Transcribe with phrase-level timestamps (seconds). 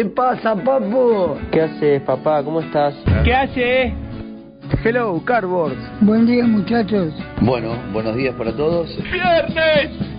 [0.00, 1.36] ¿Qué pasa, papu?
[1.52, 2.42] ¿Qué haces, papá?
[2.42, 2.94] ¿Cómo estás?
[3.22, 3.92] ¿qué hace?
[4.82, 5.76] Hello, Cardboard.
[6.00, 7.12] Buen día, muchachos.
[7.42, 8.88] Bueno, buenos días para todos.
[9.12, 10.09] ¡Viernes!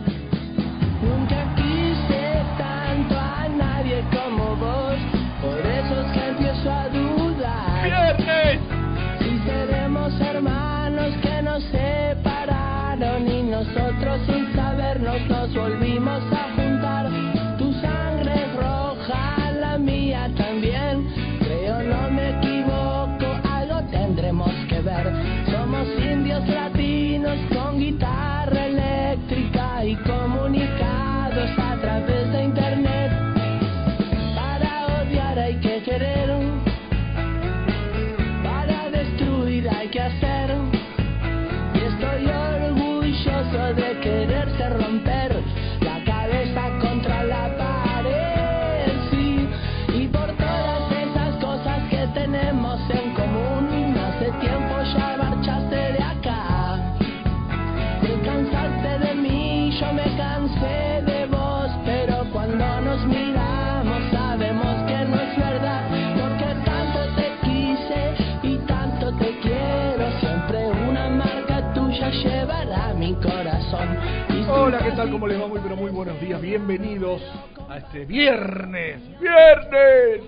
[74.63, 75.09] Hola, ¿qué tal?
[75.09, 75.47] ¿Cómo les va?
[75.47, 76.39] Muy, pero muy buenos días.
[76.39, 77.19] Bienvenidos
[77.67, 79.01] a este viernes.
[79.19, 80.21] ¡Viernes!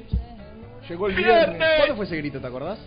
[0.90, 1.58] Llegó el viernes.
[1.58, 2.80] ¿Cuándo ¿Cuándo fue ese grito, te acordás?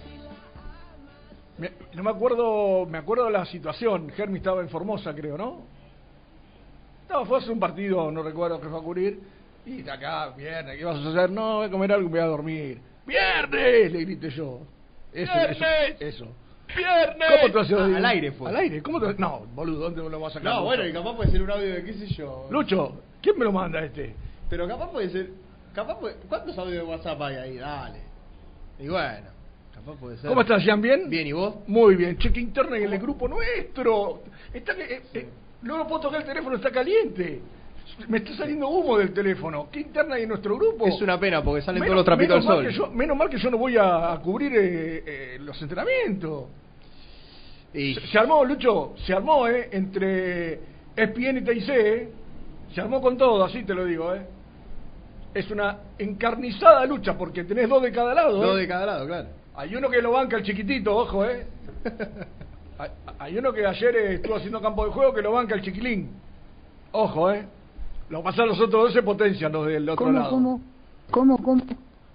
[1.59, 4.11] Me- no me acuerdo, me acuerdo de la situación.
[4.11, 5.63] Germi estaba en Formosa, creo, ¿no?
[7.09, 9.21] No, fue a hacer un partido, no recuerdo qué fue a cubrir.
[9.65, 11.31] Y de acá, viernes, ¿qué vas a hacer?
[11.31, 12.81] No, voy a comer algo y me voy a dormir.
[13.07, 13.93] ¡Viernes!
[13.93, 14.63] Le grité yo.
[15.13, 15.97] Eso, ¡Viernes!
[16.01, 16.27] Eso.
[16.77, 17.29] ¡Viernes!
[17.43, 17.79] ¿Cómo te haces?
[17.97, 18.49] al aire fue.
[18.51, 18.83] ¿Al aire?
[18.83, 20.45] ¿Cómo te No, boludo, ¿dónde me lo vas a sacar?
[20.53, 20.65] No, Lucho?
[20.67, 22.49] bueno, y capaz puede ser un audio de qué sé yo.
[22.51, 24.15] Lucho, ¿quién me lo manda este?
[24.51, 25.31] Pero capaz puede ser.
[25.75, 26.17] Capaz puede...
[26.29, 27.57] ¿Cuántos audios de WhatsApp hay ahí?
[27.59, 28.01] Dale.
[28.79, 29.27] Y bueno,
[29.75, 30.29] capaz puede ser.
[30.29, 30.81] ¿Cómo estás, Jean?
[30.81, 31.09] ¿Bien?
[31.11, 31.57] Bien, ¿y vos?
[31.67, 32.17] Muy bien.
[32.19, 34.23] Cheque interna en el grupo nuestro.
[34.55, 35.29] Está que, eh, eh,
[35.63, 37.41] no lo puedo tocar el teléfono, está caliente.
[38.09, 39.69] Me está saliendo humo del teléfono.
[39.71, 40.87] ¿Qué interna hay en nuestro grupo?
[40.87, 42.67] Es una pena porque salen Menos- todos los trapitos al menos mal sol.
[42.67, 46.45] que yo- menos mal que yo no voy a, a cubrir eh, eh, los entrenamientos.
[47.77, 49.69] Y Se, se armó, Lucho, se armó, ¿eh?
[49.71, 50.55] Entre
[50.97, 52.09] ESPN y TIC, ¿eh?
[52.75, 54.27] Se armó con todo, así te lo digo, ¿eh?
[55.35, 58.47] Es una encarnizada lucha porque tenés dos de cada lado, ¿eh?
[58.47, 59.29] dos de cada lado, claro.
[59.55, 61.47] Hay uno que lo banca el chiquitito, ojo, ¿eh?
[62.79, 65.63] Hay, hay uno que ayer eh, estuvo haciendo campo de juego que lo banca el
[65.63, 66.11] chiquilín.
[66.93, 67.47] Ojo, ¿eh?
[68.11, 70.31] Lo que pasa los otros dos se potencian, los del otro ¿Cómo, lado.
[70.31, 70.61] cómo?
[71.11, 71.63] ¿Cómo, cómo?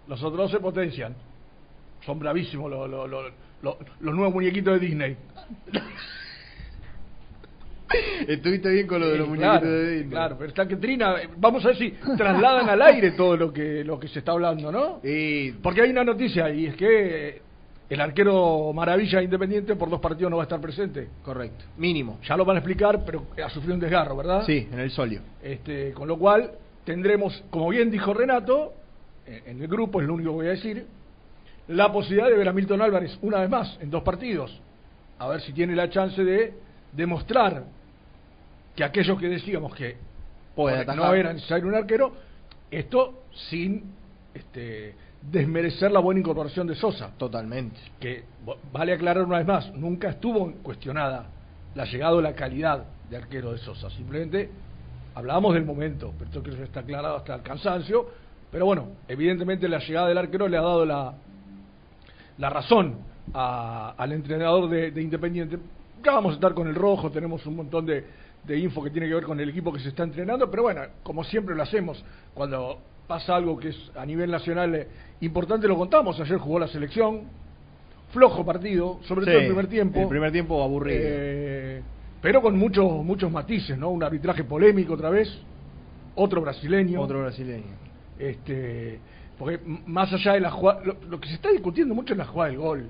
[0.08, 1.16] Los otros dos se potencian.
[2.06, 3.32] Son bravísimos los, los, los,
[3.62, 5.18] los- los nuevos muñequitos de Disney.
[8.28, 10.10] Estuviste bien con lo de los Sí, muñequitos claro, de Disney.
[10.12, 13.84] Claro, pero está que Trina, vamos a ver si trasladan al aire todo lo que
[13.84, 15.02] lo que se está hablando, ¿no?
[15.04, 17.42] Y Porque hay una noticia y es que
[17.90, 21.10] el arquero Maravilla Independiente por dos partidos no va a estar presente.
[21.26, 21.66] correcto.
[21.78, 22.20] Mínimo.
[22.26, 24.44] Ya lo van a explicar, pero ha sufrido un desgarro, ¿verdad?
[24.46, 25.20] Sí, en el solio.
[25.44, 26.52] Este, con lo cual
[26.86, 28.72] tendremos, como bien dijo Renato,
[29.26, 30.86] en, en el grupo, es lo único que voy a decir,
[31.72, 34.60] la posibilidad de ver a Milton Álvarez una vez más en dos partidos.
[35.20, 36.54] A ver si tiene la chance de
[36.92, 37.64] demostrar
[38.76, 39.98] que aquellos que decíamos que
[40.56, 42.14] Puede no era necesario un arquero,
[42.70, 43.84] esto sin
[44.34, 47.12] este, desmerecer la buena incorporación de Sosa.
[47.18, 47.80] Totalmente.
[48.00, 48.24] Que
[48.72, 51.28] vale aclarar una vez más, nunca estuvo cuestionada
[51.76, 53.90] la llegada o la calidad de arquero de Sosa.
[53.92, 54.50] Simplemente
[55.16, 58.08] hablábamos del momento, pero esto creo que está aclarado hasta el cansancio.
[58.52, 61.14] Pero bueno, evidentemente la llegada del arquero le ha dado la,
[62.42, 62.96] la razón
[63.34, 65.58] a- al entrenador de, de Independiente.
[66.04, 68.04] Ya vamos a estar con el rojo, tenemos un montón de,
[68.44, 70.82] de info que tiene que ver con el equipo que se está entrenando, pero bueno,
[71.04, 72.04] como siempre lo hacemos,
[72.34, 74.88] cuando pasa algo que es a nivel nacional eh,
[75.22, 76.20] importante, lo contamos.
[76.20, 77.22] Ayer jugó la selección,
[78.12, 80.00] flojo partido, sobre todo el primer tiempo.
[80.00, 81.00] el primer tiempo aburrido.
[81.04, 81.82] Eh,
[82.22, 83.90] pero con muchos muchos matices, ¿no?
[83.90, 85.30] Un arbitraje polémico otra vez,
[86.16, 87.00] otro brasileño.
[87.02, 87.76] Otro brasileño.
[88.18, 89.00] Este,
[89.42, 92.26] porque más allá de la jugada, lo, lo que se está discutiendo mucho es la
[92.26, 92.90] jugada del gol,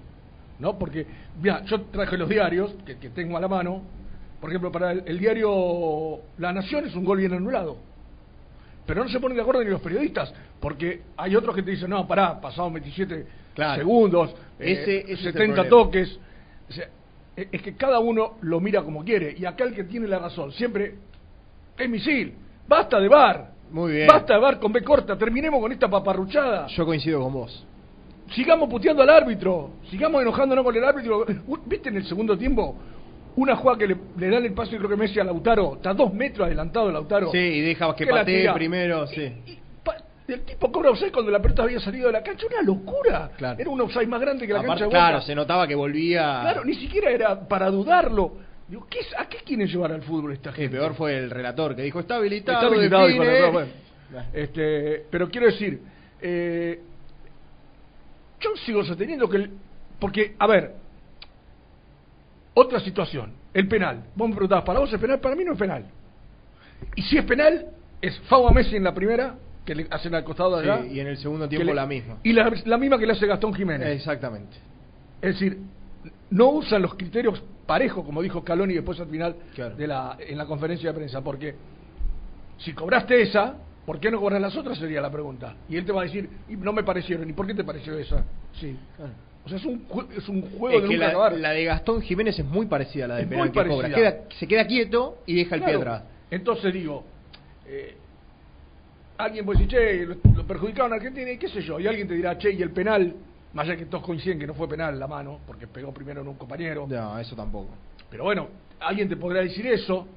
[0.59, 0.77] ¿no?
[0.77, 1.07] Porque,
[1.41, 3.81] mira, yo traje los diarios que, que tengo a la mano.
[4.41, 7.77] Por ejemplo, para el, el diario La Nación es un gol bien anulado.
[8.85, 11.89] Pero no se ponen de acuerdo ni los periodistas, porque hay otros que te dicen,
[11.89, 13.25] no, pará, pasaron 27
[13.55, 13.75] Claro.
[13.79, 15.69] segundos, Ese- eh, ese es el 70 problema.
[15.69, 16.19] toques.
[16.69, 16.89] O sea,
[17.37, 19.35] e- es que cada uno lo mira como quiere.
[19.37, 20.95] Y acá el que tiene la razón, siempre
[21.77, 22.33] es misil.
[22.67, 23.51] Basta de bar.
[23.71, 24.07] Muy bien.
[24.07, 25.17] Basta de bar con B corta.
[25.17, 26.67] Terminemos con esta paparruchada.
[26.67, 27.65] Yo coincido con vos.
[28.35, 29.71] Sigamos puteando al árbitro.
[29.89, 31.25] Sigamos enojándonos con el árbitro.
[31.65, 32.75] ¿Viste en el segundo tiempo?
[33.35, 35.75] Una jugada que le, le dan el paso y creo que Messi a Lautaro.
[35.75, 37.31] Está dos metros adelantado Lautaro.
[37.31, 39.33] Sí, y deja que patee primero, sí.
[39.83, 39.95] Pa-
[40.27, 42.45] El tipo cobra offside cuando la pelota había salido de la cancha.
[42.47, 43.31] Una locura.
[43.37, 43.57] Claro.
[43.59, 46.39] Era un offside más grande que la Aparte, cancha de claro, se notaba que volvía.
[46.41, 48.33] Claro, ni siquiera era para dudarlo.
[48.71, 50.77] Digo, ¿qué es- ¿A qué quieren llevar al fútbol esta El gente?
[50.77, 52.57] peor fue el relator que dijo: Está habilitado.
[52.57, 53.25] Está habilitado, define".
[53.25, 53.71] hijo de la- bueno.
[54.33, 55.81] Este, pero quiero decir,
[56.21, 56.79] eh,
[58.39, 59.51] yo sigo sosteniendo que, el-
[59.99, 60.75] porque, a ver,
[62.53, 64.03] otra situación, el penal.
[64.15, 65.19] Vos me preguntabas, ¿para vos es penal?
[65.19, 65.85] Para mí no es penal.
[66.95, 67.67] Y si es penal,
[68.01, 69.35] es Fau a Messi en la primera,
[69.65, 70.83] que le hacen al costado de allá.
[70.83, 72.17] Sí, y en el segundo tiempo le- la misma.
[72.23, 73.87] Y la, la misma que le hace Gastón Jiménez.
[73.97, 74.57] Exactamente.
[75.21, 75.57] Es decir,
[76.31, 79.75] no usan los criterios parejos, como dijo Scaloni después al final Claro.
[79.75, 81.55] de la, en la conferencia de prensa, porque
[82.57, 83.55] si cobraste esa,
[83.85, 84.77] ¿por qué no cobras las otras?
[84.77, 85.55] Sería la pregunta.
[85.69, 87.97] Y él te va a decir, y no me parecieron, ¿y por qué te pareció
[87.97, 88.23] esa?
[88.59, 88.77] Sí.
[89.43, 91.33] O sea, es un, jue- es un juego Es de que nunca la, acabar.
[91.37, 93.89] la de Gastón Jiménez es muy parecida a la de muy que cobra.
[93.89, 95.91] Queda- se queda quieto y deja el pie Claro.
[95.93, 96.03] atrás.
[96.29, 97.03] Entonces digo,
[97.65, 97.95] eh,
[99.17, 102.07] alguien puede decir, che, lo, lo perjudicaron a Argentina y qué sé yo, y alguien
[102.07, 103.15] te dirá, che, y el penal,
[103.53, 106.27] más allá que todos coinciden que no fue penal la mano, porque pegó primero en
[106.27, 106.85] un compañero.
[106.87, 107.69] No, eso tampoco.
[108.09, 108.47] Pero bueno,
[108.79, 110.07] alguien te podrá decir eso.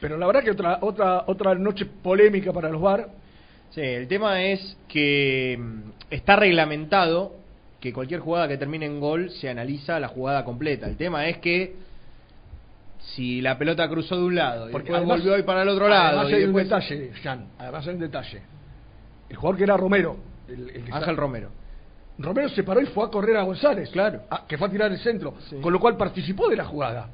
[0.00, 3.08] Pero la verdad que otra otra otra noche polémica para los VAR.
[3.70, 7.36] Sí, el tema es que mm, está reglamentado
[7.80, 10.86] que cualquier jugada que termine en gol se analiza la jugada completa.
[10.86, 11.76] El tema es que
[13.14, 15.68] si la pelota cruzó de un lado y Porque después además- volvió ir para el
[15.68, 16.18] otro lado.
[16.20, 17.46] Además y hay un detalle, Jan.
[17.58, 18.42] Además hay un detalle.
[19.28, 20.16] El jugador que era Romero.
[20.48, 21.50] El- el que Ángel Romero.
[22.18, 23.90] Romero se paró y fue a correr a González.
[23.90, 24.22] Claro.
[24.30, 25.34] a- que fue a tirar el centro.
[25.50, 25.56] Sí.
[25.60, 27.08] Con lo cual participó de la jugada.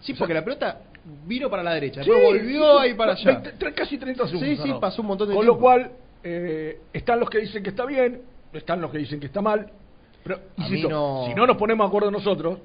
[0.00, 0.80] Sí, porque la pelota
[1.26, 3.38] vino para la derecha, Sí, después volvió hizo a ir para allá.
[3.40, 4.48] 20, tre- casi 30 segundos.
[4.48, 5.54] Sí, sí, pasó un montón de Con tiempo.
[5.56, 5.92] lo cual,
[6.24, 8.22] eh, están los que dicen que está bien,
[8.52, 9.70] están los que dicen que está mal.
[10.24, 12.58] Pero, insisto, no- si no nos ponemos de acuerdo nosotros,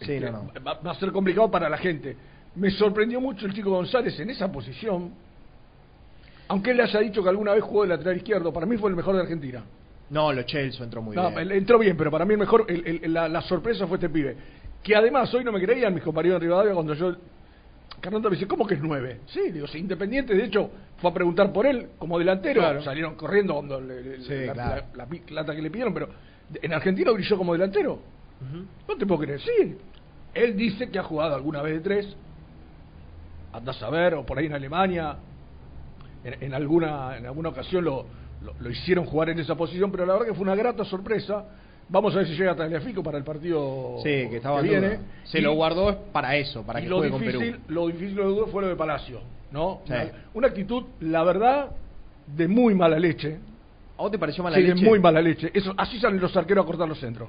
[0.00, 0.64] Sí, este, no, no.
[0.64, 2.16] Va, va a ser complicado para la gente.
[2.56, 5.12] Me sorprendió mucho el chico González en esa posición.
[6.52, 8.90] Aunque él le haya dicho que alguna vez jugó de lateral izquierdo, para mí fue
[8.90, 9.64] el mejor de Argentina.
[10.10, 11.50] No, lo Chelsea entró muy No, bien.
[11.50, 14.36] entró bien, pero para mí el mejor, el- el- la, la sorpresa fue este pibe.
[14.82, 17.16] Que además hoy no me creían mis compañeros de Rivadavia cuando yo.
[18.02, 19.20] Carnota me dice, ¿cómo que es nueve?
[19.28, 22.60] Sí, digo, sí, Independiente, de hecho, fue a preguntar por él como delantero.
[22.60, 22.82] Claro.
[22.82, 24.82] Salieron corriendo cuando le- Sí, la, claro.
[24.92, 26.08] la- la pi- plata que le pidieron, pero
[26.60, 27.98] en Argentina brilló como delantero.
[28.86, 29.76] No te puedo creer, sí.
[30.34, 32.16] Él dice que ha jugado alguna vez de tres.
[33.54, 35.16] Andás a ver, o por ahí en Alemania.
[36.24, 38.06] En, en alguna, en alguna ocasión lo,
[38.42, 41.44] lo, lo hicieron jugar en esa posición, pero la verdad que fue una grata sorpresa.
[41.88, 44.98] Vamos a ver si llega Tagliafico para el partido Sí, que estaba en viene.
[45.24, 47.62] Se Y- lo guardó para eso, para y que lo juegue con difícil, Perú.
[47.68, 49.80] lo difícil lo duro fue lo de Palacio, ¿no?
[49.84, 49.92] Sí.
[49.92, 51.70] Una, una actitud, la verdad,
[52.26, 53.38] de muy mala leche.
[53.98, 54.80] ¿A vos te pareció mala Sí, leche?
[54.80, 55.50] de muy mala leche.
[55.52, 57.28] Eso, así salen los arqueros a cortar los centros.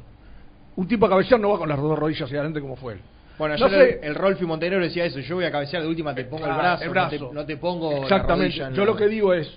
[0.75, 2.99] Un tipo a cabecear no va con las dos rodillas hacia adelante como fue él.
[3.37, 3.99] Bueno, No ayer sé.
[3.99, 5.19] el, el Rolfi Montenegro decía eso.
[5.19, 7.45] Yo voy a cabecear de última, te pongo el Ah, brazo, el no te- No,
[7.45, 8.45] te, pongo la Exactamente.
[8.45, 9.51] rodilla en Yo la- lo que digo es,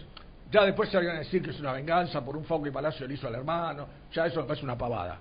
[0.50, 3.06] ya después se van a decir que es una venganza por un foul que Palacio
[3.06, 5.18] le hizo al hermano, ya eso me parece una pavada.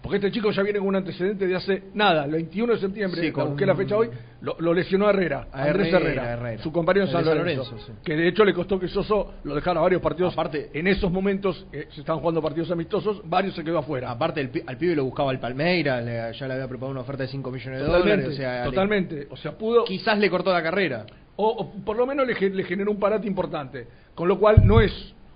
[0.00, 3.20] Porque este chico ya viene con un antecedente de hace nada, el 21 de septiembre,
[3.20, 4.08] Sí, la con busqué la un- fecha hoy,
[4.40, 6.62] lo, lo lesionó a Herrera, A Andrés Herrera, Herrera, Herrera.
[6.62, 7.92] su compañero en San Lorenzo, Lorenzo, sí.
[8.04, 10.32] que de hecho le costó que Soso lo dejara varios partidos.
[10.34, 14.10] Aparte- en esos momentos eh, se estaban jugando partidos amistosos, varios se quedó afuera.
[14.10, 17.24] Aparte, el al pibe lo buscaba el Palmeiras, le- ya le había preparado una oferta
[17.24, 18.34] de 5 millones de totalmente, dólares.
[18.38, 19.26] O sea, le- totalmente.
[19.30, 21.06] O sea, pudo, quizás le cortó la carrera.
[21.34, 23.86] O, o por lo menos le, le generó un parate importante.
[24.14, 24.92] Con lo cual no es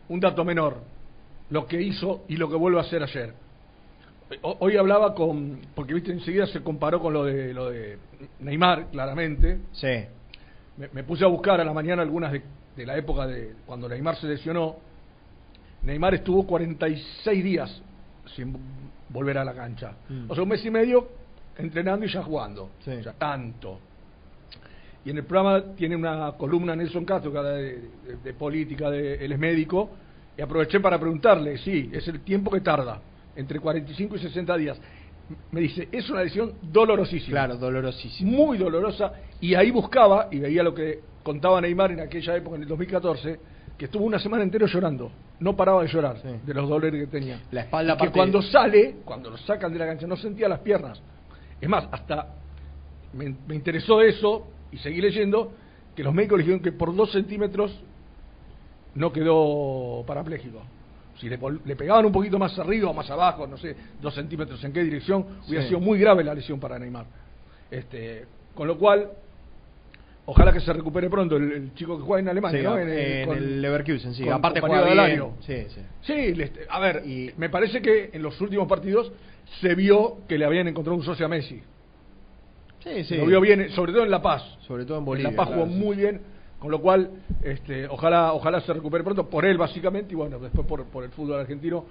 [0.09, 0.77] un dato menor
[1.51, 3.35] lo que hizo y lo que vuelve a hacer ayer.
[4.43, 7.99] O- Hoy hablaba con, porque viste enseguida se comparó con lo de lo de
[8.41, 9.59] Neymar, claramente.
[9.73, 10.05] Sí.
[10.77, 12.43] Me, me puse a buscar a la mañana algunas de,
[12.77, 14.77] de la época de cuando Neymar se lesionó.
[15.83, 17.83] Neymar estuvo 46 días
[18.37, 18.57] sin
[19.09, 19.95] volver a la cancha.
[20.09, 20.31] Mm.
[20.31, 21.09] O sea, un mes y medio
[21.59, 22.71] entrenando y ya jugando.
[22.85, 22.93] Sí.
[22.93, 23.81] O sea, tanto.
[25.05, 28.91] Y en el programa tiene una columna Nelson Castro que habla de, de- de política,
[28.91, 29.91] de, él es médico,
[30.37, 33.01] y aproveché para preguntarle, sí, es el tiempo que tarda,
[33.40, 34.80] entre 45 y 60 días.
[35.52, 38.30] Me dice, es una lesión dolorosísima Claro, dolorosísimo.
[38.30, 42.62] muy dolorosa y ahí buscaba y veía lo que contaba Neymar en aquella época, en
[42.62, 43.38] el 2014,
[43.78, 46.28] que estuvo una semana entera llorando, no paraba de llorar Sí.
[46.44, 47.40] de los dolores que tenía.
[47.52, 50.59] La espalda Y que cuando sale, cuando lo sacan de la cancha, no sentía las
[50.61, 51.00] piernas.
[51.61, 52.35] Es más, hasta
[53.12, 55.52] me, me interesó eso y seguí leyendo
[55.94, 57.73] que los médicos le dijeron que por dos centímetros
[58.94, 60.61] no quedó parapléjico.
[61.21, 64.62] Si le, le pegaban un poquito más arriba o más abajo, no sé, dos centímetros
[64.65, 67.05] en qué dirección, hubiera sido muy grave la lesión para Neymar.
[67.71, 68.25] Este,
[68.55, 69.11] con lo cual,
[70.27, 72.79] ojalá que se recupere pronto el, el chico que juega en Alemania, Sí, ¿no?
[72.79, 74.25] en, el- con- el Leverkusen, sí.
[74.25, 75.00] con Aparte juega del bien.
[75.00, 75.33] año.
[75.41, 75.81] Sí, sí.
[76.03, 79.12] Sí, le- a ver, Y- me parece que en los últimos partidos
[79.61, 81.61] se vio que le habían encontrado un socio a Messi.
[82.83, 83.17] Sí, sí.
[83.17, 84.43] Lo vio bien, sobre todo en La Paz.
[84.67, 85.31] Sobre todo en En Bolivia.
[85.33, 86.21] La Paz claro, jugó muy bien,
[86.61, 87.11] con lo cual,
[87.43, 91.11] este, ojalá, ojalá se recupere pronto, por él básicamente, y bueno, después por, por el
[91.11, 91.87] fútbol argentino,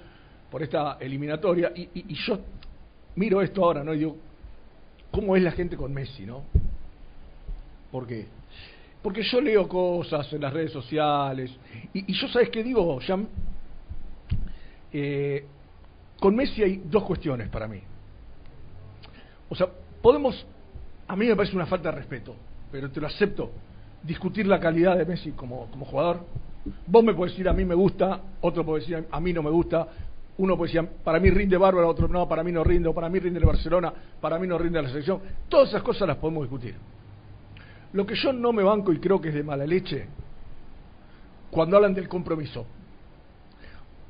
[0.51, 1.71] por esta eliminatoria.
[1.75, 2.39] Y, yo
[3.15, 3.95] miro esto ahora, ¿no?
[3.95, 4.15] Y digo,
[5.11, 6.43] ¿cómo es la gente con Messi, no?
[7.91, 8.27] ¿Por qué?
[9.01, 11.51] Porque yo leo cosas en las redes sociales,
[11.91, 13.27] y, y yo, ¿sabes qué digo, Jam?
[14.93, 15.45] Eh,
[16.19, 17.81] con Messi hay dos cuestiones para mí.
[19.49, 19.67] O sea,
[19.99, 20.45] podemos,
[21.07, 22.35] a mí me parece una falta de respeto,
[22.71, 23.49] pero te lo acepto,
[24.03, 26.21] discutir la calidad de Messi como, como jugador.
[26.87, 29.49] Vos me podés decir a mí me gusta, otro puede decir a mí no me
[29.49, 29.87] gusta,
[30.37, 33.09] uno puede decir para mí rinde bárbaro, otro no, para mí no rinde, o para
[33.09, 35.19] mí rinde el Barcelona, para mí no rinde la selección.
[35.47, 36.75] Todas esas cosas las podemos discutir.
[37.93, 40.05] Lo que yo no me banco y creo que es de mala leche,
[41.49, 42.65] cuando hablan del compromiso.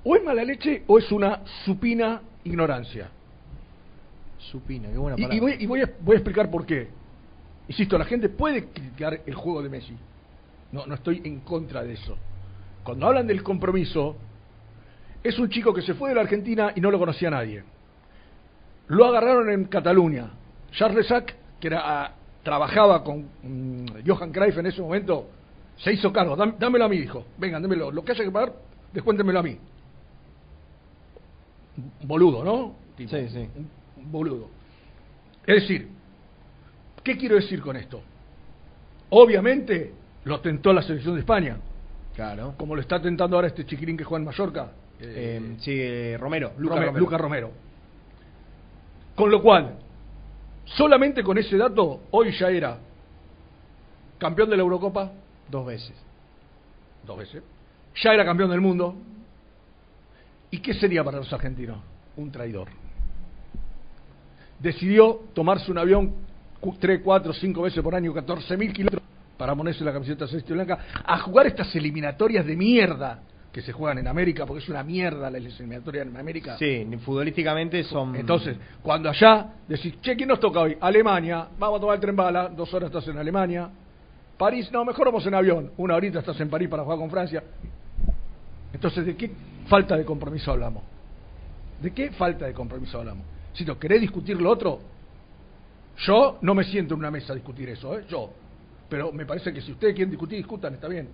[0.03, 3.09] O es mala leche o es una supina ignorancia.
[4.51, 5.35] Supina, qué buena Y, palabra.
[5.35, 6.87] y voy, y voy a, voy a explicar por qué.
[7.69, 9.95] Insisto, la gente puede criticar el juego de Messi.
[10.71, 12.17] No, no estoy en contra de eso.
[12.83, 14.15] Cuando hablan del compromiso,
[15.23, 17.63] es un chico que se fue de la Argentina y no lo conocía nadie.
[18.87, 20.31] Lo agarraron en Cataluña.
[20.71, 22.11] Charles Sack, que era, ah,
[22.43, 25.29] trabajaba con mm, Johan Cruyff en ese momento,
[25.77, 26.35] se hizo cargo.
[26.35, 27.23] Dám- dámelo a mí, dijo.
[27.37, 27.91] Vengan, dámelo.
[27.91, 28.53] Lo que haya que pagar,
[28.93, 29.57] descuéntemelo a mí.
[32.03, 32.75] Boludo, ¿no?
[32.97, 33.47] Tipo, Sí, sí.
[33.97, 34.47] Un boludo.
[35.45, 35.87] Es decir,
[37.03, 38.01] ¿qué quiero decir con esto?
[39.09, 39.93] Obviamente
[40.25, 41.57] lo tentó la selección de España,
[42.15, 42.53] Claro.
[42.57, 44.71] como lo está tentando ahora este chiquirín que juega en Mallorca.
[45.01, 46.51] eh, Eh, sí, Romero.
[46.57, 46.99] Luca Rome- Romero.
[46.99, 47.51] Luca Romero.
[49.15, 49.75] Con lo cual,
[50.65, 52.77] solamente con ese dato, hoy ya era
[54.17, 55.11] campeón de la Eurocopa,
[55.49, 55.93] Dos veces.
[57.07, 57.41] dos veces,
[57.95, 58.95] ya era campeón del mundo.
[60.51, 61.77] ¿Y qué sería para los argentinos?
[62.17, 62.67] Un traidor.
[64.59, 66.13] Decidió tomarse un avión
[66.79, 69.03] 3, 4, 5 veces por año, 14 mil kilómetros,
[69.37, 73.71] para ponerse la camiseta celeste y blanca, a jugar estas eliminatorias de mierda que se
[73.71, 76.57] juegan en América, porque es una mierda las eliminatorias en América.
[76.57, 78.15] Sí, futbolísticamente son.
[78.15, 80.77] Entonces, cuando allá decís, che, ¿quién nos toca hoy?
[80.79, 83.69] Alemania, vamos a tomar el tren bala, dos horas estás en Alemania.
[84.37, 87.43] París, no, mejor vamos en avión, una horita estás en París para jugar con Francia.
[88.71, 89.31] Entonces, ¿de qué
[89.67, 90.83] falta de compromiso hablamos?
[91.81, 93.25] ¿De qué falta de compromiso hablamos?
[93.53, 94.79] Si no querés discutir lo otro,
[96.05, 98.05] yo no me siento en una mesa a discutir eso, ¿eh?
[98.09, 98.31] Yo.
[98.89, 101.09] Pero me parece que si ustedes quieren discutir, discutan, está bien.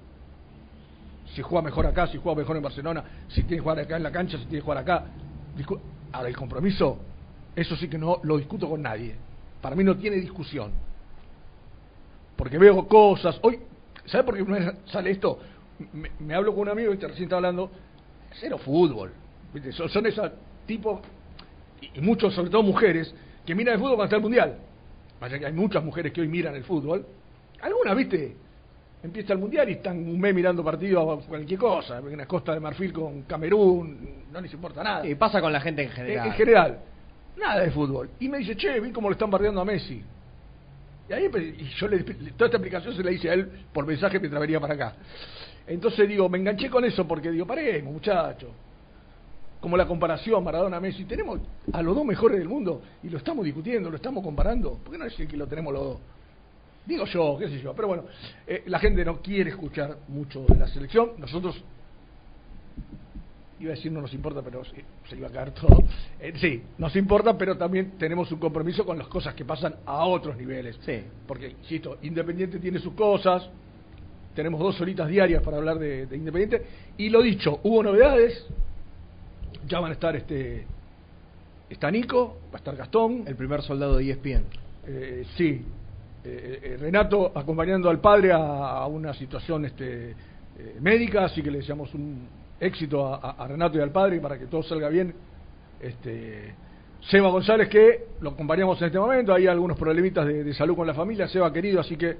[1.33, 4.03] Si juega mejor acá, si juega mejor en Barcelona, si tiene que jugar acá en
[4.03, 5.05] la cancha, si tiene que jugar acá.
[5.57, 5.79] Discu-
[6.11, 6.99] Ahora, el compromiso,
[7.55, 9.15] eso sí que no lo discuto con nadie.
[9.61, 10.71] Para mí no tiene discusión.
[12.37, 13.37] Porque veo cosas.
[13.41, 13.59] Hoy,
[14.05, 15.39] ¿sabe por qué sale esto?
[15.91, 17.07] Me, me hablo con un amigo, ¿viste?
[17.07, 17.69] recién estaba hablando,
[18.39, 19.11] cero fútbol.
[19.71, 20.31] Son, son esos
[20.65, 21.01] tipos,
[21.81, 23.13] y, y muchos, sobre todo mujeres,
[23.45, 24.57] que miran el fútbol cuando está el mundial.
[25.19, 27.05] Vaya que hay muchas mujeres que hoy miran el fútbol.
[27.61, 28.35] Algunas, ¿viste?
[29.03, 31.99] Empieza el mundial y están un mes mirando partidos a cualquier cosa.
[31.99, 35.03] En la Costa de Marfil con Camerún, no les importa nada.
[35.03, 36.27] Sí, pasa con la gente en En, general.
[36.27, 36.79] en general,
[37.37, 38.09] nada de fútbol.
[38.19, 40.03] Y me dice, che, vi cómo le están bardeando a Messi.
[41.07, 41.29] Y ahí
[41.59, 44.59] y yo le, toda esta explicación se la hice a él por mensaje mientras venía
[44.59, 44.95] para acá.
[45.67, 48.49] Entonces digo, me enganché con eso porque digo, paremos, muchachos.
[49.65, 51.39] Como la comparación Maradona-Messi, tenemos
[51.73, 54.73] a los dos mejores del mundo y lo estamos discutiendo, lo estamos comparando.
[54.73, 55.99] ¿Por qué no decir que lo tenemos los dos?
[56.85, 57.73] Digo yo, qué sé yo.
[57.73, 58.03] Pero bueno,
[58.45, 61.13] eh, la gente no quiere escuchar mucho de la selección.
[61.17, 61.63] Nosotros,
[63.59, 64.61] iba a decir no nos importa, pero
[65.09, 65.83] se iba a caer todo.
[66.19, 70.05] Eh, sí, nos importa, pero también tenemos un compromiso con las cosas que pasan a
[70.05, 70.77] otros niveles.
[70.85, 71.01] Sí.
[71.25, 73.49] Porque, insisto, Independiente tiene sus cosas.
[74.35, 76.67] Tenemos dos horitas diarias para hablar de, de Independiente.
[76.99, 78.45] Y lo dicho, hubo novedades.
[79.67, 80.65] Ya van a estar este.
[81.69, 83.23] Está Nico, va a estar Gastón.
[83.25, 84.43] El primer soldado de ESPN.
[84.87, 85.65] Eh, sí,
[86.27, 90.09] Eh, eh, Renato acompañando al padre a, a una situación este,
[90.57, 92.27] eh, médica, así que le deseamos un
[92.59, 95.13] éxito a Renato y al padre para que todo salga bien.
[95.79, 96.55] Este,
[97.11, 100.87] Seba González, que lo acompañamos en este momento, hay algunos problemitas de, de salud con
[100.87, 102.17] la familia, Seba querido, así que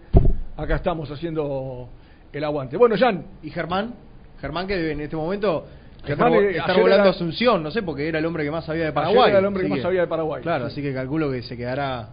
[0.56, 1.90] acá estamos haciendo
[2.32, 2.78] el aguante.
[2.78, 3.96] Bueno, Jan, ¿Y Germán?
[4.40, 5.66] Germán que en este momento
[6.06, 8.66] Germán, eh, ayer volando era- a Asunción, no sé, porque era el hombre que más
[8.66, 9.30] sabía de Ayer Paraguay.
[9.30, 10.72] era el hombre que más sabía de Paraguay, Claro, sí.
[10.74, 12.10] así que calculo que se quedará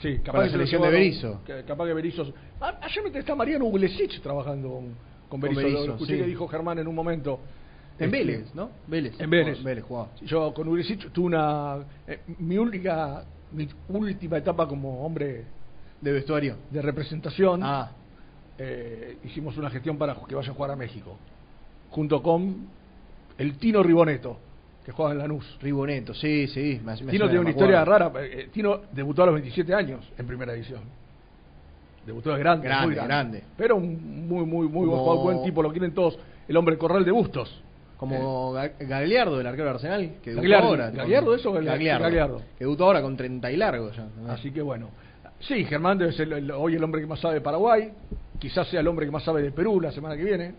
[0.00, 1.40] sí, capaz Con la se selección de Berizzo.
[1.44, 2.32] que- capaz que Berizzo.
[2.60, 4.94] Ah, ayer me- está Mariano Uglesich trabajando con,
[5.28, 6.20] con Berizzo, Berizzo, lo escuché sí.
[6.20, 7.40] que dijo Germán en un momento.
[7.98, 8.70] en Este, Vélez, ¿no?
[8.86, 9.20] Vélez.
[9.20, 9.58] En Vélez.
[9.60, 10.08] Oh, Vélez jugaba.
[10.22, 11.80] Yo con Uglesich tuve una.
[12.08, 13.24] eh, mi única.
[13.52, 15.44] Mi última etapa como hombre
[16.00, 16.56] De vestuario.
[16.70, 17.60] de representación.
[17.62, 17.90] Ah,
[18.56, 21.18] eh, hicimos una gestión para que vaya a jugar a México.
[21.90, 22.68] Junto con
[23.40, 24.38] el Tino Riboneto,
[24.84, 25.58] que juega en Lanús.
[25.60, 26.80] Riboneto, sí, sí.
[26.84, 28.12] me- me Tino tiene una historia rara.
[28.20, 30.80] eh, Tino debutó a los 27 años en primera división.
[32.06, 33.08] Debutó de grande, Grande, muy grande.
[33.14, 33.42] grande.
[33.56, 36.18] Pero un muy, muy, muy buen Como- buen tipo, lo quieren todos.
[36.48, 37.62] El hombre corral de bustos.
[37.98, 40.90] Como Ga- Gagliardo, el arquero de Arsenal, que debutó Gagliardo, ahora.
[40.90, 42.02] ¿Gagliardo eso Gagliardo.
[42.04, 42.38] Gagliardo?
[42.58, 44.06] Que debutó ahora con 30 y largo ya.
[44.28, 44.88] Así que bueno.
[45.40, 47.92] Sí, Germán debe ser el- hoy el hombre que más sabe de Paraguay.
[48.38, 50.54] Quizás sea el hombre que más sabe de Perú la semana que viene.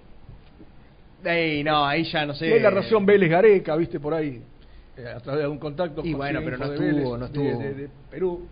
[1.24, 2.48] Ey, no, ahí ya no sé.
[2.48, 4.42] Y hay la relación Vélez-Gareca, viste, por ahí,
[4.98, 6.02] eh, a través de un contacto.
[6.04, 7.60] Y bueno, pero no de estuvo, Vélez, no estuvo.
[7.60, 8.48] De, de Perú.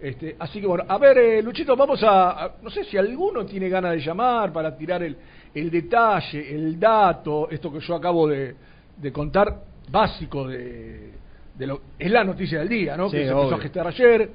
[0.00, 3.44] Este, así que bueno, a ver, eh, Luchito, vamos a, a- No sé si alguno
[3.44, 5.16] tiene ganas de llamar para tirar el,
[5.54, 8.54] el detalle, el dato, esto que yo acabo de,
[8.96, 11.10] de contar, básico de,
[11.54, 11.80] de lo.
[11.98, 13.10] Es la noticia del día, ¿no?
[13.10, 14.30] Sí, que se empezó a gestar ayer.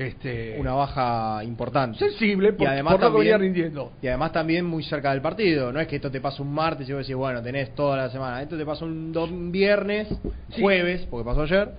[0.00, 1.98] Este, Una baja importante.
[1.98, 3.92] sensible por, y además por lo que venía también, rindiendo.
[4.00, 5.72] y además también muy cerca del partido.
[5.72, 8.08] No es que esto te pasa un martes y vos decís, bueno, tenés toda la
[8.08, 8.40] semana.
[8.40, 10.08] Esto te pasa un, viernes,
[10.54, 10.62] Sí.
[10.62, 11.72] jueves, porque pasó ayer,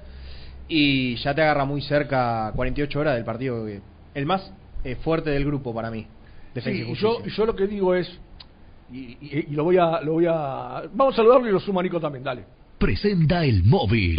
[0.68, 3.66] y ya te agarra muy cerca 48 horas del partido.
[4.14, 4.54] el más
[4.84, 6.06] eh, fuerte del grupo para mí.
[6.54, 8.08] Defensa Sí, y yo, yo lo que digo es,
[8.92, 11.82] y, y- y lo voy a, lo voy a, vamos a saludarlo y lo suma
[11.82, 12.44] Nico también, dale.
[12.78, 14.18] Presenta el móvil.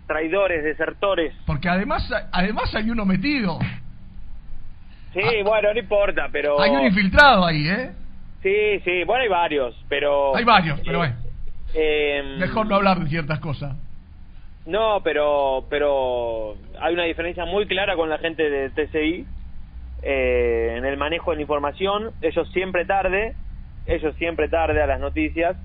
[0.06, 1.34] Traidores, desertores.
[1.46, 3.58] Porque además, además hay uno metido.
[5.12, 6.60] Sí, bueno, no importa, pero...
[6.60, 6.64] Ah.
[6.64, 7.90] Hay un infiltrado ahí, ¿eh?
[8.42, 10.36] Sí, sí, bueno, hay varios, pero...
[10.36, 11.16] Hay varios, pero Eh, bueno.
[11.74, 13.76] eh, Mejor no hablar de ciertas cosas.
[14.66, 19.26] No, pero pero hay una diferencia muy clara con la gente de TCI
[20.02, 22.10] eh, en el manejo de la información.
[22.22, 23.34] Ellos siempre tarde,
[23.86, 25.56] ellos siempre tarde a las noticias.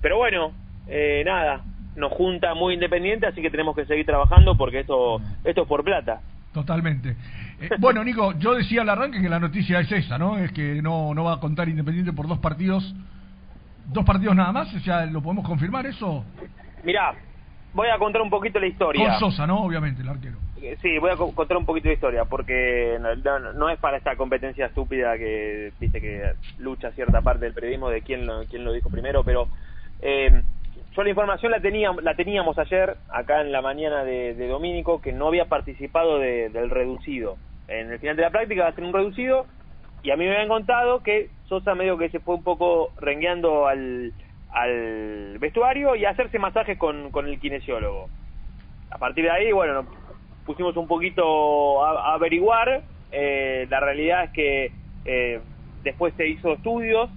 [0.00, 0.52] Pero bueno,
[0.86, 1.62] eh, nada,
[1.96, 5.82] nos junta muy independiente, así que tenemos que seguir trabajando porque esto esto es por
[5.84, 6.20] plata.
[6.52, 7.16] Totalmente.
[7.60, 10.38] Eh, bueno, Nico, yo decía al arranque que la noticia es esa, ¿no?
[10.38, 12.94] Es que no, no va a contar Independiente por dos partidos
[13.92, 16.24] dos partidos nada más, ya lo podemos confirmar eso.
[16.82, 17.14] Mirá,
[17.76, 19.10] voy a contar un poquito la historia.
[19.10, 19.62] Con Sosa, ¿no?
[19.62, 20.38] Obviamente, el arquero.
[20.60, 23.78] Eh, Sí, voy a co- contar un poquito de historia, porque no, no- no es
[23.78, 28.44] para esta competencia estúpida que dice que lucha cierta parte del periodismo de quién lo,
[28.46, 29.48] quién lo dijo primero, pero
[30.00, 30.42] eh,
[30.96, 35.00] yo la información la, tenía, la teníamos ayer, acá en la mañana de, de Domínico,
[35.02, 37.36] que no había participado de- del reducido.
[37.68, 39.46] En el final de la práctica va a ser un reducido,
[40.02, 43.66] y a mí me habían contado que Sosa medio que se fue un poco rengueando
[43.68, 44.12] al,
[44.52, 48.08] al vestuario y hacerse masajes con, con el kinesiólogo
[48.90, 49.86] a partir de ahí, bueno, nos
[50.44, 52.82] pusimos un poquito a, a averiguar.
[53.12, 54.72] Eh, la realidad es que
[55.04, 55.40] eh,
[55.82, 57.10] después se hizo estudios.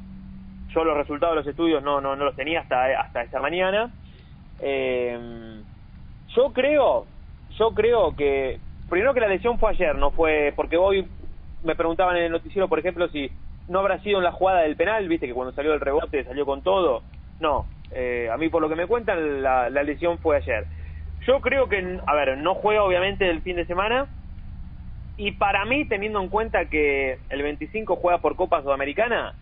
[0.74, 3.92] Yo los resultados de los estudios no, no, no los tenía hasta, hasta esta mañana.
[4.62, 5.62] Eh,
[6.36, 7.06] yo creo,
[7.58, 11.08] yo creo que primero que la lesión fue ayer, no fue porque hoy
[11.64, 13.32] me preguntaban en el noticiero, por ejemplo, si
[13.68, 16.46] no habrá sido en la jugada del penal, viste que cuando salió el rebote salió
[16.46, 17.04] con todo.
[17.40, 20.66] No, eh, a mí por lo que me cuentan la, la lesión fue ayer.
[21.26, 24.08] Yo creo que, a ver, no juega obviamente el fin de semana
[25.18, 29.36] y para mí, teniendo en cuenta que el 25 juega por Copa Sudamericana,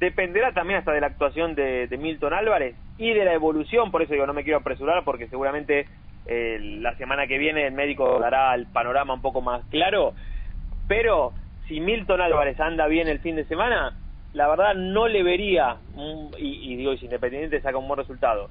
[0.00, 4.00] dependerá también hasta de la actuación de, de Milton Álvarez y de la evolución, por
[4.00, 5.86] eso digo, no me quiero apresurar porque seguramente
[6.24, 10.14] eh, la semana que viene el médico dará el panorama un poco más claro,
[10.86, 11.34] pero
[11.66, 13.94] si Milton Álvarez anda bien el fin de semana,
[14.32, 18.50] la verdad no le vería, mm, y, y digo, si Independiente saca un buen resultado,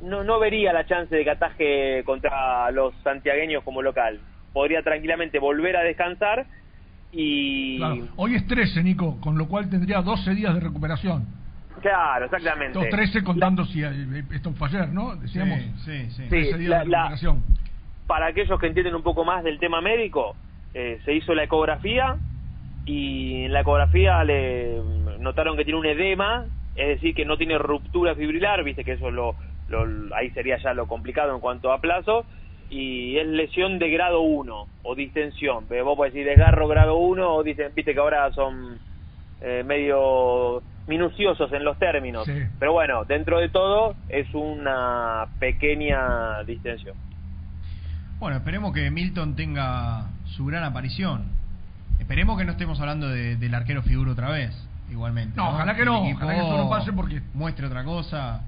[0.00, 4.20] no, no vería la chance de que ataje contra los santiagueños como local.
[4.52, 6.46] Podría tranquilamente volver a descansar
[7.12, 7.78] y...
[7.78, 8.08] Claro.
[8.16, 11.24] Hoy es 13, Nico, con lo cual tendría 12 días de recuperación.
[11.80, 12.78] Claro, exactamente.
[12.78, 15.16] Estos 13 contando si eh, esto fue ayer, ¿no?
[15.16, 15.58] Decíamos.
[15.84, 16.28] Sí, sí, sí.
[16.28, 17.42] 13 Sí, días la- de la- recuperación.
[18.06, 20.36] Para aquellos que entienden un poco más del tema médico,
[20.74, 22.16] eh, se hizo la ecografía
[22.84, 24.80] y en la ecografía le
[25.22, 29.10] notaron que tiene un edema, es decir, que no tiene ruptura fibrilar, viste que eso
[29.10, 29.34] lo,
[29.68, 32.24] lo- ahí sería ya lo complicado en cuanto a plazo,
[32.70, 35.66] y es lesión de grado 1 o distensión.
[35.68, 38.78] Pero vos podés decir desgarro grado 1 o dicen, viste que ahora son
[39.42, 42.24] eh, medio minuciosos en los términos.
[42.24, 42.32] Sí.
[42.58, 46.96] Pero bueno, dentro de todo es una pequeña distensión.
[48.18, 51.24] Bueno, esperemos que Milton tenga su gran aparición.
[51.98, 54.50] Esperemos que no estemos hablando de- del arquero figura otra vez,
[54.92, 55.36] igualmente.
[55.36, 58.42] No, ojalá que no, ojalá que eso no pase porque- muestre otra cosa,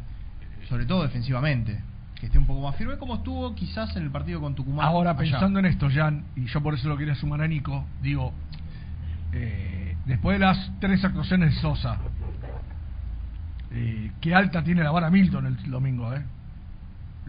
[0.68, 1.80] sobre todo defensivamente,
[2.14, 4.87] que esté un poco más firme, como estuvo quizás en el partido con Tucumán.
[4.87, 5.18] Ahora, allá.
[5.18, 8.33] pensando en esto, Jan, y yo por eso lo quería sumar a Nico, digo,
[9.33, 11.98] eh, después de las tres actuaciones de Sosa,
[13.72, 16.22] eh, qué alta tiene la vara Milton el domingo, ¿eh?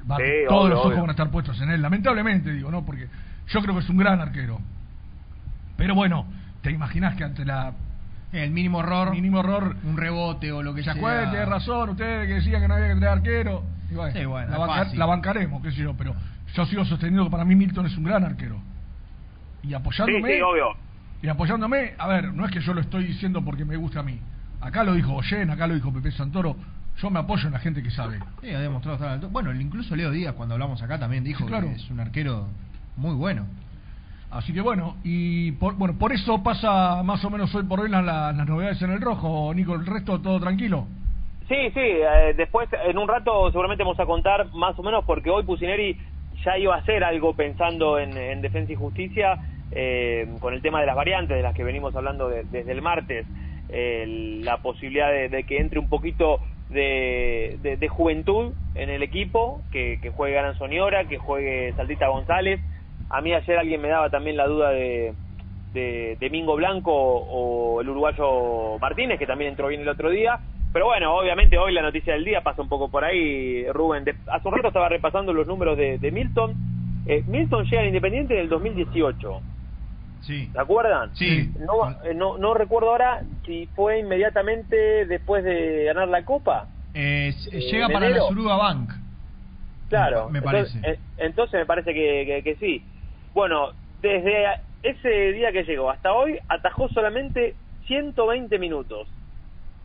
[0.09, 1.01] Va- Sí, todos obvio, los ojos obvio.
[1.01, 2.85] van a estar puestos en él, lamentablemente, digo, ¿no?
[2.85, 3.07] Porque
[3.47, 4.59] yo creo que es un gran arquero.
[5.77, 6.25] Pero bueno,
[6.61, 7.73] te imaginas que ante la
[8.43, 10.93] el mínimo error, mínimo error, un rebote o lo que se sea.
[10.93, 13.63] acuerdan, tiene razón, ustedes que decían que no había que traer arquero.
[13.91, 16.15] Y bueno, Sí, bueno, la, banca- la bancaremos, qué sé yo, pero
[16.53, 18.59] yo sigo sosteniendo que para mí Milton es un gran arquero.
[19.63, 20.67] Y apoyándome, sí, obvio.
[21.21, 24.03] y apoyándome, a ver, no es que yo lo estoy diciendo porque me gusta a
[24.03, 24.19] mí.
[24.61, 26.55] Acá lo dijo Oyen, acá lo dijo Pepe Santoro.
[26.97, 28.19] Yo me apoyo en la gente que sabe.
[28.41, 29.29] Sí, ha demostrado estar al alto.
[29.29, 31.67] Bueno, incluso Leo Díaz, cuando hablamos acá, también dijo Sí, claro.
[31.67, 32.47] que es un arquero
[32.95, 33.45] muy bueno.
[34.35, 37.89] Así que bueno, y por, bueno, por eso pasa más o menos hoy por hoy
[37.89, 40.87] las, las, novedades en el rojo, Nico, el resto todo tranquilo.
[41.47, 45.29] Sí, sí, eh, después en un rato seguramente vamos a contar más o menos porque
[45.29, 45.97] hoy Pusineri
[46.43, 49.39] ya iba a hacer algo pensando en, en defensa y justicia
[49.71, 52.81] eh, con el tema de las variantes de las que venimos hablando de- desde el
[52.81, 53.25] martes,
[53.69, 59.99] eh, la posibilidad de, que entre un poquito de, de- juventud en el equipo, que,
[60.01, 62.59] que juegue Soniora, que juegue Saldita González.
[63.17, 65.13] A mí ayer alguien me daba también la duda de,
[65.73, 70.39] de, de Mingo Blanco o el uruguayo Martínez, que también entró bien el otro día.
[70.73, 74.03] Pero bueno, obviamente hoy la noticia del día pasa un poco por ahí, Rubén.
[74.03, 76.57] De- hace un rato estaba repasando los números de, de Milton.
[77.05, 79.41] Eh, Milton llega al Independiente en el 2018,
[80.21, 80.49] Sí.
[80.51, 81.11] ¿se acuerdan?
[81.15, 81.53] Sí.
[81.59, 86.67] No, eh, no, no recuerdo ahora si fue inmediatamente después de ganar la Copa.
[86.93, 88.23] Eh, Eh, llega para enero.
[88.23, 88.89] la Suruga Bank.
[89.87, 90.79] Claro, Me parece.
[90.83, 92.83] eh, entonces me parece que, que- que sí.
[93.35, 94.45] Bueno, desde
[94.81, 97.53] ese día que llegó hasta hoy atajó solamente
[97.85, 99.07] 120 minutos.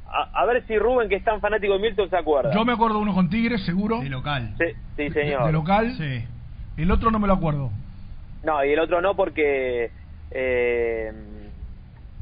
[0.08, 2.52] A, a ver si Rubén, que es tan fanático de Milton, se acuerda.
[2.54, 4.00] Yo me acuerdo uno con Tigres, seguro.
[4.00, 4.54] De local.
[4.58, 5.46] Sí, sí, señor.
[5.46, 5.92] De local.
[5.98, 6.24] Sí.
[6.76, 7.70] El otro no me lo acuerdo.
[8.44, 9.90] No, y el otro no porque
[10.30, 11.12] eh,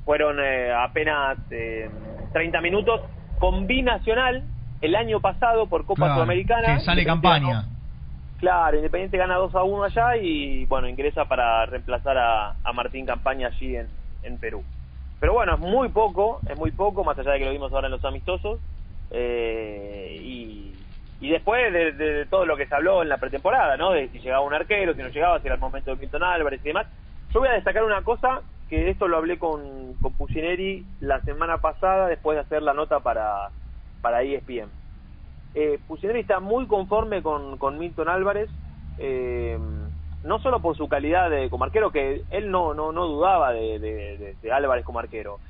[0.05, 1.89] fueron eh, apenas eh,
[2.33, 3.03] 30 minutos
[3.39, 4.43] con binacional
[4.81, 6.75] el año pasado por Copa Claro, Sudamericana.
[6.77, 7.78] que sale Independiente campaña.
[8.39, 13.07] Claro, Independiente gana 2 a 1 allá y bueno, ingresa para reemplazar a, a Martín
[13.07, 13.91] Campaña allí en,
[14.23, 14.65] en Perú.
[15.21, 17.89] Pero bueno, es muy poco, es muy poco, más allá de que lo vimos ahora
[17.89, 18.61] en los amistosos.
[19.11, 20.87] eh, y,
[21.21, 23.93] y después de, de- todo lo que se habló en la pretemporada, ¿no?
[23.93, 26.61] De si llegaba un arquero, si no llegaba, si era el momento de Milton Álvarez
[26.65, 26.89] y demás.
[27.35, 30.15] Yo voy a destacar una cosa, que esto lo hablé con, con
[31.01, 33.53] la semana pasada después de hacer la nota para,
[34.03, 34.71] para ESPN.
[35.55, 38.51] Eh, Pusineri está muy conforme con, con Milton Álvarez,
[38.97, 39.59] eh,
[40.23, 43.79] no solo por su calidad de, como arquero, que él no, no, no dudaba de,
[43.79, 45.41] de- de- Álvarez como arquero.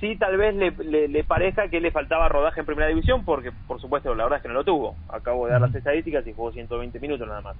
[0.00, 3.52] Sí, tal vez le, le, le parezca que le faltaba rodaje en primera división, porque
[3.66, 4.96] por supuesto la verdad es que no lo tuvo.
[5.08, 7.56] Acabo de dar las estadísticas y jugó 120 minutos nada más.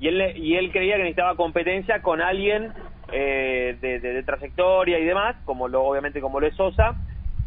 [0.00, 2.72] Y él, y él creía que necesitaba competencia con alguien
[3.12, 6.96] eh, de, de- de trayectoria y demás, como lo, obviamente como lo es Sosa.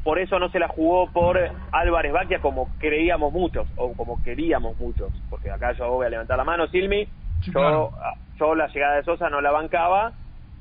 [0.07, 1.37] Por eso no se la jugó por
[1.73, 5.11] Álvarez Baquia como creíamos muchos, o como queríamos muchos.
[5.29, 7.03] Porque acá yo voy a levantar la mano, Silmi.
[7.41, 7.91] Sí, yo, claro.
[8.39, 10.13] yo la llegada de Sosa no la bancaba.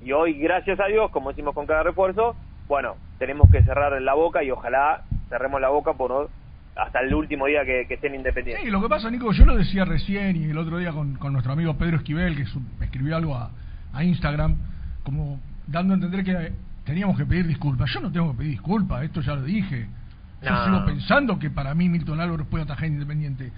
[0.02, 2.34] Y hoy, gracias a Dios, como decimos con cada refuerzo,
[2.66, 6.28] bueno, tenemos que cerrar la boca y ojalá cerremos la boca por
[6.74, 8.64] hasta el último día que, que estén independientes.
[8.64, 11.32] Sí, lo que pasa, Nico, yo lo decía recién y el otro día con, con
[11.32, 13.50] nuestro amigo Pedro Esquivel, que su- escribió algo a,
[13.92, 14.56] a Instagram,
[15.04, 16.52] como dando a entender que
[16.86, 17.90] teníamos que pedir disculpas.
[17.92, 19.88] Yo no tengo que pedir disculpas, esto ya lo dije.
[20.42, 20.64] Yo No.
[20.64, 23.52] sigo pensando que para mí Milton Álvarez puede atajar independiente.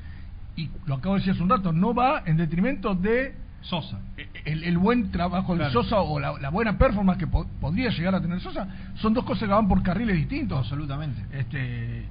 [0.56, 3.98] Y lo acabo de decir hace un rato, no va en detrimento de Sosa.
[4.44, 5.72] el, el buen trabajo de Claro.
[5.72, 8.66] Sosa o la, la buena performance que po- podría llegar a tener Sosa.
[8.96, 10.58] Son dos cosas que van por carriles distintos.
[10.58, 11.24] Absolutamente.
[11.36, 12.04] Este,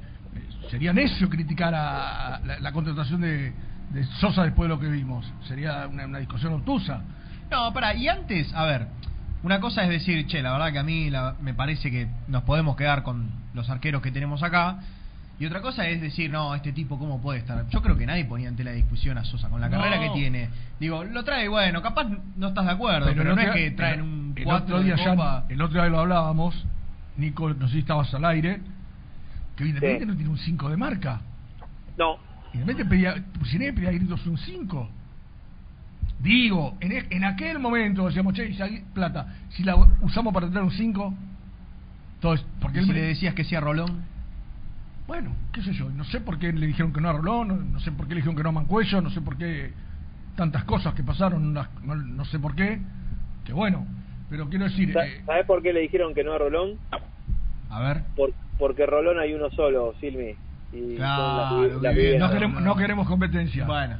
[0.69, 3.53] sería necio criticar a, a la, la contratación de,
[3.91, 5.31] de Sosa después de lo que vimos.
[5.47, 7.01] Sería una, una discusión obtusa.
[7.49, 8.87] No, para, y antes, a ver,
[9.47, 12.43] una cosa es decir, che, la verdad que a mí la- me parece que nos
[12.43, 14.79] podemos quedar con los arqueros que tenemos acá.
[15.39, 17.65] Y otra cosa es decir, no, este tipo, ¿cómo puede estar?
[17.69, 19.77] Yo creo que nadie ponía en tela de discusión a Sosa con la No.
[19.77, 20.49] carrera que tiene.
[20.81, 24.05] Digo, lo trae, bueno, capaz no estás de acuerdo, pero, no es que traen el-
[24.05, 25.45] un el 4 otro día de ya- copa.
[25.47, 26.65] el otro día lo hablábamos,
[27.15, 28.59] Nico, no sé si estabas al aire,
[29.55, 30.11] que Independiente Sí.
[30.11, 31.21] no tiene un 5 de marca.
[31.97, 32.17] No,
[32.53, 34.89] Independiente pedía, Pusineri pedía gritos un 5.
[36.19, 40.47] Digo, en, e- en aquel momento decíamos, che, si hay plata, si la usamos para
[40.47, 41.13] tener un 5,
[42.15, 44.03] entonces, porque Y él si me- le decías que sí a Rolón,
[45.07, 47.55] Bueno, qué sé yo, no sé por qué le dijeron que no a Rolón, no,
[47.55, 49.71] no sé por qué le dijeron que no a Mancuello, no sé por qué
[50.35, 52.79] tantas cosas que pasaron, no, no sé por qué,
[53.45, 53.87] que bueno,
[54.29, 56.77] pero quiero decir, eh, ¿sabes por qué le dijeron que no a Rolón?
[57.69, 58.03] a ver.
[58.17, 60.35] Por, porque Rolón hay uno solo, Silmi.
[60.73, 62.19] Y Claro, bien.
[62.19, 63.65] no, queremos, no queremos competencia.
[63.65, 63.95] Bueno,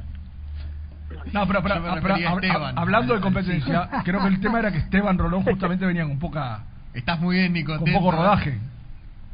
[1.32, 4.78] No, pero, pero, ah, pero, hab- hablando de competencia, creo que el tema era que
[4.78, 7.76] Esteban Rolón justamente venían con poca estás muy bien, Nico.
[7.78, 8.58] con poco rodaje.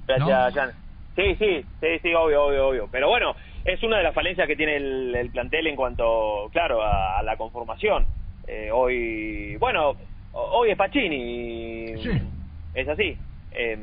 [0.06, 0.74] Gracias.
[1.16, 2.88] Sí, sí, sí, sí, obvio, obvio, obvio.
[2.90, 3.34] Pero bueno,
[3.64, 7.22] es una de las falencias que tiene el, el plantel en cuanto, claro, a, a
[7.22, 8.04] la conformación.
[8.46, 9.90] Eh, hoy, bueno,
[10.32, 11.96] ho- hoy es Pacini.
[12.02, 12.10] Sí.
[12.74, 13.16] Es así.
[13.52, 13.78] Eh,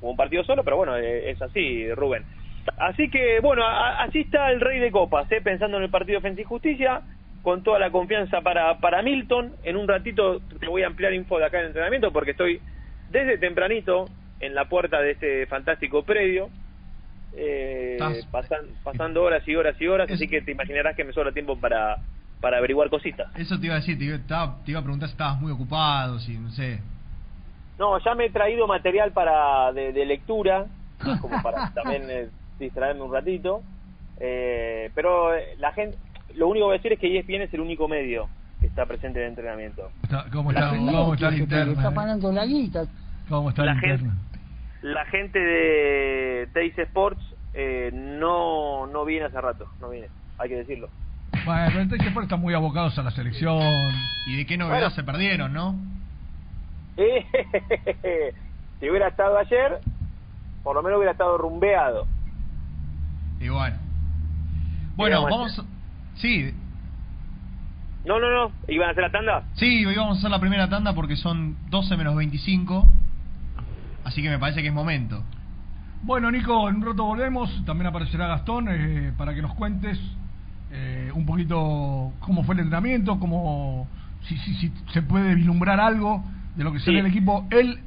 [0.00, 2.24] hubo un partido solo, pero bueno, eh, es así, Rubén.
[2.78, 6.18] Así que, bueno, a- así está el rey de copas, eh, pensando en el partido
[6.20, 7.00] Defensa y Justicia,
[7.46, 9.54] con toda la confianza para, para Milton.
[9.62, 12.60] En un ratito te voy a ampliar info de acá en el entrenamiento porque estoy
[13.06, 14.06] desde tempranito
[14.40, 16.50] en la puerta de este fantástico predio.
[17.36, 21.12] Eh, pasan- pasando horas y horas y horas, Es- así que te imaginarás que me
[21.12, 22.00] sobra tiempo para,
[22.40, 23.28] para averiguar cositas.
[23.36, 24.16] Eso te iba a decir, te iba,
[24.64, 26.80] te iba a preguntar si estabas muy ocupado, si no sé.
[27.78, 30.66] No, ya me he traído material para de, de lectura,
[31.22, 32.28] como para también eh,
[32.58, 33.62] distraerme un ratito.
[34.18, 35.96] Eh, pero eh, la gente,
[36.36, 38.28] lo único que voy a decir es que ESPN es el único medio
[38.60, 39.90] que está presente en el entrenamiento.
[40.02, 41.72] Está- ¿Cómo La está, gente- cómo está la interna?
[41.72, 41.94] está eh?
[41.94, 42.84] pagando la guita.
[43.28, 44.18] ¿Cómo está La la, gente- interna?
[44.82, 47.20] La gente de Teis Sports
[47.54, 50.88] eh, no no viene hace rato, no viene, hay que decirlo.
[51.44, 53.60] Bueno, pero entonces siempre están muy abocados a la selección.
[54.28, 54.94] ¿Y de qué novedad Bueno.
[54.94, 55.74] se perdieron, no?
[56.96, 57.24] Eh,
[58.80, 59.78] si hubiera estado ayer,
[60.62, 62.06] por lo menos hubiera estado rumbeado.
[63.40, 63.76] Y bueno.
[64.96, 65.64] Bueno, vamos.
[66.16, 66.52] Sí,
[68.04, 69.42] No, no, no, iban a hacer la tanda.
[69.54, 72.88] sí, hoy vamos a hacer la primera tanda porque son 12 menos 25.
[74.04, 75.22] Así que me parece que es momento.
[76.02, 77.64] Bueno, Nico, en un rato volvemos.
[77.64, 79.98] También aparecerá Gastón eh, para que nos cuentes
[80.70, 83.88] eh, un poquito cómo fue el entrenamiento, cómo
[84.22, 86.22] si, si, si se puede vislumbrar algo
[86.54, 87.00] de lo que será Sí.
[87.00, 87.80] el equipo el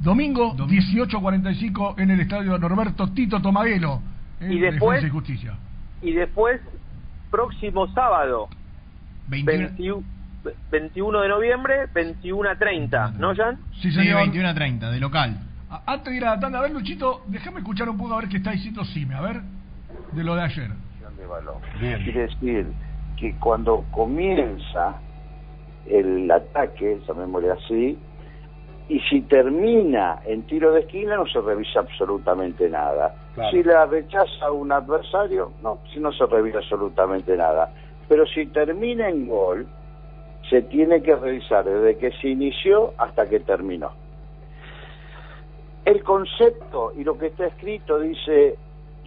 [0.00, 0.74] domingo Domingo.
[1.06, 4.00] 18.45 en el estadio Norberto Tito Tomaguelo.
[4.40, 5.54] en Y después- Defensa y Justicia.
[6.00, 6.62] Y después,
[7.30, 8.48] próximo sábado,
[9.28, 10.02] 21, 21,
[10.70, 13.58] 21 de noviembre, 21 a 30, ¿no, Jan?
[13.74, 14.16] Sí, sí, señor.
[14.22, 15.36] 21 a 30, de local.
[15.86, 18.28] Antes de ir a la tanda, a ver, Luchito, déjame escuchar un poco a ver
[18.28, 19.40] qué está diciendo Sime, a ver,
[20.12, 20.70] de lo de ayer.
[21.16, 21.56] de balón.
[21.78, 22.66] Quiere decir
[23.16, 24.96] que cuando comienza
[25.86, 27.98] el ataque, llamémosle así,
[28.90, 33.14] y si termina en tiro de esquina no se revisa absolutamente nada.
[33.52, 37.72] Si la rechaza un adversario, no, si no se revisa absolutamente nada.
[38.08, 39.68] Pero si termina en gol,
[40.50, 43.92] se tiene que revisar desde que se inició hasta que terminó.
[45.84, 48.56] El concepto y lo que está escrito dice,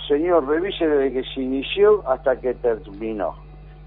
[0.08, 3.36] señor, revise desde que se inició hasta que terminó.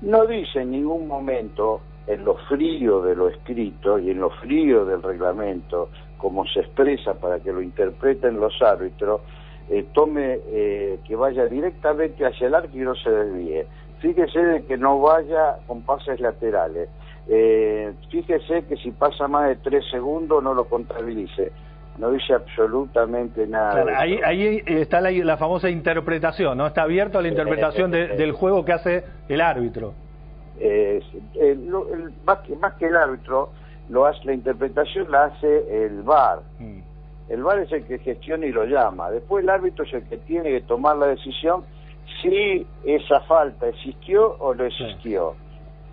[0.03, 4.85] No dice en ningún momento, en lo frío de lo escrito y en lo frío
[4.85, 5.89] del reglamento,
[6.19, 9.21] como se expresa para que lo interpreten los árbitros,
[9.69, 13.67] eh, tome eh, que vaya directamente hacia el arco y no se desvíe.
[14.01, 16.89] Fíjese de que no vaya con pases laterales.
[17.29, 21.51] Eh, fíjese que si pasa más de tres segundos no lo contabilice.
[21.99, 23.83] No dice absolutamente nada.
[23.83, 26.67] Claro, ahí, ahí está la, la famosa interpretación, ¿no?
[26.67, 29.95] Está abierto a la interpretación de- del juego que hace el árbitro.
[30.59, 31.03] Eh,
[31.35, 31.69] el-
[32.25, 33.51] más, que, más que el árbitro,
[33.89, 36.41] lo hace, la interpretación la hace el VAR.
[37.29, 39.11] El VAR es el que gestiona y lo llama.
[39.11, 41.65] Después el árbitro es el que tiene que tomar la decisión
[42.23, 45.35] si esa falta existió o no existió.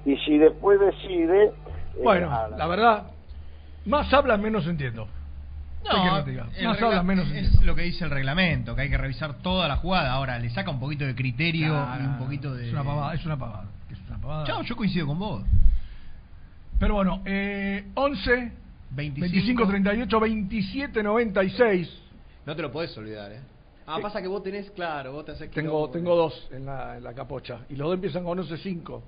[0.06, 1.46] Y si después decide...
[1.46, 1.52] eh,
[2.04, 3.04] Bueno, la verdad,
[3.86, 5.08] más hablas, menos entiendo.
[5.86, 9.68] El Más hablas, menos es lo que dice el reglamento, que hay que revisar toda
[9.68, 10.12] la jugada.
[10.14, 12.68] Ahora, le saca un poquito de criterio Nah, y un poquito de...
[12.68, 13.66] Es una pavada, es una pavada.
[13.92, 14.46] Es una pavada.
[14.46, 15.44] Chao, yo coincido con vos.
[16.80, 18.52] Pero bueno, eh, 11,
[18.92, 21.90] 25, 25, 38, 27, 96.
[22.46, 23.42] No te lo podés olvidar, ¿eh?
[23.86, 27.04] Ah, pasa que vos tenés, claro, vos te haces Tengo, tengo dos en la, en
[27.04, 27.60] la capocha.
[27.70, 29.02] Y los dos empiezan con 11.5.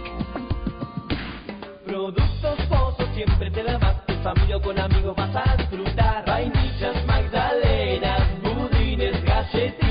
[3.25, 4.05] Siempre te da más.
[4.05, 6.25] Tu familia o con amigos vas a disfrutar.
[6.25, 9.90] Vainillas, magdalenas, budines, galletitas.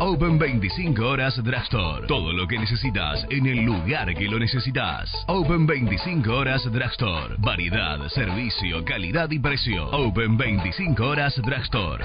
[0.00, 2.06] Open 25 horas Drugstore.
[2.06, 5.10] Todo lo que necesitas en el lugar que lo necesitas.
[5.26, 7.34] Open 25 horas Drugstore.
[7.38, 9.88] Variedad, servicio, calidad y precio.
[9.90, 12.04] Open 25 horas Drugstore.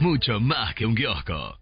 [0.00, 1.61] Mucho más que un kiosco.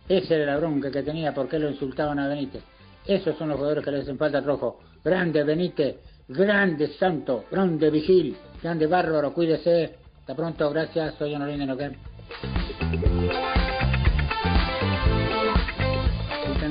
[0.08, 2.64] Esa era la bronca que tenía, ¿por qué lo insultaban a Benítez?
[3.06, 4.80] Esos son los jugadores que le hacen falta al rojo.
[5.04, 5.98] Grande Benítez,
[6.28, 9.98] grande santo, grande Vigil, grande bárbaro, cuídese.
[10.22, 11.92] Hasta pronto, gracias, soy Honorino de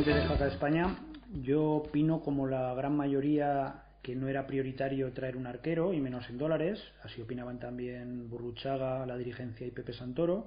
[0.08, 0.96] Vicente de Jaca de España.
[1.42, 6.30] Yo opino como la gran mayoría que no era prioritario traer un arquero y menos
[6.30, 6.82] en dólares.
[7.02, 10.46] Así opinaban también Burruchaga, la dirigencia y Pepe Santoro.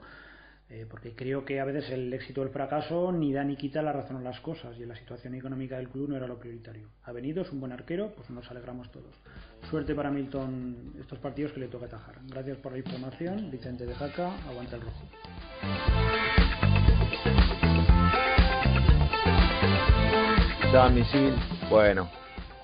[0.68, 3.84] eh, porque creo que a veces el éxito o el fracaso ni da ni quita
[3.84, 6.40] la razón a las cosas y en la situación económica del club no era lo
[6.40, 6.88] prioritario.
[7.04, 9.14] Ha venido, es un buen arquero, pues nos alegramos todos.
[9.70, 12.16] Suerte para Milton estos partidos que le toca atajar.
[12.28, 13.52] Gracias por la información.
[13.52, 15.06] Vicente de Jaca, aguanta el rojo.
[20.72, 21.34] Misil.
[21.70, 22.10] Bueno,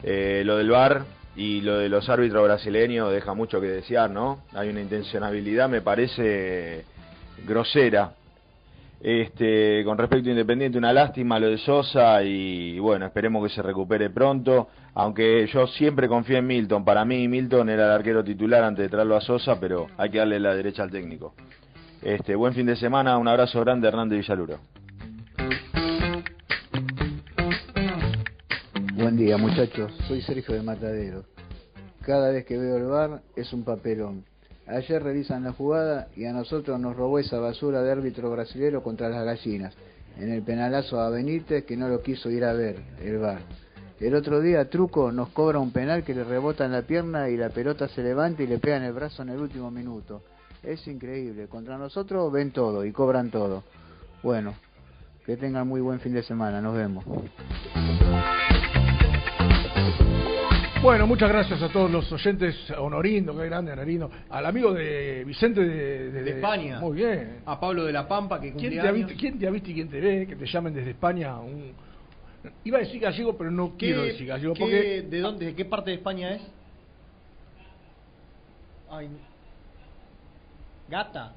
[0.01, 1.03] eh, lo del VAR
[1.35, 4.43] y lo de los árbitros brasileños deja mucho que desear, ¿no?
[4.53, 6.85] Hay una intencionalidad, me parece,
[7.45, 8.13] grosera.
[9.01, 13.61] Este, con respecto a Independiente, una lástima lo de Sosa y bueno, esperemos que se
[13.61, 14.69] recupere pronto.
[14.93, 16.85] Aunque yo siempre confío en Milton.
[16.85, 20.19] Para mí, Milton era el arquero titular antes de traerlo a Sosa, pero hay que
[20.19, 21.35] darle la derecha al técnico.
[22.01, 24.59] Este, buen fin de semana, un abrazo grande, Hernández Villaluro.
[29.17, 31.23] Buen día muchachos, soy Sergio de Matadero.
[32.03, 34.23] Cada vez que veo el bar es un papelón.
[34.67, 39.09] Ayer revisan la jugada y a nosotros nos robó esa basura de árbitro brasilero contra
[39.09, 39.73] las gallinas,
[40.19, 43.39] en el penalazo a Benítez que no lo quiso ir a ver, el bar.
[43.99, 47.37] El otro día Truco nos cobra un penal que le rebota en la pierna y
[47.37, 50.21] la pelota se levanta y le pega en el brazo en el último minuto.
[50.61, 53.63] Es increíble, contra nosotros ven todo y cobran todo.
[54.21, 54.53] Bueno,
[55.25, 57.03] que tengan muy buen fin de semana, nos vemos.
[60.81, 65.23] Bueno, muchas gracias a todos los oyentes, a Honorino, qué grande Honorino, al amigo de
[65.25, 66.79] Vicente de, De España.
[66.79, 67.41] Muy bien.
[67.45, 69.89] A Pablo de la Pampa, que ¿Quién te, visto, ¿Quién te ha visto y quién
[69.89, 70.27] te ve?
[70.27, 71.39] Que te llamen desde España.
[71.39, 71.73] Un...
[72.63, 74.53] Iba a decir gallego, pero no ¿Qué- quiero decir gallego.
[74.53, 76.41] qué- Porque ¿De dónde, de qué parte de España es?
[78.89, 79.09] Ay,
[80.87, 81.33] Gata.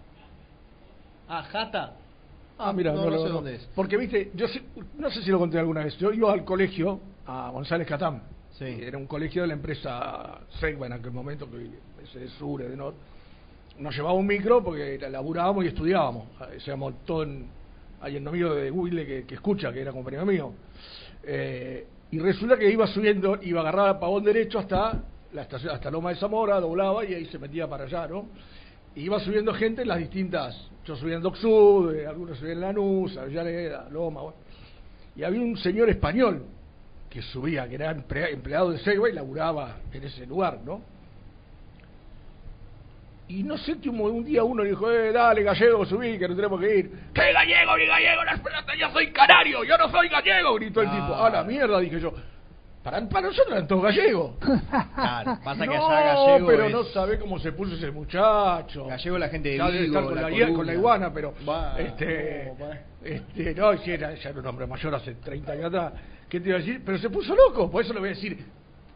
[1.29, 1.95] Ah, Jata.
[2.59, 3.35] Ah, mira, no, no, sé no.
[3.37, 3.69] dónde es.
[3.75, 4.47] Porque, viste, yo
[4.99, 5.97] no sé si lo conté alguna vez.
[5.97, 8.23] Yo iba al colegio, a González Catán.
[8.61, 11.65] Era un colegio de la empresa Segba en aquel momento, que
[12.05, 12.99] es de Sur, de Norte.
[13.79, 16.27] Nos llevaba un micro porque laburábamos y estudiábamos.
[16.39, 17.47] Hacíamos todo en.
[18.03, 20.53] Hay un amigo de Google que, escucha, que era compañero mío.
[21.23, 25.75] Eh, y resulta que iba subiendo, iba a agarrar al pavón derecho hasta la estación,
[25.75, 28.27] hasta Loma de Zamora, doblaba y ahí se metía para allá, ¿no?
[28.95, 30.69] Y iba subiendo gente en las distintas.
[30.85, 34.21] Yo subía en Doc Sud, eh, algunos subían en Lanús, Avellaneda, Loma.
[35.17, 36.45] Y había un señor español
[37.11, 40.81] que subía, que era emplea- empleado de Segway y laburaba en ese lugar, ¿no?
[43.29, 46.35] Y no sé, que un, día uno le dijo, eh, dale gallego, subí, que no
[46.35, 46.91] tenemos que ir.
[47.15, 48.25] ¿Qué gallego ni gallego?
[48.25, 50.93] Las pelotas, yo soy canario, yo no soy gallego, gritó el Ah.
[50.93, 51.15] tipo.
[51.15, 52.13] A la mierda, dije yo.
[52.83, 54.33] Para, para nosotros eran todos gallegos.
[54.95, 58.87] Claro, pasa que no, allá gallego pero es- no sabe cómo se puso ese muchacho.
[58.87, 60.57] Gallego la gente de Ya debe Vigo, estar con la la, columna.
[60.57, 62.67] con la iguana, pero Va, este, no,
[63.05, 65.93] este, no, si era, ya era un hombre mayor hace 30 años atrás.
[66.31, 66.81] ¿Qué te iba a decir?
[66.87, 68.39] Pero se puso loco, por eso le voy a decir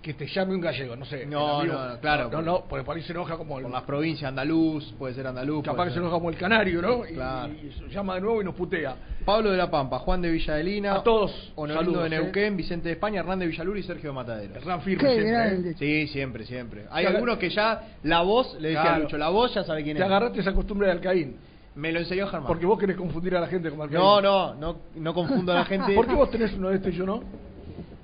[0.00, 1.24] que te llame un gallego, no sé.
[1.24, 2.28] No, amigo- no, claro.
[2.30, 5.26] No, no, porque por ahí se enoja como el, Por las provincias, andaluz, puede ser
[5.26, 5.64] andaluz.
[5.64, 7.06] capaz que se ser- enoja como el canario, ¿no?
[7.08, 7.52] Y, Claro.
[7.54, 8.94] y se llama de nuevo y nos putea.
[9.24, 10.96] Pablo de la Pampa, Juan de Villadelina.
[10.96, 12.20] A todos, Honorino saludos, de eh.
[12.20, 14.54] Neuquén, Vicente de España, Hernández de Villalur y Sergio de Matadero.
[14.56, 15.32] Hernán firme Qué siempre, ¿eh?
[15.32, 15.74] grande.
[15.78, 16.84] Sí, siempre, siempre.
[16.90, 19.02] Hay Te algunos que ya la voz, le decía a Claro.
[19.04, 20.06] Lucho, la voz ya sabe quién Te es.
[20.06, 21.36] agarraste esa costumbre de Alcaín.
[21.76, 22.46] Me lo enseñó Germán.
[22.46, 24.00] Porque vos querés confundir a la gente con Alcaín.
[24.00, 25.92] No, no, no, no confundo a la gente.
[25.96, 27.22] ¿Por qué vos tenés uno de estos y yo no?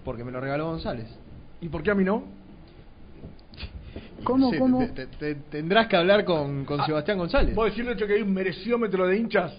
[0.04, 1.06] Porque me lo regaló González.
[1.60, 2.24] ¿Y por qué a mí no?
[4.24, 4.78] ¿Cómo, Sí, cómo?
[4.78, 7.54] te- te- te- tendrás que hablar con, con Ah, Sebastián González.
[7.54, 9.52] ¿Vos decirle hecho que hay un mereciómetro de hinchas?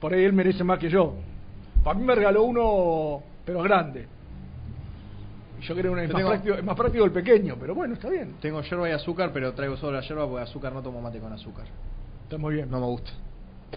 [0.00, 1.14] Por ahí él merece más que yo.
[1.82, 4.06] Para mí me regaló uno, pero grande.
[5.60, 8.08] Yo creo que es Yo más, práctico, es más práctico el pequeño, pero bueno, está
[8.08, 8.34] bien.
[8.40, 11.32] Tengo yerba y azúcar, pero traigo solo la yerba porque azúcar no tomo mate con
[11.32, 11.66] azúcar.
[12.28, 12.70] Está muy bien.
[12.70, 13.10] No me gusta.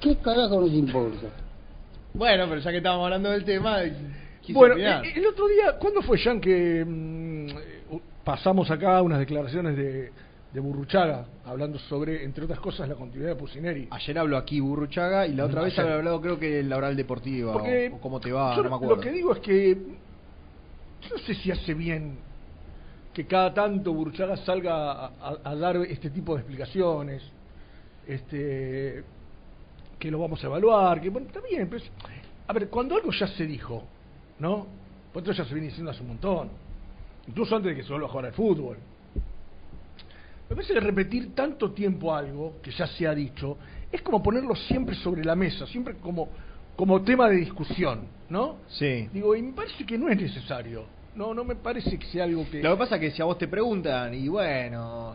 [0.02, 1.28] ¿Qué carajo nos importa?
[2.14, 3.78] Bueno, pero ya que estábamos hablando del tema,
[4.50, 5.06] Bueno, opinar.
[5.06, 10.12] el, otro día, ¿cuándo fue, Jan, que mm, eh, pasamos acá unas declaraciones de,
[10.52, 13.88] de Burruchaga, hablando sobre, entre otras cosas, la continuidad de Pusineri?
[13.90, 15.86] Ayer habló aquí Burruchaga y la otra vez Ayer.
[15.86, 18.64] había hablado creo que en la oral deportiva Porque o, o cómo te va, yo
[18.64, 18.96] no me acuerdo.
[18.98, 19.76] Lo que digo es que
[21.04, 22.18] yo no sé si hace bien
[23.14, 27.24] que cada tanto Burruchaga salga a, a- a dar este tipo de explicaciones,
[28.08, 29.04] este
[30.00, 31.92] que lo vamos a evaluar, que bueno, está bien, pero es-
[32.48, 33.84] a ver, cuando algo ya se dijo,
[34.40, 34.68] ¿no?
[35.14, 36.50] Pues esto ya se viene diciendo hace un montón,
[37.28, 38.78] incluso antes de que se vuelva a jugar al fútbol.
[40.50, 43.58] Me parece que repetir tanto tiempo algo que ya se ha dicho
[43.92, 46.30] es como ponerlo siempre sobre la mesa, siempre como,
[46.76, 48.58] como tema de discusión, ¿no?
[48.68, 49.08] Sí.
[49.14, 50.86] Digo, y me parece que no es necesario.
[51.16, 52.62] No, no me parece que sea algo que...
[52.64, 55.14] Lo que pasa es que si a vos te preguntan y bueno,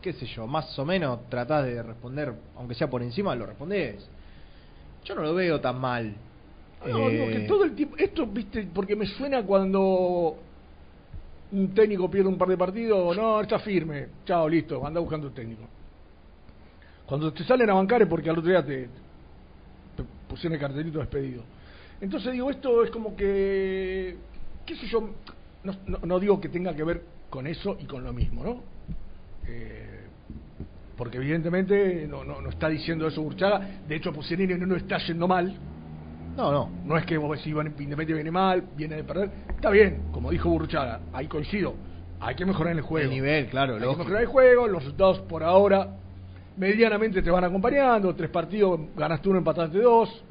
[0.00, 4.08] qué sé yo, más o menos tratás de responder, aunque sea por encima, lo respondés.
[5.04, 6.14] Yo no lo veo tan mal.
[6.84, 7.96] No, digo Eh, que todo el tiempo...
[7.96, 10.36] Esto, viste, porque me suena cuando
[11.52, 15.34] un técnico pierde un par de partidos, no, está firme, chao, listo, anda buscando un
[15.34, 15.68] técnico.
[17.06, 18.88] Cuando te salen a bancar es porque al otro día te,
[19.96, 21.42] te pusieron el cartelito despedido.
[22.00, 24.16] Entonces digo, esto es como que,
[24.66, 25.00] qué sé yo,
[25.62, 28.75] no, no- no digo que tenga que ver con eso y con lo mismo, ¿no?
[29.48, 30.06] Eh,
[30.96, 34.98] porque evidentemente no, no, no está diciendo eso Burchaga, de hecho Pusineri no, no está
[34.98, 35.54] yendo mal,
[36.36, 36.70] No, no.
[36.84, 39.30] no es que vos decís, Independiente viene mal, viene de perder.
[39.48, 41.74] Está bien, como dijo Burruchaga, ahí coincido.
[42.18, 43.04] Hay que mejorar en el juego.
[43.10, 45.88] El nivel, claro, Hay que mejorar el juego, los resultados por ahora
[46.56, 48.14] medianamente te van acompañando.
[48.14, 50.22] Tres partidos, ganaste uno, empataste dos.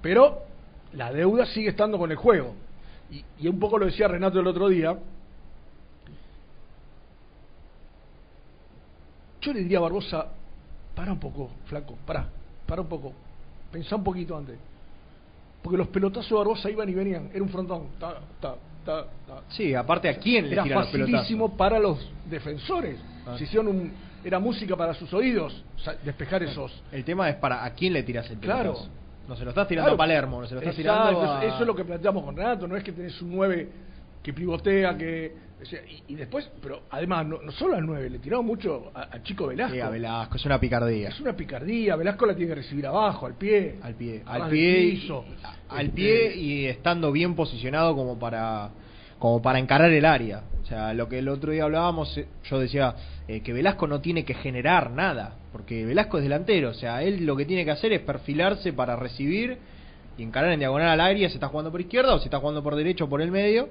[0.00, 0.42] Pero
[0.92, 2.54] la deuda sigue estando con el juego.
[3.10, 4.96] Y, y un poco lo decía Renato el otro día.
[9.46, 10.26] Yo le diría a Barbosa,
[10.96, 12.26] para un poco, flaco, para,
[12.66, 13.12] para un poco.
[13.70, 14.56] Pensá un poquito antes.
[15.62, 17.30] Porque los pelotazos de Barbosa iban y venían.
[17.32, 17.84] Era un frontón.
[18.00, 19.06] Ta, ta, ta.
[19.50, 22.98] Sí, aparte a quién le Era los facilísimo para los defensores.
[23.24, 23.36] Ah.
[23.38, 23.92] Se hicieron un,
[24.24, 25.62] era música para sus oídos,
[26.04, 26.82] despejar esos.
[26.90, 28.72] El tema es para a quién le tiras el Claro.
[28.72, 28.88] pelotazo.
[29.28, 29.94] No se lo estás tirando Claro.
[29.94, 31.44] a Palermo, no se lo estás Exacto, tirando a...
[31.44, 33.68] Eso es lo que planteamos con Renato, no es que tenés un 9
[34.24, 35.45] que pivotea, que...
[36.06, 39.22] y, y después, pero además, no, no solo al 9, le tiramos mucho a, a
[39.22, 39.74] Chico Velasco.
[39.74, 41.08] Sí, a Velasco, es una picardía.
[41.08, 43.76] Es una picardía, Velasco la tiene que recibir abajo, al pie.
[43.82, 45.10] Al pie, al pie, y-
[45.68, 48.70] al Este, pie y estando bien posicionado como para
[49.18, 50.42] como para encarar el área.
[50.62, 52.94] O sea, lo que el otro día hablábamos, eh, yo decía
[53.26, 57.24] eh, que Velasco no tiene que generar nada, porque Velasco es delantero, o sea, él
[57.24, 59.56] lo que tiene que hacer es perfilarse para recibir
[60.18, 62.62] y encarar en diagonal al área si está jugando por izquierda o si está jugando
[62.62, 63.70] por derecho o por el medio.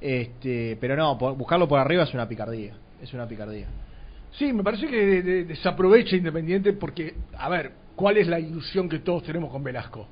[0.00, 3.66] Este, pero no, por- buscarlo por arriba es una picardía, es una picardía.
[4.32, 8.88] Sí, me parece que de- de- desaprovecha Independiente porque, a ver, ¿cuál es la ilusión
[8.88, 10.06] que todos tenemos con Velasco?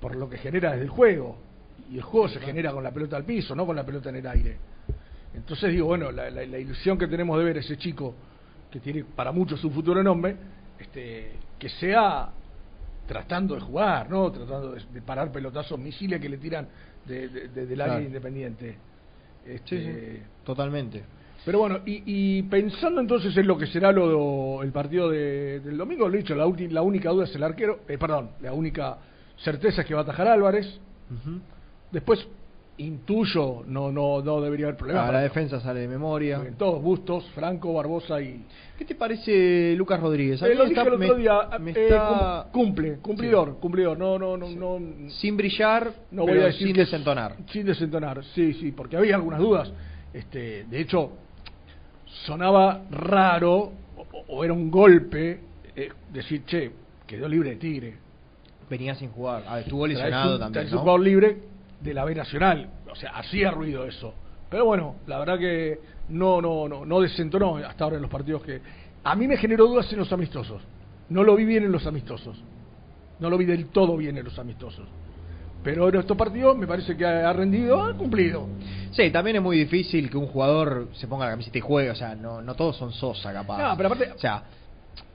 [0.00, 1.38] Por lo que genera desde el juego.
[1.90, 4.16] Y el juego se genera con la pelota al piso, no con la pelota en
[4.16, 4.56] el aire.
[5.34, 8.14] Entonces digo, bueno, la, la- la ilusión que tenemos de ver a ese chico,
[8.70, 10.36] que tiene para muchos un futuro enorme,
[10.78, 12.28] este, que sea
[13.06, 14.30] tratando de jugar, ¿no?
[14.30, 16.68] Tratando de, de parar pelotazos, misiles que le tiran
[17.06, 18.06] de- de- de- del área Claro.
[18.06, 18.76] independiente.
[19.46, 19.84] Este, Sí,
[20.18, 21.02] sí, totalmente.
[21.44, 25.76] pero bueno, y, y pensando entonces en lo que será lo, el partido de- del
[25.76, 28.52] domingo, lo he dicho, la, ulti- la única duda es el arquero, eh, perdón, la
[28.54, 28.96] única
[29.36, 30.80] certeza es que va a atajar Álvarez.
[31.92, 32.26] Después,
[32.78, 35.06] intuyo, no no no debería haber problema.
[35.06, 36.42] Ah, la defensa sale de memoria.
[36.44, 38.44] en todos, Bustos, Franco, Barbosa y...
[38.76, 40.42] ¿Qué te parece Lucas Rodríguez?
[40.42, 44.36] A Eh, está- el otro día, me eh, está- cum- cumple, cumplidor, cumplidor, no, no,
[44.36, 47.36] no, no, sin brillar, no voy a decir sin desentonar.
[47.52, 49.72] Sin desentonar, sí, sí, porque había algunas dudas.
[50.12, 51.12] Este, de hecho,
[52.26, 55.40] sonaba raro, o, o era un golpe,
[55.76, 56.72] eh, decir, che,
[57.06, 57.94] quedó libre de Tigre.
[58.68, 59.44] Venía sin jugar.
[59.46, 60.80] Ah, estuvo lesionado también, traes un ¿no?
[60.82, 61.36] jugador libre
[61.84, 62.68] de la B Nacional.
[62.90, 64.14] O sea, hacía ruido eso.
[64.50, 68.42] Pero bueno, la verdad que no, no, no, no desentonó hasta ahora en los partidos
[68.42, 68.60] que.
[69.04, 70.62] A mí me generó dudas en los amistosos.
[71.10, 72.42] No lo vi bien en los amistosos.
[73.20, 74.88] No lo vi del todo bien en los amistosos.
[75.62, 78.46] Pero en estos partidos me parece que ha rendido, ha cumplido.
[78.92, 81.90] Sí, también es muy difícil que un jugador se ponga la camiseta y juegue.
[81.90, 83.58] O sea, no, no todos son Sosa, capaz.
[83.58, 84.42] No, pero aparte- O sea,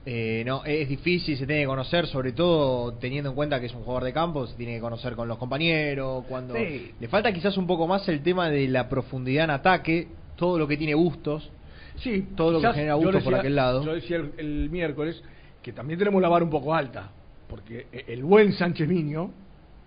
[0.06, 3.74] eh, no, es difícil, se tiene que conocer, sobre todo teniendo en cuenta que es
[3.74, 6.24] un jugador de campo, se tiene que conocer con los compañeros.
[6.28, 6.92] cuando Sí.
[6.98, 10.66] Le falta quizás un poco más el tema de la profundidad en ataque, todo lo
[10.66, 11.50] que tiene bustos.
[11.96, 13.84] Sí, todo lo que genera yo bustos por aquel lado.
[13.84, 15.22] Yo decía el, el miércoles
[15.62, 17.10] que también tenemos la vara un poco alta.
[17.46, 19.30] Porque e- el buen Sánchez Miño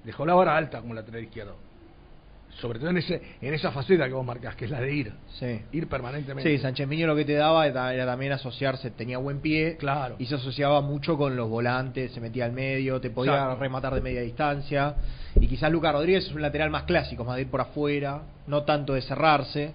[0.04, 1.56] dejó la vara alta como lateral izquierdo.
[2.60, 5.14] Sobre todo en ese en esa faceta que vos marcás, que es la de ir,
[5.40, 5.60] Sí.
[5.72, 6.50] ir permanentemente.
[6.50, 10.16] Sí, Sánchez Miño lo que te daba era, también asociarse, tenía buen pie Claro.
[10.20, 14.02] y se asociaba mucho con los volantes, se metía al medio, te podía rematar de
[14.02, 14.96] media distancia.
[15.40, 18.64] Y quizás Lucas Rodríguez es un lateral más clásico, más de ir por afuera, no
[18.64, 19.74] tanto de cerrarse.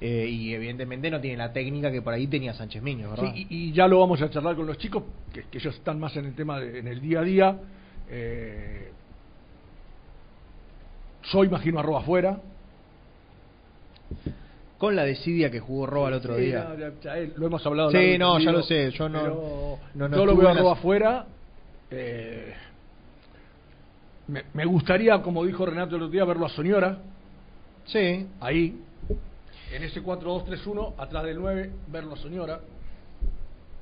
[0.00, 3.32] Eh, y evidentemente no tiene la técnica que por ahí tenía Sánchez Miño, ¿verdad?
[3.34, 6.00] Sí, y, y ya lo vamos a charlar con los chicos, que, que ellos están
[6.00, 7.56] más en el tema, de- en el día a día.
[8.10, 8.90] Eh,
[11.22, 12.38] yo imagino a Roba afuera.
[14.78, 16.64] Con la desidia que jugó Roba el otro Sí, día.
[16.68, 17.90] no, ya- ya, lo hemos hablado.
[17.92, 21.26] Sí, no, ya lo sé, yo no- no- no yo lo veo a Roba afuera.
[21.94, 22.54] eh,
[24.28, 26.98] me, me gustaría, como dijo Renato el otro día, verlo a Soñora.
[27.84, 28.26] Sí.
[28.40, 28.80] Ahí.
[29.74, 32.60] En ese 4-2-3-1, atrás del 9, verlo a Soñora.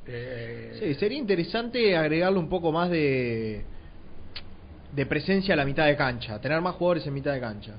[0.06, 3.64] Eh, Sí, sería interesante agregarle un poco más de
[4.92, 7.74] de presencia a la mitad de cancha, tener más jugadores en mitad de cancha.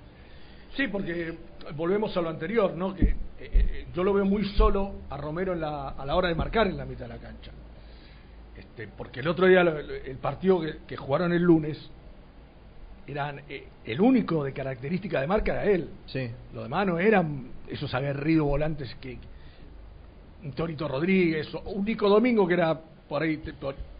[0.75, 1.37] Sí, porque
[1.75, 2.93] volvemos a lo anterior, ¿no?
[2.93, 6.29] Que eh, eh, yo lo veo muy solo a Romero en la, a la hora
[6.29, 7.51] de marcar en la mitad de la cancha.
[8.55, 11.77] Este, porque el otro día, el partido que, que jugaron el lunes,
[13.07, 15.89] eran eh, el único de característica de marca era él.
[16.05, 16.29] Sí.
[16.53, 19.17] Los demás no eran esos aguerridos volantes que.
[20.43, 22.79] Un Torito Rodríguez, o un Nico Domingo que era.
[23.07, 23.41] Por ahí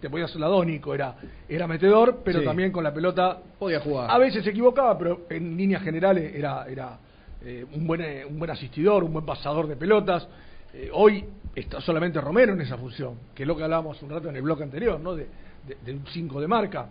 [0.02, 1.16] te, te podía hacer la dos, Nico, era,
[1.48, 2.46] era metedor, pero Sí.
[2.46, 4.10] también con la pelota Podía jugar.
[4.12, 6.98] a veces se equivocaba, pero en líneas generales era, era
[7.44, 10.28] eh, un, buen, eh, un buen asistidor, un buen pasador de pelotas.
[10.74, 11.26] Eh, hoy
[11.56, 14.42] está solamente Romero en esa función, que es lo que hablábamos un rato en el
[14.42, 15.16] bloque anterior, ¿no?
[15.16, 15.28] De,
[15.68, 16.88] de- de un 5 de marca.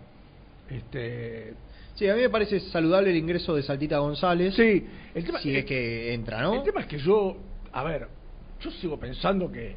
[0.69, 1.53] Este,
[1.95, 4.55] Sí, a mí me parece saludable el ingreso de Saltita González.
[4.55, 6.55] Sí, el tema si es que entra, ¿no?
[6.55, 7.35] El tema es que yo,
[7.73, 8.07] a ver,
[8.61, 9.75] yo sigo pensando que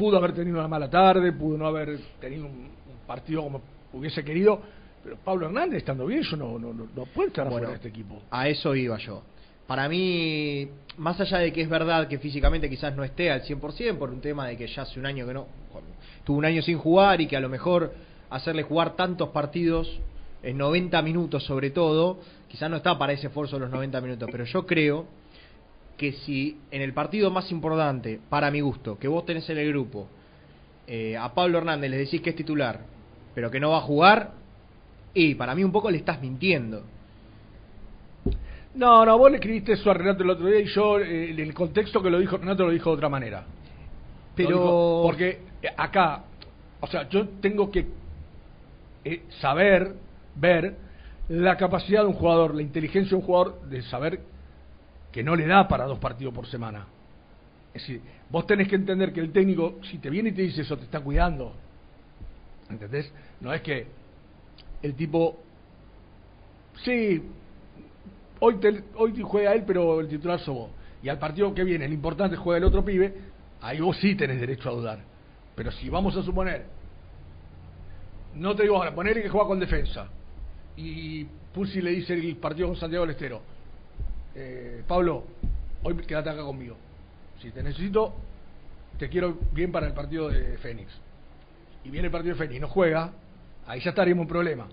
[0.00, 3.60] pudo haber tenido una mala tarde, pudo no haber tenido un, un partido como
[3.92, 4.58] hubiese querido,
[5.04, 7.74] pero Pablo Hernández estando bien, yo no, no, no, no puedo estar Bueno, afuera de
[7.76, 8.22] este equipo.
[8.30, 9.22] A eso iba yo.
[9.66, 13.98] Para mí, más allá de que es verdad que físicamente quizás no esté al 100%
[13.98, 15.46] por un tema de que ya hace un año que no,
[16.24, 17.92] tuvo un año sin jugar y que a lo mejor
[18.30, 20.00] hacerle jugar tantos partidos
[20.42, 24.28] en 90 minutos sobre todo, quizás no está para ese esfuerzo de los 90 minutos,
[24.32, 25.19] pero yo creo
[26.00, 29.68] que si en el partido más importante, para mi gusto, que vos tenés en el
[29.68, 30.08] grupo,
[30.86, 32.80] eh, a Pablo Hernández le decís que es titular,
[33.34, 34.30] pero que no va a jugar,
[35.12, 36.84] y para mí un poco le estás mintiendo.
[38.74, 41.52] No, no, vos le escribiste eso a Renato el otro día y yo, eh, el
[41.52, 43.44] contexto que lo dijo Renato, lo dijo de otra manera.
[44.34, 46.24] Pero- dijo- porque eh, acá,
[46.80, 47.84] o sea, yo tengo que
[49.04, 49.96] eh, saber,
[50.34, 50.76] ver
[51.28, 54.20] la capacidad de un jugador, la inteligencia de un jugador de saber
[55.12, 56.86] que no le da para dos partidos por semana.
[57.74, 58.00] Es decir,
[58.30, 60.84] vos tenés que entender que el técnico, si te viene y te dice eso, te
[60.84, 61.52] está cuidando.
[62.68, 63.12] ¿Entendés?
[63.40, 63.86] No es que
[64.82, 65.38] el tipo,
[66.84, 67.22] sí,
[68.40, 70.70] hoy, te- hoy juega él, pero el titular sos vos.
[71.02, 73.14] Y al partido que viene, el importante juega el otro pibe,
[73.60, 74.98] ahí vos sí tenés derecho a dudar.
[75.54, 76.66] Pero si vamos a suponer,
[78.34, 80.08] no te digo ahora, poner que juega con defensa,
[80.76, 83.42] y Pulsi le dice el partido con Santiago del Estero,
[84.34, 85.24] eh, Pablo,
[85.82, 86.76] hoy quédate acá conmigo.
[87.40, 88.14] Si te necesito,
[88.98, 90.90] te quiero bien para el partido de Fénix.
[91.84, 93.12] Y viene el partido de Fénix y no juega,
[93.66, 94.68] ahí ya estaríamos en problema.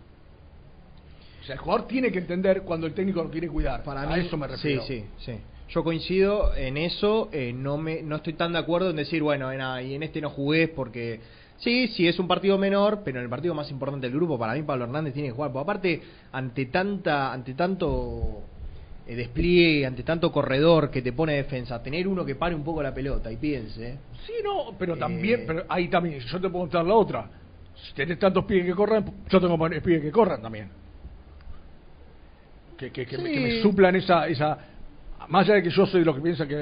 [1.42, 3.84] O sea, el jugador tiene que entender cuando el técnico lo quiere cuidar.
[3.84, 4.84] Para a mí, eso me refiero.
[4.84, 5.40] Sí, sí, sí.
[5.70, 9.52] Yo coincido en eso, eh, no me no estoy tan de acuerdo en decir, bueno,
[9.52, 11.20] en, y en este no jugué porque
[11.58, 14.54] sí, sí es un partido menor, pero en el partido más importante del grupo para
[14.54, 16.02] mí Pablo Hernández tiene que jugar, porque aparte
[16.32, 18.44] ante tanta ante tanto
[19.16, 22.94] despliegue, ante tanto corredor que te pone defensa, tener uno que pare un poco la
[22.94, 23.98] pelota y piense.
[24.26, 27.30] Sí, no, pero Eh, también, pero ahí también, yo te puedo contar la otra.
[27.76, 30.70] Si tenés tantos pibes que corran, yo tengo pibes que corran también.
[32.78, 34.58] Que, que, que me, que me suplan esa, esa.
[35.30, 36.56] Más allá de que yo soy de los que piensa que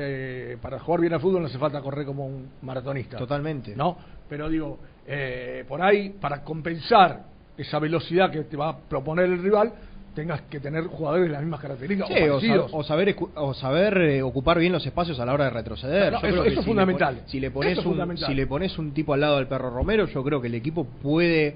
[0.54, 3.18] eh, para jugar bien al fútbol no hace falta correr como un maratonista.
[3.18, 3.76] Totalmente.
[3.76, 3.98] ¿No?
[4.30, 7.24] Pero digo, eh, por ahí, para compensar
[7.58, 9.74] esa velocidad que te va a proponer el rival,
[10.16, 12.08] tengas que tener jugadores de las mismas características.
[12.08, 12.72] Sí, o o, parecidos.
[12.72, 16.14] sab- o saber o saber eh, ocupar bien los espacios a la hora de retroceder.
[16.14, 17.22] No, Yo eso- creo que eso es si fundamental.
[17.28, 20.08] si le pones es un si le pones un tipo al lado del perro Romero,
[20.08, 21.56] yo creo que el equipo puede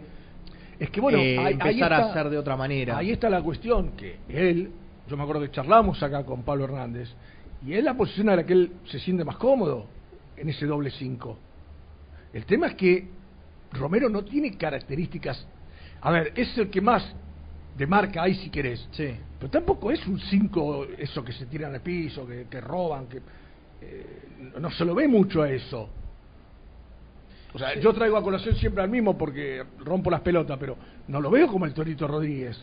[0.79, 2.97] Es que bueno, eh, ahí- ahí empezar está- a hacer de otra manera.
[2.97, 4.69] Ahí está la cuestión, que él,
[5.09, 7.09] yo me acuerdo que charlamos acá con Pablo Hernández,
[7.65, 9.87] y es la posición a la que él se siente más cómodo
[10.37, 11.37] en ese doble 5.
[12.33, 13.07] El tema es que
[13.73, 15.45] Romero no tiene características.
[16.01, 17.03] A ver, es el que más
[17.79, 18.85] de marca hay si querés.
[18.91, 19.09] Sí.
[19.39, 23.21] Pero tampoco es un 5 eso que se tiran al piso, que, que roban, que
[23.81, 24.21] eh,
[24.59, 25.89] no se lo ve mucho a eso.
[27.53, 30.77] O sea, yo traigo a colación siempre al mismo porque rompo las pelotas, pero
[31.07, 32.61] no lo veo como el Torito Rodríguez.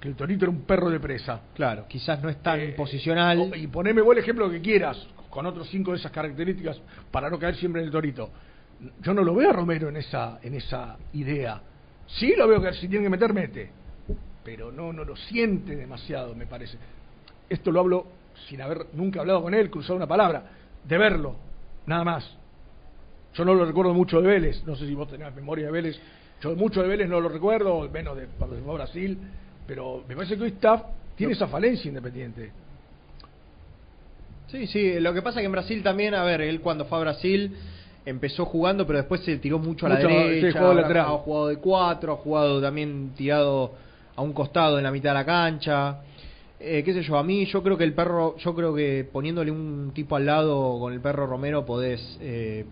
[0.00, 1.40] que el torito era un perro de presa.
[1.54, 3.52] Claro, quizás no es tan posicional.
[3.56, 6.80] Y poneme vos el ejemplo que quieras, con otros cinco de esas características,
[7.10, 8.30] para no caer siempre en el torito.
[9.02, 11.60] Yo no lo veo a Romero en esa, en esa idea.
[12.06, 13.83] Sí lo veo que si tiene que meter, mete.
[14.44, 16.76] Pero no, no lo siente demasiado, me parece.
[17.48, 18.06] Esto lo hablo
[18.48, 20.44] sin haber nunca hablado con él, cruzado una palabra,
[20.84, 21.36] de verlo,
[21.86, 22.36] nada más.
[23.34, 26.00] Yo no lo recuerdo mucho de Vélez, no sé si vos tenés memoria de Vélez,
[26.40, 29.18] yo mucho de Vélez no lo recuerdo, menos de cuando se fue a Brasil,
[29.66, 30.54] pero me parece que hoy
[31.16, 32.52] tiene esa falencia independiente.
[34.48, 37.00] Sí, sí, lo que pasa que en Brasil también, a ver, él cuando fue a
[37.00, 37.56] Brasil
[38.06, 41.48] empezó jugando, pero después se tiró mucho a la Mucho, sí, derecha, jugó ha jugado
[41.48, 43.72] de cuatro, ha jugado también tirado
[44.16, 45.98] a un costado en la mitad de la cancha.
[46.60, 49.50] Eh, qué sé yo, a mí yo creo que el perro, yo creo que poniéndole
[49.50, 52.64] un tipo al lado con el perro Romero podés eh,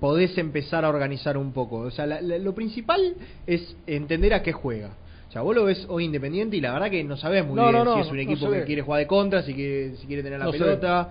[0.00, 1.76] podés empezar a organizar un poco.
[1.80, 3.14] O sea, la- la- lo principal
[3.46, 4.96] es entender a qué juega.
[5.28, 7.64] O sea, vos lo ves hoy independiente y la verdad que no sabés muy No,
[7.64, 10.06] bien no, no, si es un equipo que quiere jugar de contra, si quiere, si
[10.06, 11.10] quiere tener la pelota.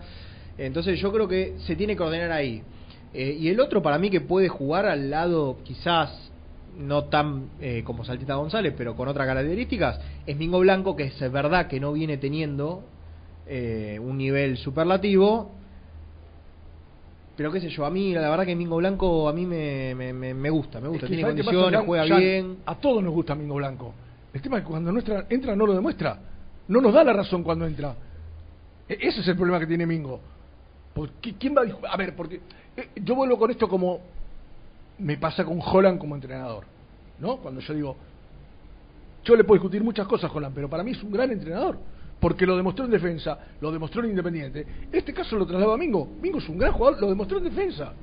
[0.58, 2.64] Entonces yo creo que se tiene que ordenar ahí.
[3.14, 6.29] Eh, y el otro para mí que puede jugar al lado quizás
[6.78, 11.32] no tan eh, como Saltita González, pero con otras características, es Mingo Blanco, que es
[11.32, 12.84] verdad que no viene teniendo
[13.46, 15.52] eh, un nivel superlativo.
[17.36, 20.12] Pero qué sé yo, a mí la verdad que Mingo Blanco a mí me, me,
[20.12, 22.58] me- me gusta, me gusta, Es que, tiene ¿sabes qué condiciones, juega bien.
[22.66, 23.94] A todos nos gusta Mingo Blanco.
[24.34, 26.20] El tema es que cuando nuestra, entra no lo demuestra.
[26.68, 27.96] No nos da la razón cuando entra.
[28.88, 30.20] E- ese es el problema que tiene Mingo.
[30.94, 32.42] Porque, ¿Quién va a A ver, porque
[32.76, 34.02] eh, yo vuelvo con esto como
[35.00, 36.66] me pasa con Holland como entrenador.
[37.20, 37.38] ¿No?
[37.38, 37.98] Cuando yo digo,
[39.24, 41.78] yo le puedo discutir muchas cosas a Holland, pero para mí es un gran entrenador.
[42.20, 44.66] Porque lo demostró en defensa, lo demostró en Independiente.
[44.92, 46.08] Este caso lo traslado a Mingo.
[46.22, 47.94] Mingo es un gran jugador, lo demostró en defensa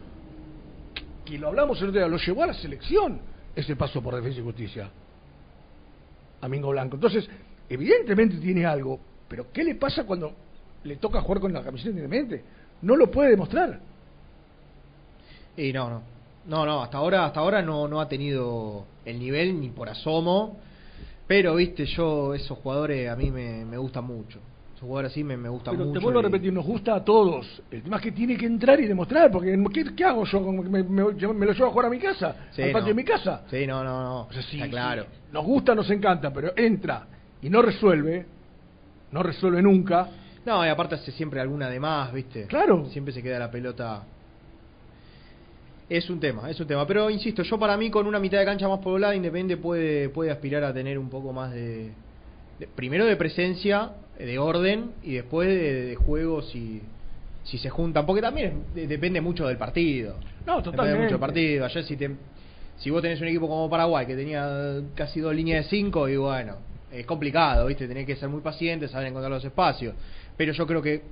[1.26, 3.20] que lo hablamos el otro día, lo llevó a la selección
[3.55, 4.88] ese paso por Defensa y Justicia
[6.40, 6.97] a Mingo Blanco.
[6.97, 7.28] Entonces,
[7.68, 10.32] evidentemente tiene algo, pero ¿qué le pasa cuando
[10.84, 12.44] le toca jugar con la camiseta independiente?
[12.82, 13.80] No lo puede demostrar.
[15.57, 16.16] Y no, no.
[16.47, 20.59] No, no, hasta ahora, hasta ahora no, no ha tenido el nivel ni por asomo.
[21.26, 24.38] Pero, viste, yo, esos jugadores a mí me, me gustan mucho.
[24.76, 25.99] Esos jugadores así me, me gustan Pero mucho.
[25.99, 27.62] te vuelvo a repetir, nos gusta a todos.
[27.70, 30.40] El tema es que tiene que entrar y demostrar, porque ¿qué, qué hago yo?
[30.40, 32.36] ¿Me, me- lo llevo a jugar a mi casa?
[32.53, 32.88] Sí, ¿Al patio no.
[32.88, 33.42] de mi casa?
[33.51, 34.20] Sí, no, no, no.
[34.22, 35.03] O sea, sí, Está claro.
[35.05, 37.07] sí, nos gusta, nos encanta, pero entra
[37.42, 38.26] y no resuelve,
[39.11, 40.09] no resuelve nunca.
[40.44, 42.44] No, y aparte hace siempre alguna de más, ¿viste?
[42.47, 42.84] Claro.
[42.90, 44.03] Siempre se queda la pelota.
[45.89, 46.87] Es un tema, es un tema.
[46.87, 50.30] Pero insisto, yo para mí con una mitad de cancha más poblada, Independiente puede, puede
[50.32, 51.93] aspirar a tener un poco más de,
[52.59, 56.82] de- primero de presencia, de orden, y después de, de juego si,
[57.45, 58.05] si se juntan.
[58.05, 60.18] Porque también de- depende mucho del partido.
[60.45, 60.99] No, Depende totalmente.
[61.03, 61.64] mucho del partido.
[61.64, 62.11] Ayer si, te,
[62.78, 66.16] si vos tenés un equipo como Paraguay que tenía casi dos líneas de cinco, y
[66.16, 66.57] bueno,
[66.91, 67.87] es complicado, ¿viste?
[67.87, 69.95] Tenés que ser muy paciente, saber encontrar los espacios.
[70.37, 71.03] Pero yo creo que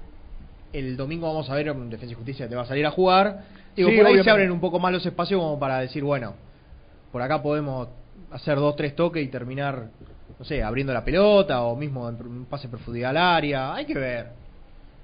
[0.73, 3.63] el domingo vamos a ver en Defensa y Justicia te va a salir a jugar.
[3.77, 4.25] Digo, Sí, por ahí obviamente.
[4.25, 6.35] se abren un poco más los espacios como para decir, bueno,
[7.13, 7.89] por acá podemos
[8.31, 9.89] hacer dos, tres toques y terminar,
[10.39, 13.75] no sé, abriendo la pelota o mismo un pase profundidad al área.
[13.75, 14.29] Hay que ver.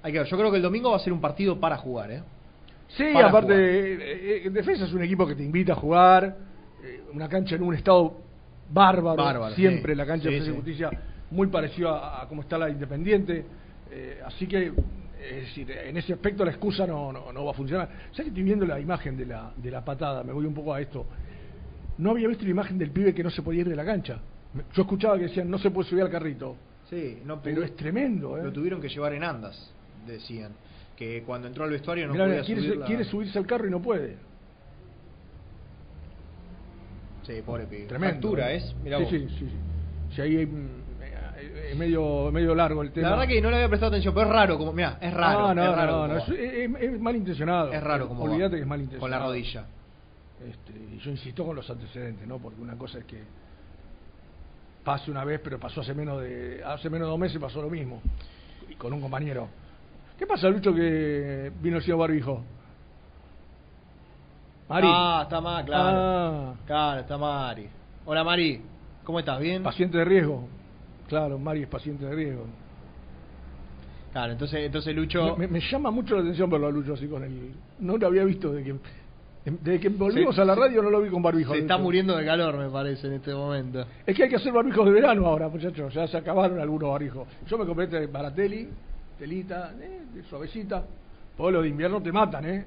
[0.02, 0.26] Hay que ver.
[0.28, 2.22] Yo creo que el domingo va a ser un partido para jugar, ¿eh?
[2.88, 6.36] Sí, Para aparte, eh, eh, Defensa es un equipo que te invita a jugar,
[6.82, 8.16] eh, una cancha en un estado
[8.68, 9.96] bárbaro, Bárbaro, siempre sí.
[9.98, 10.56] la cancha Sí, de Defensa y.
[10.56, 10.90] Justicia,
[11.30, 13.44] muy parecido a, a cómo está la Independiente,
[13.92, 14.72] eh, así que,
[15.22, 17.88] es decir, en ese aspecto la excusa no, no, no va a funcionar.
[18.12, 20.72] Ya que estoy viendo la imagen de la, de la patada, me voy un poco
[20.74, 21.06] a esto,
[21.98, 24.18] no había visto la imagen del pibe que no se podía ir de la cancha.
[24.74, 26.56] Yo escuchaba que decían, no se puede subir al carrito.
[26.88, 28.42] Sí, no Pero es tremendo, ¿eh?
[28.42, 29.72] Lo tuvieron que llevar en andas,
[30.06, 30.52] decían.
[30.96, 33.66] Que cuando entró al vestuario no Mirá, podía quiere, subir la- quiere subirse al carro
[33.66, 34.16] y no puede.
[37.26, 37.86] Sí, pobre pibe.
[37.86, 38.12] Tremendo.
[38.30, 38.56] Fractura ¿eh?
[38.56, 39.12] es, mirá sí, vos.
[39.12, 39.56] sí, sí, sí.
[40.16, 40.79] Sí, ahí mm,
[41.70, 43.10] es medio, medio largo el tema.
[43.10, 45.40] La verdad que no le había prestado atención, pero es raro, como, mira, es raro.
[45.48, 47.72] No, no, es raro no, es, es- es malintencionado.
[47.72, 48.24] Es raro como.
[48.24, 49.00] Olvídate que es malintencionado.
[49.00, 49.64] Con la rodilla.
[50.48, 52.38] Este, y yo insisto con los antecedentes, ¿no?
[52.38, 53.22] Porque una cosa es que
[54.84, 57.68] pase una vez, pero pasó hace menos de hace menos de dos meses pasó lo
[57.70, 58.00] mismo.
[58.68, 59.48] Y con un compañero.
[60.18, 62.42] ¿Qué pasa, Lucho, que vino el señor Barbijo?
[64.68, 64.86] Mari.
[64.90, 65.98] Ah, está mal, claro.
[66.00, 66.54] Ah.
[66.66, 67.68] Claro, está Mari.
[68.06, 68.62] Hola Mari,
[69.04, 69.40] ¿cómo estás?
[69.40, 69.62] ¿Bien?
[69.62, 70.48] Paciente de riesgo.
[71.10, 72.44] Claro, Mari es paciente de riesgo.
[74.12, 75.36] Claro, entonces, entonces Lucho...
[75.36, 77.52] Me, me llama mucho la atención verlo a Lucho así con el.
[77.80, 78.78] No lo había visto desde que.
[79.44, 81.52] Desde que volvimos Se- a la radio no lo vi con barbijo.
[81.52, 83.84] se está muriendo de calor, me parece, en este momento.
[84.06, 85.92] Es que hay que hacer barbijos de verano ahora, muchachos.
[85.94, 87.26] Ya se acabaron algunos barbijos.
[87.48, 88.68] Yo me compré este Baratelli,
[89.18, 90.84] telita, eh, de suavecita.
[91.36, 92.66] Porque los de invierno te matan, ¿eh?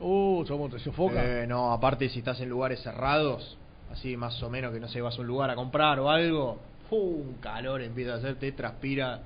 [0.00, 1.42] Uh, somos, te sofoca.
[1.42, 3.56] Eh, no, aparte si estás en lugares cerrados,
[3.92, 6.58] así más o menos que no sé, vas a un lugar a comprar o algo,
[6.98, 9.20] un calor empieza a hacer, te transpira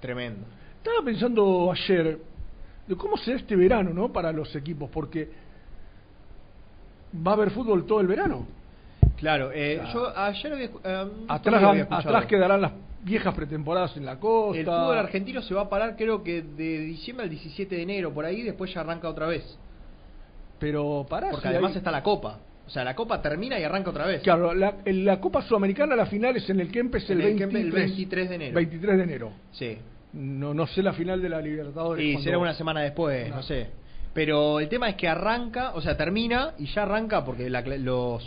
[0.00, 0.40] tremendo.
[0.78, 2.18] Estaba pensando ayer
[2.86, 4.12] de cómo será este verano, ¿no?
[4.12, 5.28] Para los equipos, porque
[7.26, 8.46] va a haber fútbol todo el verano.
[9.16, 12.08] Claro, eh, yo ayer había, eh, Atrás, había escuchado.
[12.16, 14.58] atrás quedarán las viejas pretemporadas en la costa.
[14.60, 18.12] El fútbol argentino se va a parar creo que de diciembre al 17 de enero,
[18.12, 19.58] por ahí, después ya arranca otra vez.
[20.60, 22.38] Pero pará, Porque si además hay- está la Copa.
[22.68, 24.20] O sea, la Copa termina y arranca otra vez.
[24.22, 27.48] Claro, la, en la Copa Sudamericana la final es en el Kempes el, el 23,
[27.48, 28.54] Kempes el 23 de enero.
[28.54, 29.32] 23 de enero.
[29.52, 29.78] Sí.
[30.12, 32.04] No, no sé la final de la Libertadores.
[32.04, 33.68] Y será una semana después, no sé.
[34.12, 38.22] Pero el tema es que arranca, o sea, termina y ya arranca porque la los,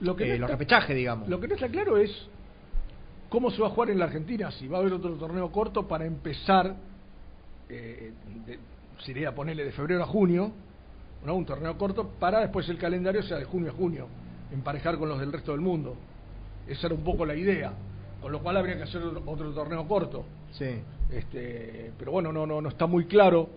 [0.00, 1.28] Lo que eh, no los está- repechajes, digamos.
[1.28, 2.10] Lo que no está claro es
[3.28, 5.88] cómo se va a jugar en la Argentina, si va a haber otro torneo corto
[5.88, 6.76] para empezar,
[7.68, 8.12] eh,
[8.46, 8.58] de-
[9.04, 10.52] sería ponerle de febrero a junio,
[11.24, 11.34] ¿no?
[11.34, 14.06] un torneo corto, para después el calendario sea de junio a junio,
[14.52, 15.96] emparejar con los del resto del mundo.
[16.66, 17.72] Esa era un poco la idea,
[18.20, 20.24] con lo cual habría que hacer otro, torneo corto.
[20.52, 20.80] Sí.
[21.10, 23.48] Este, pero bueno, no, no, no está muy claro.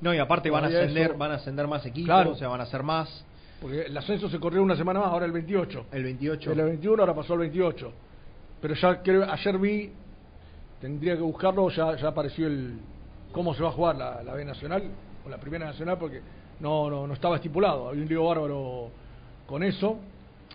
[0.00, 2.30] No, y aparte van a ascender, eso- van a ascender más equipos, Claro.
[2.32, 3.24] o sea, van a ser más.
[3.60, 5.86] Porque el ascenso se corrió una semana más, ahora el 28.
[5.92, 6.52] El 28.
[6.52, 7.92] El 21 ahora pasó al 28.
[8.60, 9.92] Pero ya creo, ayer vi,
[10.80, 12.78] tendría que buscarlo, ya, ya apareció el
[13.32, 14.82] cómo se va a jugar la, la B Nacional
[15.24, 16.20] o la Primera Nacional porque
[16.60, 17.88] no, no, no estaba estipulado.
[17.88, 18.90] Había un lío bárbaro
[19.46, 19.98] con eso.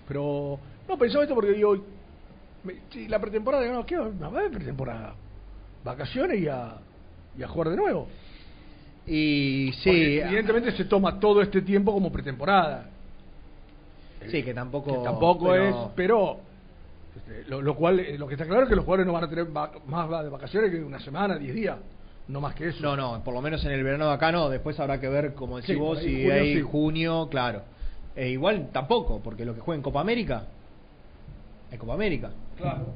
[0.08, 1.76] Pero no pensaba esto porque digo,
[2.64, 5.16] me- sí, la pretemporada, no, ¿qué va a pretemporada?
[5.84, 6.76] Vacaciones y a,
[7.38, 8.08] y a jugar de nuevo.
[9.06, 12.90] Y sí, Porque evidentemente se toma todo este tiempo como pretemporada.
[14.30, 16.38] sí, que tampoco, que tampoco pero- es, pero
[17.16, 19.24] este, lo, lo cual, eh, lo que está claro es que los jugadores no van
[19.24, 21.78] a tener va- más de vacaciones que una semana, 10 días,
[22.28, 22.82] no más que eso.
[22.82, 25.34] No, no, por lo menos en el verano de acá no, después habrá que ver,
[25.34, 26.62] como decís Sí, vos, si junio hay sí.
[26.62, 27.62] junio, claro.
[28.16, 30.44] E igual tampoco, porque lo que juega en Copa América
[31.72, 32.32] es Copa América.
[32.58, 32.88] Claro.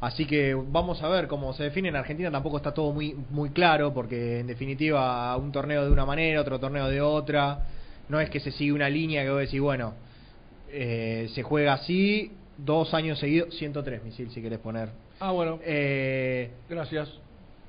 [0.00, 1.88] Así que vamos a ver cómo se define.
[1.88, 6.04] En Argentina tampoco está todo muy muy claro, porque en definitiva un torneo de una
[6.06, 7.66] manera, otro torneo de otra.
[8.08, 9.94] No es que se sigue una línea que vos decís, bueno,
[10.70, 14.88] eh, se juega así, dos años seguidos, 103 misil si querés poner.
[15.20, 15.58] Ah, bueno.
[15.64, 17.12] Eh, Gracias.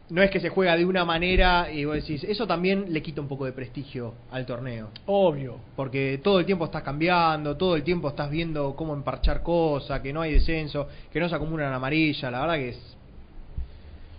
[0.10, 3.22] No es que se juega de una manera y vos decís, eso también le quita
[3.22, 4.90] un poco de prestigio al torneo.
[5.06, 5.58] Obvio.
[5.76, 10.12] Porque todo el tiempo estás cambiando, todo el tiempo estás viendo cómo emparchar cosas, que
[10.12, 12.96] no hay descenso, que no se acumulan amarilla, la verdad que es...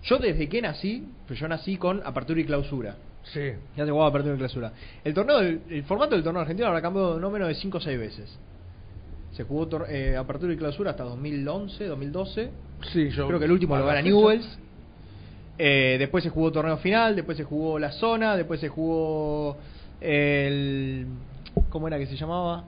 [0.03, 2.95] Yo desde que nací, pues yo nací con apertura y clausura.
[3.23, 3.51] Sí.
[3.77, 4.71] Ya se jugaba apertura y clausura.
[5.03, 7.81] El torneo, del- el formato del torneo argentino habrá cambiado no menos de 5 o
[7.81, 8.39] 6 veces.
[9.33, 12.49] Se jugó tor- eh, apertura y clausura hasta 2011, 2012.
[12.91, 13.27] Sí, yo.
[13.27, 14.57] Creo que el último lo gana Newells.
[15.63, 19.57] Eh, después se jugó torneo final, después se jugó la zona, después se jugó
[20.01, 21.05] el...
[21.69, 22.63] ¿Cómo era que se llamaba?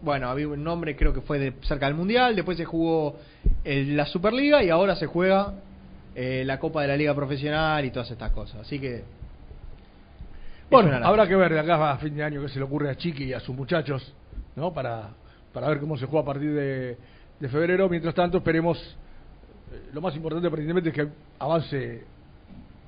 [0.00, 3.16] Bueno, había un nombre, creo que fue de cerca del Mundial, después se jugó
[3.64, 5.54] el- la Superliga y ahora se juega
[6.14, 8.60] eh, la Copa de la Liga Profesional y todas estas cosas.
[8.60, 9.02] Así que...
[10.70, 12.96] Bueno, habrá que ver de acá a fin de año qué se le ocurre a
[12.96, 14.14] Chiqui y a sus muchachos,
[14.54, 14.72] ¿no?
[14.72, 15.08] Para,
[15.52, 16.96] para ver cómo se juega a partir de,
[17.40, 17.88] de febrero.
[17.88, 18.78] Mientras tanto, esperemos.
[19.94, 21.06] Lo más importante, aparentemente, es que
[21.38, 22.02] avance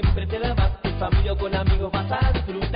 [0.00, 0.72] Siempre te más.
[0.82, 2.75] En familia o con amigos vas a disfrutar.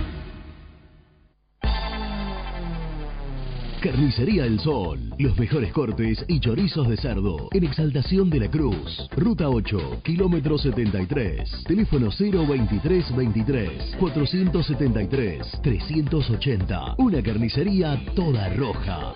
[3.81, 4.99] Carnicería El Sol.
[5.17, 7.49] Los mejores cortes y chorizos de cerdo.
[7.51, 9.09] En Exaltación de la Cruz.
[9.17, 11.63] Ruta 8, kilómetro 73.
[11.65, 16.95] Teléfono 023 23 473 380.
[16.99, 19.15] Una carnicería toda roja.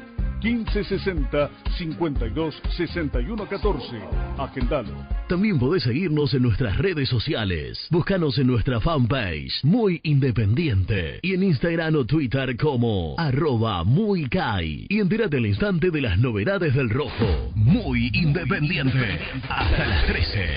[0.41, 3.99] 1560 52 61 14.
[4.37, 5.21] Agendalo.
[5.27, 7.87] También podés seguirnos en nuestras redes sociales.
[7.89, 11.19] Búscanos en nuestra fanpage, Muy Independiente.
[11.21, 14.87] Y en Instagram o Twitter como arroba muy Kai.
[14.89, 17.51] Y entérate al instante de las novedades del rojo.
[17.55, 19.19] Muy Independiente.
[19.47, 20.47] Hasta las 13.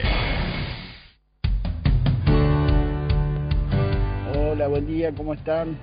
[4.37, 5.77] Hola, buen día, ¿cómo están?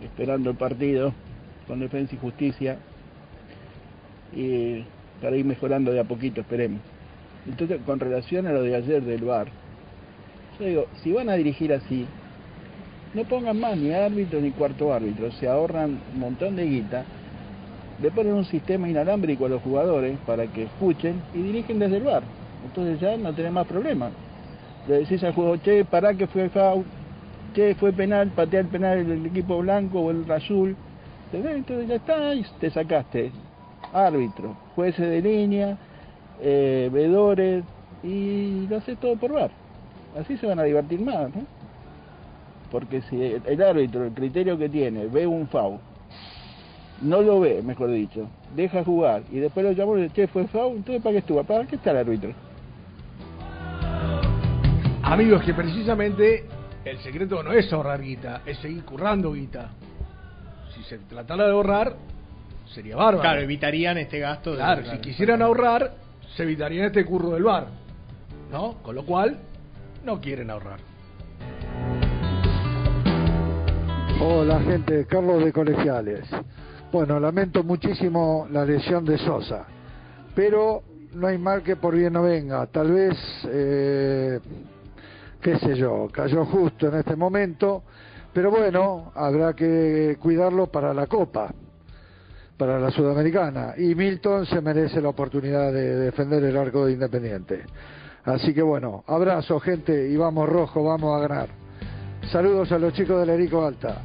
[0.00, 1.12] Esperando el partido
[1.66, 2.78] con Defensa y Justicia
[4.36, 4.84] y
[5.20, 6.80] para ir mejorando de a poquito, esperemos.
[7.46, 9.48] Entonces, con relación a lo de ayer del bar,
[10.58, 12.06] yo digo, si van a dirigir así,
[13.14, 17.04] no pongan más ni árbitro ni cuarto árbitro, se ahorran un montón de guita
[18.02, 22.04] le ponen un sistema inalámbrico a los jugadores para que escuchen y dirigen desde el
[22.04, 22.22] bar.
[22.64, 24.12] Entonces ya no tenés más problemas.
[24.88, 26.84] Le decís al juego, che, pará que fue foul,
[27.54, 30.76] che, fue penal, patea el penal el equipo blanco o el azul.
[31.32, 33.32] Entonces ya está, y te sacaste.
[33.94, 35.78] Árbitro, jueces de línea,
[36.42, 37.64] eh, vedores,
[38.02, 39.50] y lo haces todo por bar.
[40.18, 41.46] Así se van a divertir más, ¿no?
[42.70, 45.78] Porque si el, árbitro, el criterio que tiene, ve un foul,
[47.00, 50.46] no lo ve, mejor dicho, deja jugar y después lo llamó y dice, che, fue
[50.48, 51.42] foul, entonces ¿para qué estuvo?
[51.44, 52.32] ¿Para qué está el árbitro?
[55.02, 56.46] Amigos, que precisamente
[56.84, 59.70] el secreto no es ahorrar guita, es seguir currando guita.
[60.74, 61.94] Si se tratara de ahorrar,
[62.74, 63.20] sería bárbaro.
[63.20, 64.50] Claro, evitarían este gasto.
[64.52, 65.94] de- Claro, si quisieran ahorrar,
[66.36, 67.66] se evitarían este curro del bar.
[68.50, 68.74] ¿No?
[68.82, 69.38] Con lo cual,
[70.04, 70.78] no quieren ahorrar.
[74.20, 76.24] Hola gente, Carlos de Colegiales.
[76.92, 79.64] Bueno, lamento muchísimo la lesión de Sosa,
[80.34, 80.82] pero
[81.14, 82.66] no hay mal que por bien no venga.
[82.66, 83.16] Tal vez,
[83.50, 84.38] eh,
[85.40, 87.82] qué sé yo, cayó justo en este momento,
[88.32, 91.52] pero bueno, habrá que cuidarlo para la Copa,
[92.56, 93.74] para la Sudamericana.
[93.76, 97.64] Y Milton se merece la oportunidad de defender el arco de Independiente.
[98.24, 101.48] Así que bueno, abrazo gente y vamos rojo, vamos a ganar.
[102.30, 104.02] Saludos a los chicos del Erico Alta.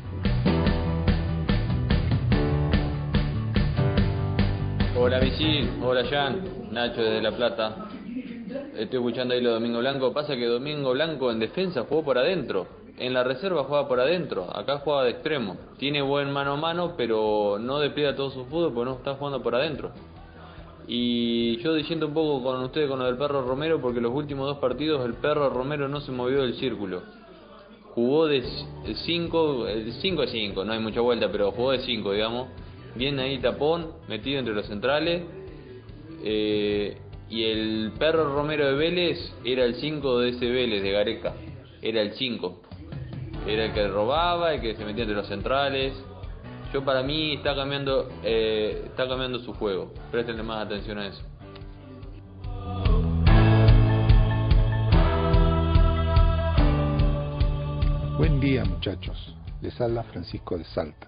[4.98, 7.88] Hola Misil, hola Jan, Nacho desde La Plata.
[8.76, 10.12] Estoy escuchando ahí lo Domingo Blanco.
[10.12, 12.68] Pasa que Domingo Blanco en defensa jugó por adentro.
[13.00, 14.46] En la reserva juega por adentro.
[14.54, 15.56] Acá juega de extremo.
[15.78, 19.42] Tiene buen mano a mano, pero no despliega todo su fútbol porque no está jugando
[19.42, 19.92] por adentro.
[20.86, 24.48] Y yo diciendo un poco con ustedes con lo del perro Romero, porque los últimos
[24.48, 27.04] dos partidos el perro Romero no se movió del círculo.
[27.94, 28.44] Jugó de
[28.96, 29.66] 5,
[30.02, 32.50] 5 a 5, no hay mucha vuelta, pero jugó de 5, digamos.
[32.96, 35.24] Bien ahí tapón, metido entre los centrales.
[36.24, 36.98] Eh,
[37.30, 41.36] y el perro Romero de Vélez era el 5 de ese Vélez, de Gareca.
[41.82, 42.69] Era el 5.
[43.50, 45.94] Era el que robaba, el que se metía entre los centrales.
[46.72, 49.92] Yo para mí está cambiando, eh, está cambiando su juego.
[50.12, 51.24] Préstenle más atención a eso.
[58.20, 61.08] Buen día muchachos, les habla Francisco de Salta.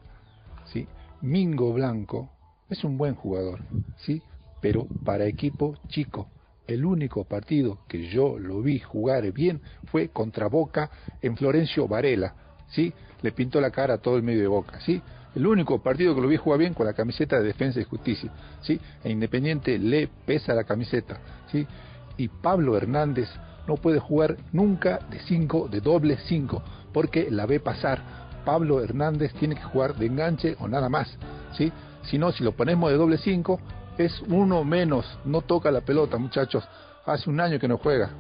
[0.66, 0.88] ¿sí?
[1.22, 2.32] Mingo Blanco
[2.72, 3.60] es un buen jugador,
[3.98, 4.20] ¿sí?
[4.62, 6.28] pero para equipo chico.
[6.68, 9.62] El único partido que yo lo vi jugar bien
[9.92, 10.90] fue contra Boca
[11.22, 12.34] en Florencio Varela.
[12.70, 12.94] ¿sí?
[13.22, 14.80] Le pintó la cara a todo el medio de Boca.
[14.82, 15.02] ¿sí?
[15.36, 18.32] El único partido que lo vi jugar bien con la camiseta de Defensa y Justicia.
[18.62, 18.80] ¿sí?
[19.04, 21.20] E Independiente le pesa la camiseta.
[21.52, 21.66] ¿sí?
[22.18, 23.30] Y Pablo Hernández
[23.68, 26.64] no puede jugar nunca de 5, de doble 5,
[26.94, 28.22] porque la ve pasar.
[28.46, 31.16] Pablo Hernández tiene que jugar de enganche o nada más.
[31.58, 31.72] ¿sí?
[32.04, 33.60] Si no, si lo ponemos de doble 5,
[33.98, 35.06] es uno menos.
[35.26, 36.64] No toca la pelota, muchachos.
[37.06, 38.12] Hace un año que no juega.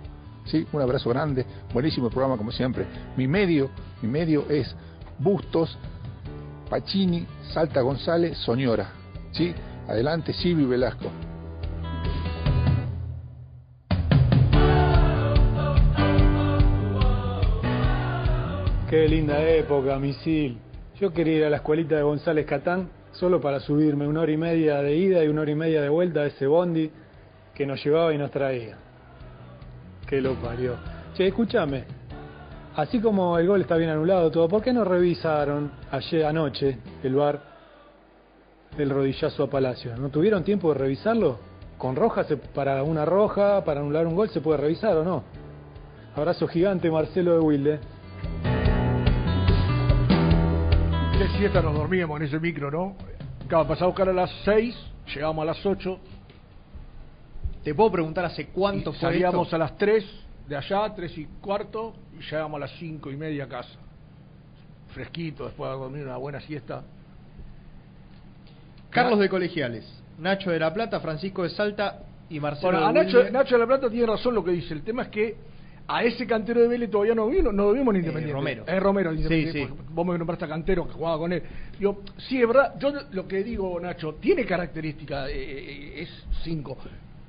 [0.45, 0.65] ¿sí?
[0.71, 1.45] Un abrazo grande.
[1.73, 2.85] Buenísimo el programa, como siempre.
[3.17, 3.69] Mi medio,
[4.01, 4.75] mi medio es
[5.19, 5.77] Bustos,
[6.69, 8.91] Pacini, Salta González, Soñora.
[9.31, 9.53] ¿sí?
[9.87, 11.09] Adelante, Silvio Velasco.
[18.89, 20.57] Qué linda época, misil.
[20.99, 24.37] Yo quería ir a la escuelita de González Catán solo para subirme una hora y
[24.37, 26.91] media de ida y una hora y media de vuelta a ese bondi
[27.53, 28.77] que nos llevaba y nos traía.
[30.07, 30.75] Que lo parió.
[31.13, 31.85] Che, escúchame.
[32.75, 37.15] Así como el gol está bien anulado todo, ¿por qué no revisaron ayer anoche el
[37.15, 37.41] bar
[38.77, 39.95] del rodillazo a Palacio?
[39.97, 41.37] ¿No tuvieron tiempo de revisarlo?
[41.77, 45.23] Con roja, se, para una roja, para anular un gol, ¿se puede revisar o no?
[46.15, 47.79] Abrazo gigante, Marcelo de Wilde.
[51.21, 52.95] Qué siesta nos dormíamos en ese micro, ¿no?
[53.45, 54.75] Acaba pasaba a buscar a las 6,
[55.13, 55.99] llegamos a las 8.
[57.63, 59.55] ¿Te puedo preguntar hace cuánto fue Salíamos esto?
[59.55, 60.03] a las 3
[60.47, 63.77] de allá, 3 y cuarto, y llegamos a las 5 y media a casa.
[64.95, 66.81] Fresquito, después de dormir una buena siesta.
[68.89, 69.85] Carlos de Colegiales,
[70.17, 71.99] Nacho de la Plata, Francisco de Salta
[72.31, 73.29] y Marcelo Bueno, a de Nacho.
[73.29, 74.73] Nacho de la Plata tiene razón lo que dice.
[74.73, 75.37] El tema es que
[75.93, 78.33] a ese cantero de Vélez todavía no vimos, no lo vimos en Independiente.
[78.33, 78.63] Romero.
[78.67, 79.59] Es Romero, el Sí, Independiente.
[79.61, 79.73] sí.
[79.77, 81.43] porque Vos me nombraste a Cantero que jugaba con él.
[81.79, 82.75] Digo, sí, es verdad.
[82.79, 86.77] Yo lo que digo, Nacho, tiene característica, eh, eh, es 5,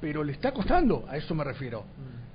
[0.01, 1.85] pero le está costando, a eso me refiero.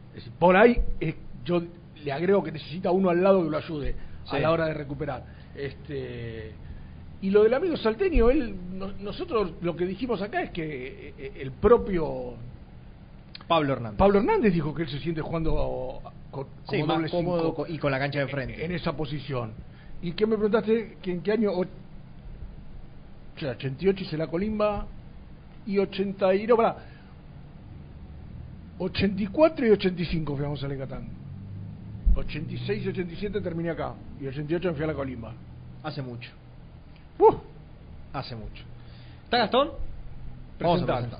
[0.10, 1.62] Es decir, por ahí eh, yo
[2.04, 3.96] le agrego que necesita uno al lado que lo ayude
[4.28, 4.40] a Sí.
[4.42, 5.24] la hora de recuperar.
[5.56, 6.52] Este
[7.22, 11.32] y lo del amigo salteño, él, no- nosotros lo que dijimos acá es que eh,
[11.40, 12.36] el propio
[13.48, 13.98] Pablo Hernández.
[13.98, 16.02] Pablo Hernández dijo que él se siente jugando
[16.32, 18.64] con, Sí, como más doble cómodo cinco y con la cancha de frente.
[18.66, 19.54] en esa posición.
[20.02, 20.98] ¿Y qué me preguntaste?
[21.02, 21.52] ¿Que ¿En qué año?
[21.52, 24.86] O- O sea, 88 hice la colimba
[25.66, 26.76] y 80 y no, pará.
[28.80, 31.08] 84 y 85 fui a González Catán.
[32.16, 33.94] 86 y 87 terminé acá.
[34.20, 35.34] Y 88 me fui a la colimba.
[35.84, 36.30] Hace mucho.
[37.20, 37.36] Uh,
[38.14, 38.64] Hace mucho.
[39.26, 39.72] ¿Está Gastón?
[40.60, 41.20] Vamos a.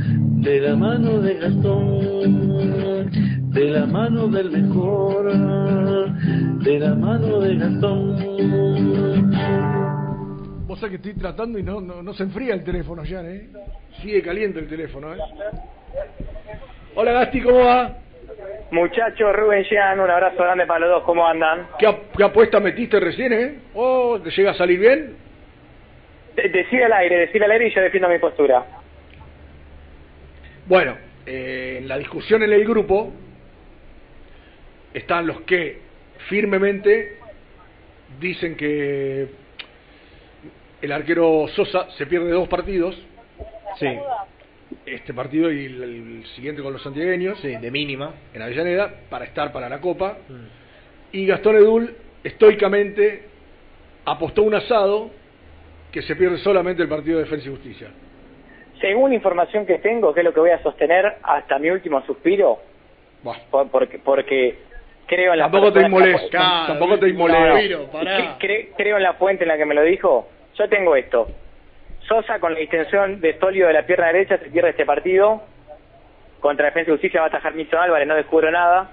[0.41, 3.09] de la mano de Gastón,
[3.51, 5.31] de la mano del mejor,
[6.63, 9.31] de la mano de Gastón.
[10.67, 13.49] Vos sabés que estoy tratando y no, no, no se enfría el teléfono ya, ¿eh?
[14.01, 15.17] Sigue caliente el teléfono, ¿eh?
[16.95, 17.97] Hola Gasti, ¿cómo va?
[18.71, 21.67] Muchachos, Rubén Jean, un abrazo grande para los dos, ¿cómo andan?
[21.77, 23.59] ¿Qué, ap- qué apuesta metiste recién, eh?
[23.75, 25.15] ¿Oh, te llega a salir bien?
[26.35, 28.65] De- Decir al aire, decir al aire y yo defiendo mi postura.
[30.65, 33.11] Bueno, eh, en la discusión en el grupo
[34.93, 35.79] están los que
[36.29, 37.17] firmemente
[38.19, 39.29] dicen que
[40.81, 42.95] el arquero Sosa se pierde dos partidos.
[43.79, 43.87] Sí.
[44.85, 47.39] Este partido y el, el siguiente con los santiagueños.
[47.39, 48.13] Sí, de mínima.
[48.33, 50.17] En Avellaneda, para estar para la Copa.
[51.11, 53.23] Y Gastón Edul, estoicamente,
[54.05, 55.11] apostó un asado
[55.91, 57.89] que se pierde solamente el partido de Defensa y Justicia.
[58.81, 62.59] Según información que tengo, que es lo que voy a sostener hasta mi último suspiro,
[63.51, 64.57] por- porque, porque
[65.07, 66.29] creo en la Tampoco te inmoles,
[66.67, 67.07] tampoco te
[68.39, 70.27] cre- creo en la fuente en la que me lo dijo.
[70.55, 71.27] Yo tengo esto.
[72.07, 75.41] Sosa con la distensión de Stolio de la pierna derecha se pierde este partido.
[76.39, 78.89] Contra Defensa y Justicia va a atajar Miso Álvarez, no descubro nada.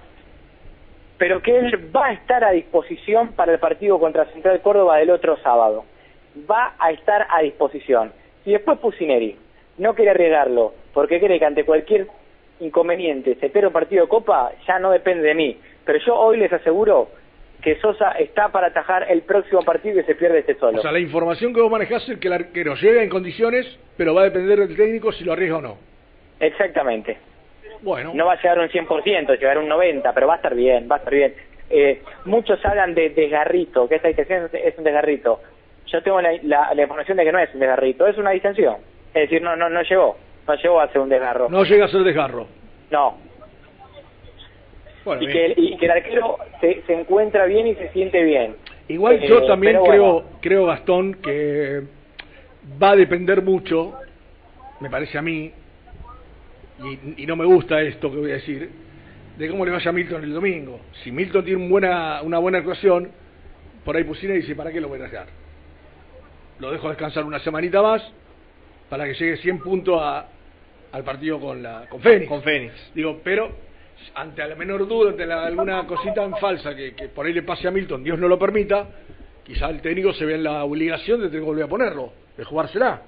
[1.17, 5.11] Pero que él va a estar a disposición para el partido contra Central Córdoba del
[5.11, 5.85] otro sábado.
[6.49, 8.13] Va a estar a disposición.
[8.45, 9.37] Y después Pusineri
[9.79, 12.07] no quiere arriesgarlo, porque cree que ante cualquier
[12.61, 15.57] inconveniente se pierde un partido de Copa, ya no depende de mí.
[15.85, 17.09] Pero yo hoy les aseguro
[17.63, 20.79] que Sosa está para atajar el próximo partido y se pierde este solo.
[20.79, 24.15] O sea, la información que vos manejás es que el arquero llega en condiciones, pero
[24.15, 25.77] va a depender del técnico si lo arriesga o no.
[26.41, 27.17] Exactamente.
[27.83, 28.13] Bueno.
[28.15, 30.55] No va a llegar a un 100%, llegar a un 90%, pero va a estar
[30.55, 31.35] bien, va a estar bien.
[31.71, 35.41] Eh, muchos hablan de desgarrito, que esta distensión es un desgarrito.
[35.87, 38.77] Yo tengo la, la- la información de que no es un desgarrito, es una distensión.
[39.15, 40.17] Es decir, no no no llegó,
[40.47, 41.49] no llegó a ser un desgarro.
[41.49, 42.47] No llega a ser desgarro.
[42.91, 43.17] No.
[45.21, 48.57] y, que, el- y que el arquero se, se encuentra bien y se siente bien.
[48.89, 51.83] Igual Eh, yo también pero creo, bueno, creo, Gastón, que
[52.83, 53.95] va a depender mucho,
[54.81, 55.53] me parece a mí,
[56.85, 58.71] y, y no me gusta esto que voy a decir,
[59.37, 60.81] de cómo le vaya a Milton el domingo.
[61.03, 63.11] Si Milton tiene un buena, una buena actuación,
[63.85, 65.27] por ahí Pusina dice, ¿para qué lo voy a dejar?
[66.59, 68.03] Lo dejo descansar una semanita más
[68.89, 70.27] para que llegue 100 puntos a-
[70.93, 72.29] al partido con la con Fénix.
[72.29, 72.73] Con Fénix.
[72.95, 73.51] Digo, pero
[74.15, 77.43] ante la menor duda, ante la- alguna cosita en falsa que, que por ahí le
[77.43, 78.87] pase a Milton, Dios no lo permita,
[79.45, 82.45] quizá el técnico se ve en la obligación de tener que volver a ponerlo, de
[82.45, 83.03] jugársela.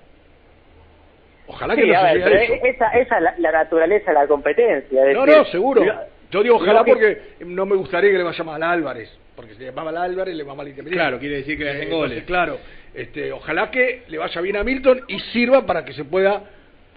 [1.46, 2.64] Ojalá que sí, no a se ver, llegue a pero eso.
[2.66, 5.06] esa, esa es la, la naturaleza de la competencia.
[5.10, 5.84] es No, decir, no, seguro.
[5.84, 5.94] lo-
[6.30, 9.10] Yo digo ojalá porque no me gustaría que le vaya mal a Álvarez,
[9.40, 11.02] porque si le va mal a Álvarez le va mal a Independiente.
[11.02, 12.24] Claro, quiere decir que le hacen entonces, goles.
[12.24, 12.58] Claro,
[12.94, 16.42] este, ojalá que le vaya bien a Milton y sirva para que se pueda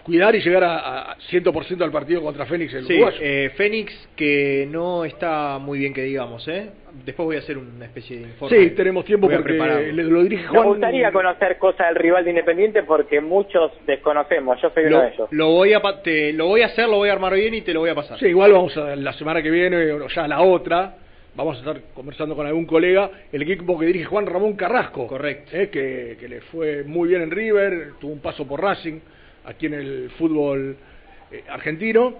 [0.04, 3.16] cuidar y llegar a, a 100% al partido contra Fénix el Sí, uruguayo.
[3.22, 6.68] eh, Fénix que no está muy bien que digamos, ¿eh?
[7.06, 8.54] Después voy a hacer una especie de informe.
[8.54, 9.92] Sí, tenemos tiempo Voy porque prepararlo.
[9.92, 14.60] le- lo dirige Me gustaría conocer cosas del rival de Independiente porque muchos desconocemos.
[14.60, 15.28] Yo soy uno Lo, de ellos.
[15.30, 17.62] lo voy a pa- te- lo voy a hacer, lo voy a armar bien y
[17.62, 18.18] te lo voy a pasar.
[18.18, 20.96] Sí, igual vamos a la semana que viene o ya la otra.
[21.36, 25.06] Vamos a estar conversando con algún colega, el equipo que dirige Juan Ramón Carrasco.
[25.08, 25.50] Correcto.
[25.56, 29.00] eh, que, que le fue muy bien en River, tuvo un paso por Racing,
[29.44, 30.76] aquí en el fútbol
[31.32, 32.14] eh, argentino.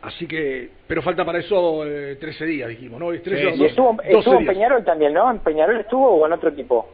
[0.00, 3.12] Así que, pero falta para eso eh, 13 días, dijimos, ¿no?
[3.12, 4.46] Es 13 o Y dos- estuvo, 12 estuvo en.
[4.46, 5.30] Peñarol también, ¿no?
[5.30, 6.88] ¿En Peñarol estuvo o en otro equipo?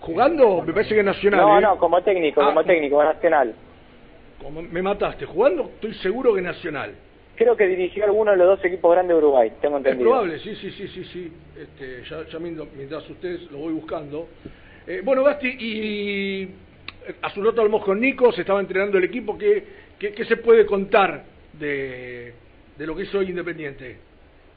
[0.00, 0.62] ¿Jugando?
[0.62, 1.40] Me parece que es Nacional.
[1.40, 1.62] No, ¿eh?
[1.62, 3.54] no, como técnico, Ah, como técnico nacional.
[4.42, 5.26] como me mataste.
[5.26, 5.64] ¿Jugando?
[5.74, 6.92] Estoy seguro que Nacional.
[7.36, 10.10] Creo que dirigió alguno de los dos equipos grandes de Uruguay, tengo Es entendido.
[10.10, 11.32] probable, sí, sí, sí, sí, sí.
[11.60, 14.28] Este, ya, ya mientras, ustedes lo voy buscando.
[14.86, 19.04] Eh, bueno, Basti, y eh, a su nota hablamos con Nico, se estaba entrenando el
[19.04, 19.36] equipo.
[19.36, 19.64] ¿Qué,
[19.98, 21.24] qué, qué se puede contar
[21.54, 22.32] de,
[22.76, 23.96] de lo que hizo hoy Independiente?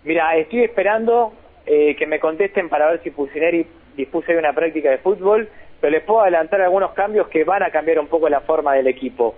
[0.03, 1.33] Mira, estoy esperando
[1.65, 5.49] eh, que me contesten para ver si Pusineri dispuso de una práctica de fútbol.
[5.81, 8.87] pero les puedo adelantar algunos cambios que van a cambiar un poco la forma del
[8.87, 9.35] equipo.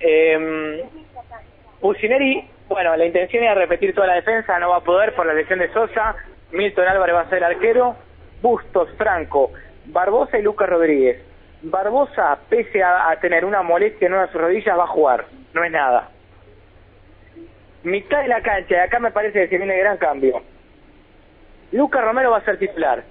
[0.00, 0.84] Eh,
[1.80, 5.34] Pusineri, bueno, la intención era repetir toda la defensa, no va a poder por la
[5.34, 6.16] lesión de Sosa.
[6.52, 7.96] Milton Álvarez va a ser arquero.
[8.42, 9.52] Bustos, Franco,
[9.86, 11.22] Barbosa y Lucas Rodríguez.
[11.62, 15.26] Barbosa, pese a, a tener una molestia en una de sus rodillas, va a jugar.
[15.54, 16.10] No es nada.
[17.84, 20.42] Mitad de la cancha, y acá me parece que se viene el gran cambio.
[21.72, 23.02] Lucas Romero va a ser titular.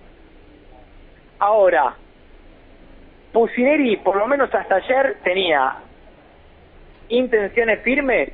[1.39, 1.95] Ahora,
[3.31, 5.75] Pusineri, por lo menos hasta ayer, tenía
[7.09, 8.31] intenciones firmes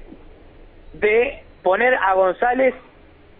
[0.94, 2.74] de poner a González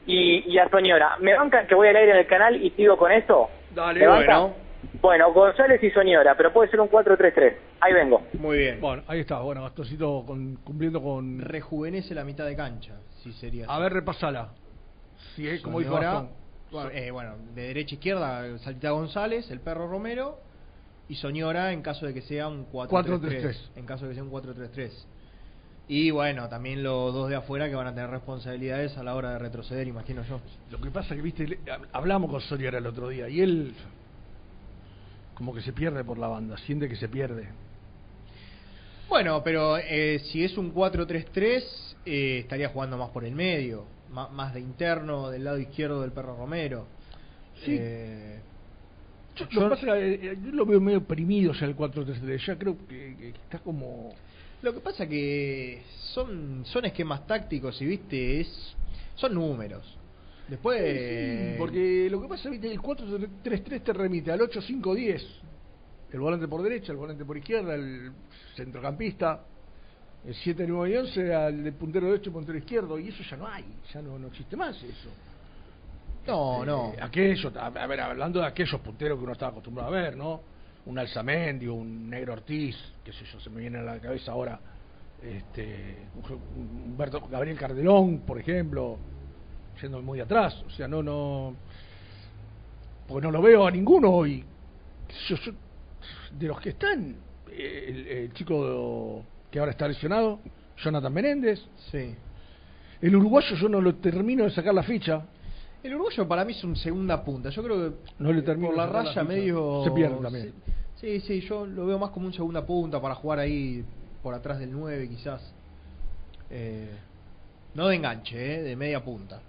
[0.06, 1.18] y, y a Soñora.
[1.20, 3.50] ¿Me bancan que voy al aire en el canal y sigo con eso?
[3.74, 4.54] Dale, bueno.
[5.00, 7.56] Bueno, González y Soñora, pero puede ser un 4-3-3.
[7.82, 8.24] Ahí vengo.
[8.34, 8.82] Muy bien.
[8.82, 9.40] Bueno, ahí está.
[9.40, 11.40] Bueno, Gastoncito con, cumpliendo con...
[11.40, 14.50] Rejuvenece la mitad de cancha, si sería A ver, repasala.
[15.36, 16.30] Si es como dijo Gastón.
[16.72, 20.40] bueno, eh, bueno, de derecha a izquierda, Saltita González, el perro Romero
[21.08, 22.90] y Soñora en caso de que sea un 4-3-3.
[22.90, 23.70] 4-3-3.
[23.76, 24.92] En caso de que sea un 4-3-3.
[25.94, 29.32] Y bueno, también los dos de afuera que van a tener responsabilidades a la hora
[29.32, 30.40] de retroceder, imagino yo.
[30.72, 31.60] Lo que pasa que, viste,
[31.92, 33.74] hablamos con Soñora el otro día y él
[35.34, 37.50] como que se pierde por la banda, siente que se pierde.
[39.10, 41.62] Bueno, pero eh, si es un 4-3-3,
[42.06, 46.38] eh, estaría jugando más por el medio, más de interno del lado izquierdo del perro
[46.38, 46.88] Romero.
[47.66, 47.76] Sí.
[47.78, 48.40] Eh,
[49.36, 52.46] Yo, lo que pasa es que, eh, yo lo veo medio oprimido ya el 4-3-3,
[52.46, 54.14] ya creo que, que está como...
[54.62, 55.82] Lo que pasa que
[56.14, 58.76] son son esquemas tácticos y viste es
[59.16, 59.98] son números.
[60.48, 65.24] Después Sí, porque lo que pasa que el 4-3-3 te remite al 8-5-10.
[66.12, 68.12] El volante por derecha, el volante por izquierda, el
[68.56, 69.46] centrocampista.
[70.26, 73.00] El 7, 9 y 11 al de puntero derecho, puntero izquierdo.
[73.00, 75.10] Y eso ya no hay, ya no, no existe más eso.
[76.28, 76.94] No, Este, no.
[77.04, 80.42] Aquello, a ver, hablando de aquellos punteros que uno estaba acostumbrado a ver, ¿no?
[80.86, 84.60] Un Alzamendi, un Negro Ortiz, qué sé yo, se me viene a la cabeza ahora.
[85.22, 85.98] Este,
[86.56, 88.98] Humberto, Gabriel Cardelón, por ejemplo,
[89.80, 90.64] yendo muy atrás.
[90.66, 91.56] O sea, no, no.
[93.08, 94.44] Porque no lo veo a ninguno hoy.
[95.28, 95.52] Yo, yo-
[96.32, 97.16] de los que están,
[97.56, 100.40] el, el chico que ahora está lesionado,
[100.78, 101.60] Jonathan Menéndez.
[101.92, 102.16] Sí.
[103.02, 105.24] El uruguayo yo no lo termino de sacar la ficha.
[105.84, 107.50] El uruguayo para mí es un segunda punta.
[107.50, 110.54] Yo creo que No le termino por la raya medio Se pierde también.
[111.00, 113.84] Sí, sí, yo lo veo más como un segunda punta para jugar ahí
[114.22, 115.42] por atrás del 9 quizás.
[116.52, 116.92] Eh,
[117.74, 119.42] no de enganche, eh, de media punta.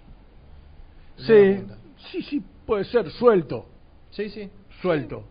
[1.17, 1.77] De media Sí, punta.
[2.11, 3.67] sí, sí, puede ser, suelto.
[4.09, 4.49] Sí, sí.
[4.81, 5.25] Suelto.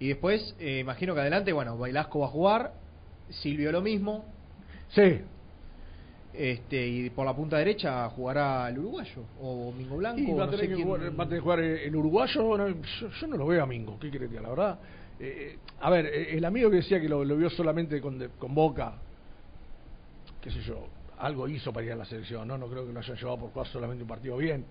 [0.00, 2.72] Y después, eh, imagino que adelante, bueno, Bailasco va a jugar,
[3.30, 4.24] Silvio lo mismo.
[4.88, 5.20] Sí.
[6.36, 10.46] Este, y por la punta derecha jugará el uruguayo, o Mingo Blanco, Y va a
[10.46, 10.86] no tener sé que quién.
[10.88, 12.56] jugar, va a tener que jugar el uruguayo.
[12.58, 14.40] no, yo, yo no lo veo a Mingo, ¿qué querés que?
[14.40, 14.78] La verdad.
[15.20, 18.30] Eh, a ver, eh, el amigo que decía que lo, lo vio solamente con, de-
[18.30, 18.94] con Boca,
[20.40, 20.88] qué sé yo,
[21.18, 22.58] algo hizo para ir a la selección, ¿no?
[22.58, 24.64] No creo que lo haya llevado por jugar solamente un partido bien.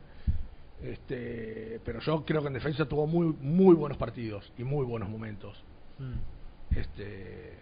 [0.83, 5.07] Este, pero yo creo que en defensa tuvo muy muy buenos partidos y muy buenos
[5.07, 5.57] momentos.
[5.97, 6.77] Mm.
[6.77, 7.53] Este,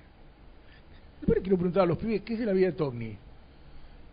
[1.20, 3.16] después quiero preguntar a los pibes, ¿qué es de la vida de Togni?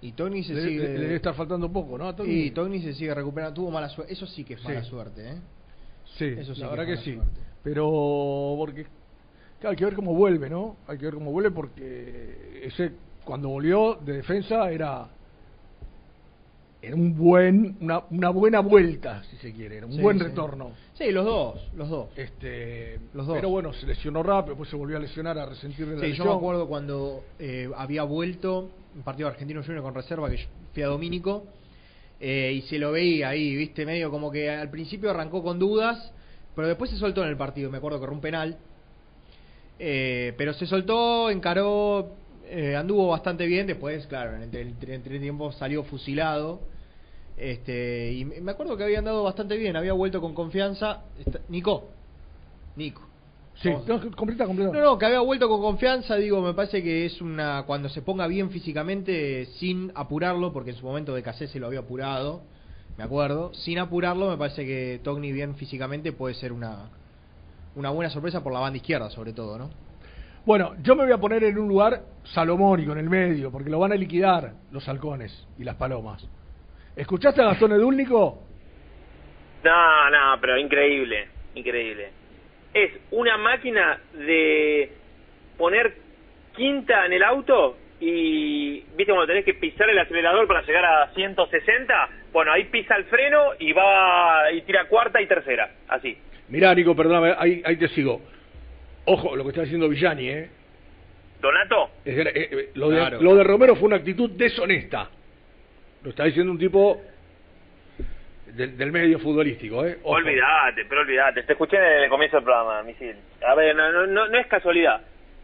[0.01, 0.79] Y Togni se Le- sigue.
[0.83, 2.15] le- le debe estar faltando poco, ¿no?
[2.25, 3.55] Y Togni se sigue recuperando.
[3.55, 4.13] Tuvo mala suerte.
[4.13, 4.91] Eso sí que es mala Sí.
[4.91, 5.35] suerte, ¿eh?
[6.17, 7.15] Sí, Eso sí la que verdad que, sí.
[7.15, 7.41] suerte.
[7.65, 8.85] Pero porque
[9.59, 10.77] claro, hay que ver cómo vuelve, ¿no?
[10.87, 12.93] Hay que ver cómo vuelve porque ese
[13.25, 15.09] cuando volvió de defensa era
[16.81, 20.25] era un buen una, una buena vuelta, si se quiere, era un Sí, buen sí.
[20.25, 20.71] retorno.
[20.95, 22.09] Sí, los dos, los dos.
[22.17, 23.35] Este, Los dos.
[23.35, 26.07] Pero bueno, se lesionó rápido, después se volvió a lesionar a resentir de la Sí,
[26.07, 26.29] yo lesión.
[26.29, 30.45] me acuerdo cuando eh, había vuelto un partido argentino junior con reserva que
[30.75, 31.47] fui a Domínico
[32.21, 36.13] eh, y se lo veía ahí, viste, medio como que al principio arrancó con dudas,
[36.57, 37.71] pero después se soltó en el partido.
[37.71, 38.59] Me acuerdo que era un penal,
[39.79, 42.17] eh, pero se soltó, encaró,
[42.49, 43.69] eh, anduvo bastante bien.
[43.69, 44.75] Después, claro, en el,
[45.21, 46.61] tiempo salió fusilado.
[47.37, 51.05] Este, y me acuerdo que había andado bastante bien, había vuelto con confianza.
[51.49, 51.89] Nico,
[52.75, 53.08] Nico.
[53.61, 54.73] Sí, no, completa, completa.
[54.73, 58.03] No, no, que había vuelto con confianza, digo, me parece que es una cuando se
[58.03, 62.43] ponga bien físicamente sin apurarlo, porque en su momento de casé se lo había apurado,
[62.97, 66.91] me acuerdo, sin apurarlo, me parece que Togni bien físicamente puede ser una
[67.75, 69.71] una buena sorpresa por la banda izquierda, sobre todo, ¿no?
[70.45, 73.79] Bueno, yo me voy a poner en un lugar salomónico, en el medio, porque lo
[73.79, 76.27] van a liquidar los halcones y las palomas.
[76.97, 78.43] ¿Escuchaste a Gastón Edúlnico?
[79.63, 82.18] No, no, pero increíble, increíble.
[82.75, 84.91] Es una máquina de
[85.57, 85.95] poner
[86.55, 91.13] quinta en el auto y, viste, cuando tenés que pisar el acelerador para llegar a
[91.15, 96.17] 160, bueno, ahí pisa el freno y va y tira cuarta y tercera, así.
[96.49, 98.21] Mirá, Nico, perdóname, ahí, ahí te sigo.
[99.05, 100.51] Ojo, lo que está diciendo Villani, ¿eh?
[101.41, 101.91] ¿Donato?
[102.05, 103.23] Es eh, eh, lo, de, Claro.
[103.23, 105.09] lo de Romero fue una actitud deshonesta.
[106.03, 107.01] Lo está diciendo un tipo
[108.57, 109.99] del, del medio futbolístico, ¿eh?
[110.03, 110.15] Ojo.
[110.17, 111.43] Olvídate, pero olvídate.
[111.43, 113.17] Te escuché en el comienzo del programa, Misil.
[113.47, 115.01] A ver, no, no, no, no es casualidad.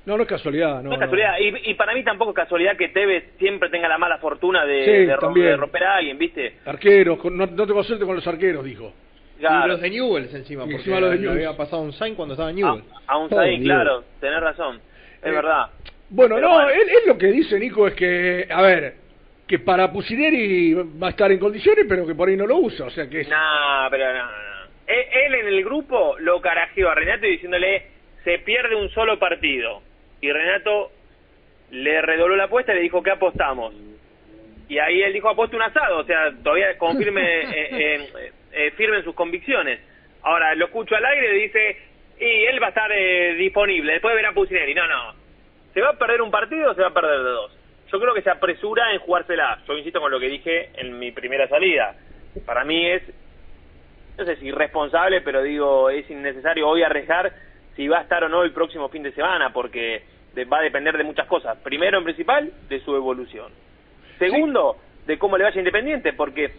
[0.06, 0.90] No, no es casualidad, no.
[0.90, 1.36] No, es casualidad.
[1.40, 4.84] Y, y para mí tampoco es casualidad que Tevez siempre tenga la mala fortuna de,
[4.84, 5.16] Sí, de,
[5.56, 6.56] romper a alguien, ¿viste?
[6.66, 8.92] Arqueros, con- no, no te consulte con los arqueros, dijo.
[9.38, 9.66] Claro.
[9.66, 11.46] Y los de Newells encima, Y porque encima los de Newell's.
[11.46, 12.84] había pasado un sign cuando estaba en Newell's.
[13.06, 13.64] Aún Oh, ahí, Dios.
[13.64, 14.76] claro, tenés razón.
[15.22, 15.66] Es Eh, verdad.
[16.10, 16.68] Bueno, Pero no, bueno.
[16.70, 18.94] Él, él lo que dice, Nico, es que, a ver,
[19.46, 22.86] que para Pusineri va a estar en condiciones, pero que por ahí no lo usa,
[22.86, 23.28] o sea que es...
[23.28, 24.64] No, pero no, no.
[24.86, 27.94] Él, él en el grupo lo carajeó a Renato diciéndole
[28.24, 29.82] se pierde un solo partido.
[30.20, 30.90] Y Renato
[31.70, 33.74] le redobló la apuesta y le dijo que apostamos.
[34.68, 38.98] Y ahí él dijo apuesto un asado, o sea, todavía confirme, eh, eh, eh, firme
[38.98, 39.80] en sus convicciones.
[40.22, 41.76] Ahora lo escucho al aire y dice,
[42.18, 44.74] y él va a estar eh, disponible, después verá Pusineri.
[44.74, 45.14] No, no.
[45.74, 47.58] ¿Se va a perder un partido o se va a perder de dos?
[47.94, 49.60] Yo creo que se apresura en jugársela.
[49.68, 51.94] Yo insisto con lo que dije en mi primera salida.
[52.44, 53.02] Para mí es
[54.18, 57.32] no sé si irresponsable, pero digo, es innecesario hoy arriesgar
[57.76, 60.02] si va a estar o no el próximo fin de semana, porque
[60.34, 61.56] de- va a depender de muchas cosas.
[61.58, 63.52] Primero, en principal, de su evolución.
[64.18, 64.76] Segundo,
[65.06, 66.50] de cómo le vaya Independiente, porque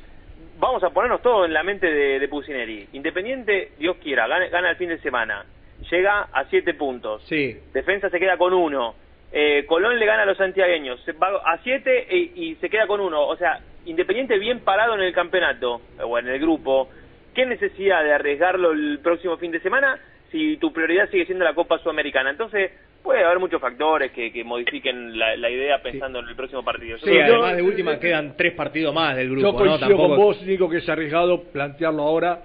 [0.58, 2.88] vamos a ponernos todo en la mente de, de Pusineri.
[2.94, 5.46] Independiente, Dios quiera, gana, gana el fin de semana,
[5.92, 7.24] llega a siete puntos.
[7.28, 7.58] Sí.
[7.74, 8.96] Defensa se queda con uno.
[9.38, 12.88] Eh, Colón le gana a los santiagueños, se va a siete y, y se queda
[12.88, 13.28] con uno.
[13.28, 16.90] O sea, Independiente bien parado en el campeonato, o en el grupo.
[17.36, 20.00] ¿Qué necesidad de arriesgarlo el próximo fin de semana
[20.32, 22.32] si tu prioridad sigue siendo la Copa Sudamericana?
[22.32, 22.72] Entonces,
[23.04, 26.98] puede haber muchos factores que, que modifiquen la, la idea pensando en el próximo partido.
[26.98, 29.58] Yo Sí, además de última quedan tres partidos más del grupo, Yo ¿no?
[29.60, 30.08] coincido Tampoco...
[30.08, 32.42] con vos, Nico, que es arriesgado plantearlo ahora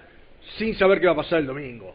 [0.59, 1.95] sin saber qué va a pasar el domingo.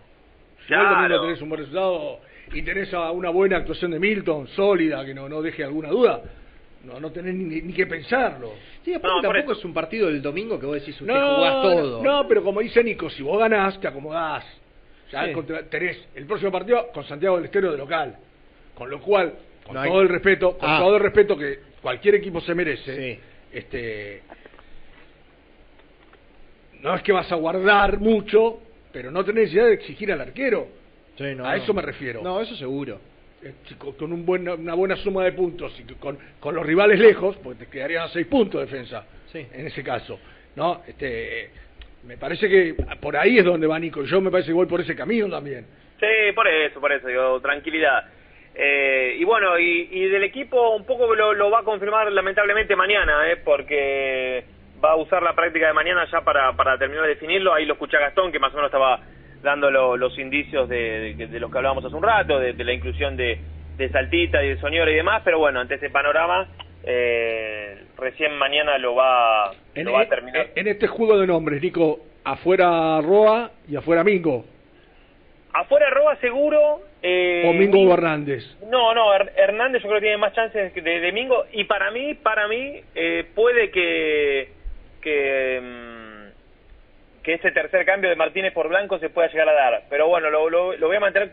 [0.66, 2.20] Si el domingo tenés un buen resultado
[2.54, 6.22] y tenés a una buena actuación de Milton, sólida, que no, no deje alguna duda,
[6.84, 8.54] no, no tenés ni, ni que pensarlo.
[8.84, 12.04] Sí, aparte tampoco es un partido del domingo que vos decís, usted No, jugás todo.
[12.04, 14.46] No, no, pero como dice Nico, si vos ganás, te acomodás.
[15.12, 15.34] Ya Sí.
[15.34, 18.16] contra- tenés el próximo partido con Santiago del Estero de local.
[18.74, 19.34] Con lo cual,
[19.66, 20.80] con No hay- todo el respeto, con Ah.
[20.80, 23.20] todo el respeto que cualquier equipo se merece,
[23.52, 24.22] este
[26.82, 28.60] no es que vas a guardar mucho,
[28.92, 30.68] pero no tenés necesidad de exigir al arquero.
[31.18, 31.64] Sí, no, a no.
[31.64, 32.22] eso me refiero.
[32.22, 33.00] No, eso seguro.
[33.44, 36.66] Eh, si con un buen- una buena suma de puntos y que con, con los
[36.66, 40.20] rivales lejos, porque te quedarían a seis puntos de defensa, en ese caso.
[40.56, 41.50] no este eh,
[42.08, 44.04] Me parece que por ahí es donde va Nico.
[44.04, 45.66] Yo me parece que voy por ese camino también.
[46.00, 48.06] Sí, por eso, por eso, digo, tranquilidad.
[48.54, 52.76] Eh, y bueno, y, y del equipo un poco lo, lo va a confirmar lamentablemente
[52.76, 54.46] mañana, eh, porque
[54.84, 57.54] va a usar la práctica de mañana ya para, para terminar de definirlo.
[57.54, 59.00] Ahí lo escuché a Gastón, que más o menos estaba
[59.46, 62.64] dando lo- los indicios de, de, de los que hablábamos hace un rato, de, de
[62.66, 63.40] la inclusión de,
[63.78, 66.48] de Saltita y de Soñora y demás, pero bueno, ante ese panorama,
[66.84, 70.48] eh, recién mañana lo va, En, lo va a en- terminar.
[70.56, 74.44] en este juego de nombres, Nico, afuera Roa y afuera Mingo.
[75.54, 76.82] Afuera Roa seguro.
[77.02, 78.44] Eh, o Mingo Hernández.
[78.70, 81.92] No, no, Her- Hernández yo creo que tiene más chances de, de Mingo y para
[81.92, 84.50] mí, para mí eh, puede que
[85.02, 86.05] que mm,
[87.26, 90.30] que ese tercer cambio de Martínez por Blanco se pueda llegar a dar, pero bueno,
[90.30, 91.32] lo, lo, lo voy a mantener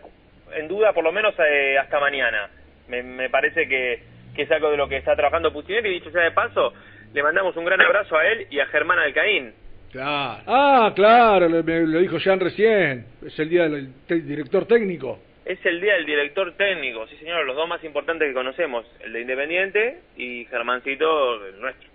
[0.55, 2.49] en duda por lo menos eh, hasta mañana.
[2.89, 4.03] Me, me parece que,
[4.35, 6.73] que es algo de lo que está trabajando Putinelli y dicho sea de paso,
[7.13, 9.53] le mandamos un gran abrazo a él y a Germán Alcaín.
[9.93, 10.43] Claro.
[10.47, 13.05] Ah, claro, lo, me- lo dijo Jean recién.
[13.27, 15.19] Es el día del director técnico.
[15.45, 19.13] Es el día del director técnico, sí señor, los dos más importantes que conocemos, el
[19.13, 21.91] de Independiente y Germancito, el nuestro.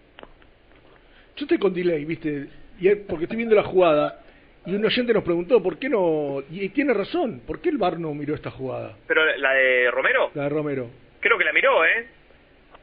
[1.38, 2.48] Yo estoy con delay, ¿viste?
[2.79, 4.19] Y porque estoy viendo la jugada
[4.65, 6.43] y un oyente nos preguntó por qué no.
[6.51, 8.97] Y tiene razón, ¿por qué el VAR no miró esta jugada?
[9.07, 10.89] Pero la de Romero, La de Romero.
[11.21, 12.07] creo que la miró, ¿eh?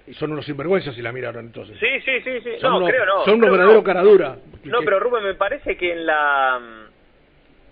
[0.06, 1.78] Y son unos sinvergüenzas si la miraron entonces.
[1.78, 2.50] Sí, sí, sí, sí.
[2.60, 3.24] Son no, unos, creo no.
[3.24, 3.84] son unos verdaderos no.
[3.84, 4.36] caradura.
[4.64, 6.60] No, pero Rubén, me parece que en la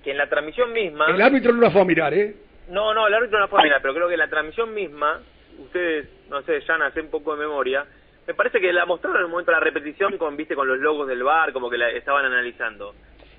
[0.05, 1.07] que en la transmisión misma...
[1.07, 2.35] El árbitro no la fue a mirar, ¿eh?
[2.69, 4.75] No, no, el árbitro no la fue a mirar, pero creo que en la transmisión
[4.75, 5.21] misma,
[5.59, 7.87] ustedes, no sé, ya hacen un poco de memoria,
[8.27, 10.79] me parece que la mostraron en un momento de la repetición con, viste, con los
[10.79, 12.95] logos del bar, como que la estaban analizando.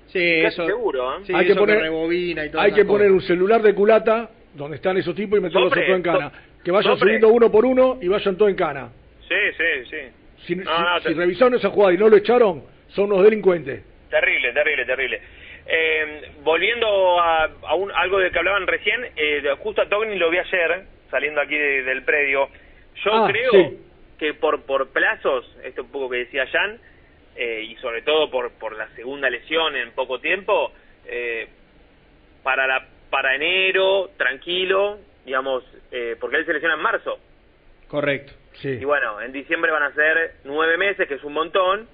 [0.06, 0.66] Sí, Casi eso.
[0.66, 1.20] seguro, ¿eh?
[1.24, 3.22] Sí, hay que poner, rebobina y hay que poner cosas.
[3.22, 6.30] un celular de culata donde están esos tipos y meterlos en cana.
[6.62, 7.06] Que vayan hombre.
[7.06, 8.90] subiendo uno por uno y vayan todos en cana.
[9.28, 9.96] Sí, sí, sí.
[10.46, 13.24] Si, No, si- no, si te- revisaron esa jugada y no lo echaron, son unos
[13.24, 13.82] delincuentes.
[14.10, 15.20] Terrible, terrible, terrible.
[15.66, 20.16] Eh, volviendo a, a un, algo de que hablaban recién, eh, de- justo a Togni
[20.16, 22.48] lo vi ayer, saliendo aquí de- del predio.
[23.04, 23.78] Yo Ah, creo sí.
[24.18, 26.78] Que por, por plazos, esto un poco que decía Jan,
[27.36, 30.72] eh, y sobre todo por, por la segunda lesión en poco tiempo,
[31.06, 31.48] eh,
[32.42, 37.18] para, la, para enero, tranquilo, digamos, eh, porque él se lesiona en marzo.
[37.88, 38.32] Correcto.
[38.54, 38.68] Sí.
[38.68, 41.88] Y bueno, en diciembre van a ser nueve meses, que es un montón,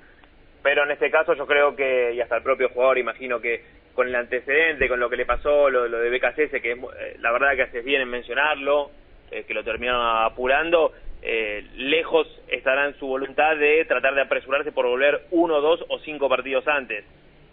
[0.63, 3.65] pero en este caso yo creo que, y hasta el propio jugador, imagino que
[3.95, 7.17] con el antecedente, con lo que le pasó, lo, lo de BKC, que es, eh,
[7.21, 8.91] la verdad que haces bien en mencionarlo,
[9.31, 10.93] eh, que lo terminaron apurando,
[11.23, 15.99] eh, lejos estará en su voluntad de tratar de apresurarse por volver uno, dos o
[16.01, 17.05] cinco partidos antes.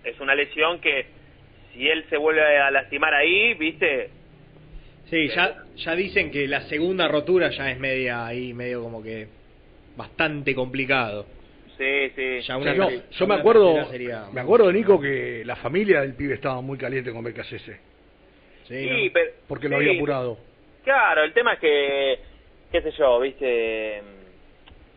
[0.04, 1.06] Es una lesión que
[1.74, 4.10] si él se vuelve a lastimar ahí, viste,
[5.10, 9.28] Sí, ya, ya dicen que la segunda rotura ya es media ahí, medio como que
[9.96, 11.26] bastante complicado.
[11.78, 12.42] Sí, sí.
[12.42, 16.14] Ya una Sí, no, yo me acuerdo, sería- me acuerdo, Nico, que la familia del
[16.14, 17.72] pibe estaba muy caliente con BKCS.
[18.68, 19.84] Sí, pero- Porque lo sí.
[19.88, 20.38] había apurado.
[20.84, 22.20] Claro, el tema es que,
[22.72, 24.02] qué sé yo, viste,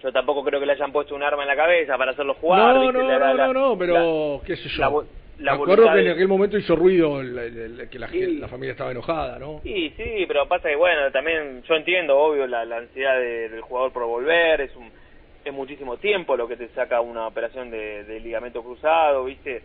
[0.02, 2.74] yo tampoco creo que le hayan puesto un arma en la cabeza para hacerlo jugar.
[2.74, 2.98] No, ¿viste?
[2.98, 5.04] no, La- no, la- no, no, pero la- qué sé yo.
[5.38, 8.36] la me acuerdo que en aquel momento hizo ruido el- el- el- que la, Sí.
[8.38, 9.60] la familia estaba enojada, ¿no?
[9.62, 13.60] Sí, sí, pero pasa que bueno, también yo entiendo, obvio, la, la ansiedad de- del
[13.62, 14.90] jugador por volver, es un
[15.42, 19.62] es muchísimo tiempo lo que te saca una operación de, de ligamento cruzado, ¿viste?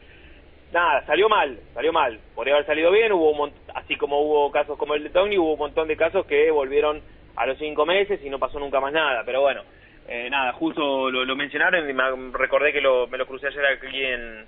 [0.71, 2.17] Nada, salió mal, salió mal.
[2.33, 5.51] Podría haber salido bien, hubo un así como hubo casos como el de Tony, hubo
[5.53, 7.01] un montón de casos que volvieron
[7.35, 9.63] a los cinco meses y no pasó nunca más nada, pero bueno,
[10.07, 12.03] eh, nada, justo lo, lo mencionaron y me
[12.37, 14.45] recordé que lo, me lo crucé ayer aquí en,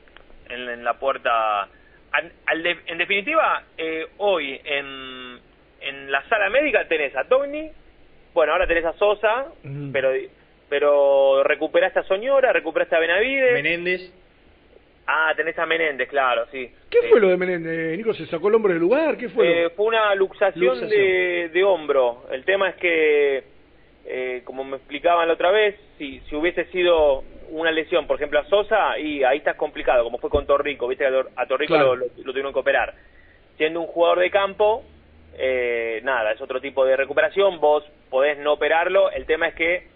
[0.50, 1.64] en, en la puerta.
[2.12, 5.40] Al- al de- en definitiva, eh, hoy en,
[5.82, 7.70] en la sala médica tenés a Tony,
[8.34, 9.48] bueno, ahora tenés a Sosa,
[9.92, 10.12] pero
[10.70, 13.54] pero recuperaste a Soñora, recuperaste a Benavides.
[13.54, 14.12] Menéndez.
[15.10, 16.70] Ah, tenés a Menéndez, claro, sí.
[16.90, 17.98] ¿Qué fue lo de Menéndez?
[17.98, 19.16] Nico, ¿se sacó el hombre del lugar?
[19.18, 19.66] ¿Qué fue?
[19.66, 20.90] Eh, fue una luxación, Luxación.
[20.90, 22.26] De, de hombro.
[22.30, 23.44] El tema es que,
[24.06, 28.40] eh, como me explicaban la otra vez, si, si hubiese sido una lesión, por ejemplo,
[28.40, 31.46] a Sosa, y ahí estás complicado, como fue con Torrico, viste que a Tor- a
[31.46, 31.96] Torrico Claro.
[31.96, 32.94] lo, lo- lo tuvieron que operar.
[33.56, 34.84] Siendo un jugador de campo,
[35.38, 39.88] eh, nada, es otro tipo de recuperación, vos podés no operarlo, el tema es que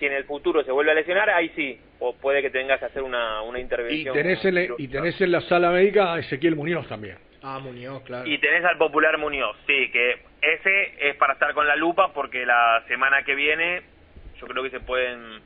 [0.00, 2.86] si en el futuro se vuelve a lesionar, ahí sí, o puede que tengas que
[2.86, 4.12] hacer una, una Y intervención.
[4.14, 7.16] tenés, en, la- y tenés en la sala médica a Ezequiel Muñoz también.
[7.42, 8.28] Ah, Muñoz, claro.
[8.28, 12.44] Y tenés al popular Muñoz, sí, que ese es para estar con la lupa porque
[12.44, 13.82] la semana que viene
[14.40, 15.40] yo creo que se pueden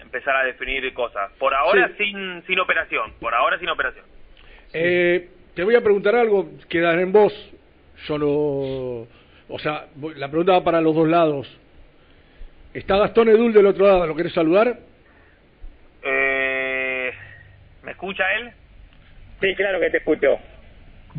[0.00, 1.30] empezar a definir cosas.
[1.38, 4.04] Por ahora sin, sin operación, por ahora sin operación.
[4.74, 7.32] Eh, te voy a preguntar algo, quedan en vos.
[8.08, 8.26] Yo no.
[9.48, 11.48] O sea, voy- la pregunta va para los dos lados.
[12.74, 14.76] Está Gastón Edul del otro lado, ¿lo querés saludar?
[16.04, 17.10] Eh,
[17.82, 18.50] ¿Me escucha él?
[19.40, 20.38] Sí, claro que te escucho.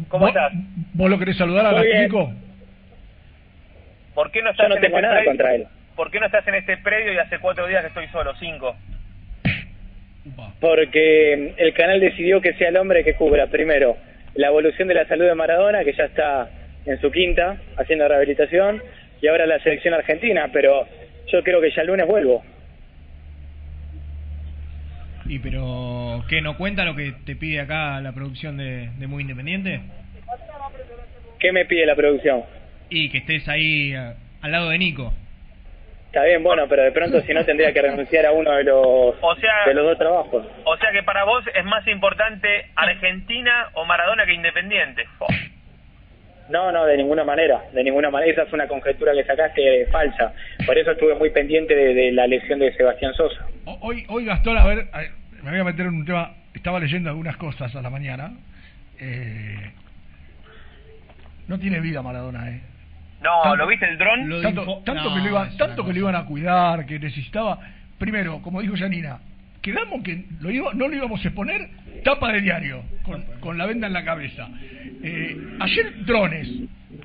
[0.10, 0.52] ¿Cómo estás?
[0.94, 1.84] ¿Vos lo querés saludar a.
[1.84, 2.32] Nico?
[4.16, 5.30] ¿Por qué no estás Yo no en tengo este nada predio?
[5.32, 5.68] contra él.
[5.96, 8.76] ¿Por qué no estás en este predio y hace cuatro días que estoy solo, cinco?
[10.60, 13.98] Porque el canal decidió que sea el hombre que cubra primero
[14.36, 16.50] la evolución de la salud de Maradona, que ya está
[16.86, 18.82] en su quinta haciendo rehabilitación,
[19.22, 20.88] y ahora la selección argentina, pero
[21.32, 22.44] yo creo que ya el lunes vuelvo.
[25.26, 29.22] Y pero, ¿qué no cuenta lo que te pide acá la producción de, de Muy
[29.22, 29.82] Independiente?
[31.40, 32.44] ¿Qué me pide la producción?
[32.90, 35.14] Y que estés ahí al lado de Nico.
[36.08, 39.16] Está bien, bueno, pero de pronto si no tendría que renunciar a uno de los,
[39.20, 40.45] O sea- de los dos trabajos.
[40.66, 45.06] O sea que para vos es más importante Argentina o Maradona que Independiente.
[46.54, 48.32] No, no, de ninguna manera, de ninguna manera.
[48.32, 50.34] Esa es una conjetura que sacaste eh, falsa.
[50.68, 53.44] Por eso estuve muy pendiente de, de la lesión de Sebastián Sosa.
[53.82, 55.02] Hoy, hoy Gastón, a ver, a-
[55.44, 56.32] me voy a meter en un tema.
[56.54, 58.34] Estaba leyendo algunas cosas a la mañana.
[59.00, 59.72] Eh,
[61.48, 62.62] no tiene vida Maradona, ¿eh?
[63.22, 64.28] No, ¿lo viste el dron?
[64.44, 67.58] Tanto, tanto que lo iban, tanto que lo iban a cuidar, que necesitaba.
[67.98, 69.20] Primero, como dijo Janina,
[69.64, 71.61] quedamos que lo iba- no lo íbamos a exponer
[72.03, 74.48] tapa de diario, con, con la venda en la cabeza.
[75.03, 76.48] Eh, ayer drones.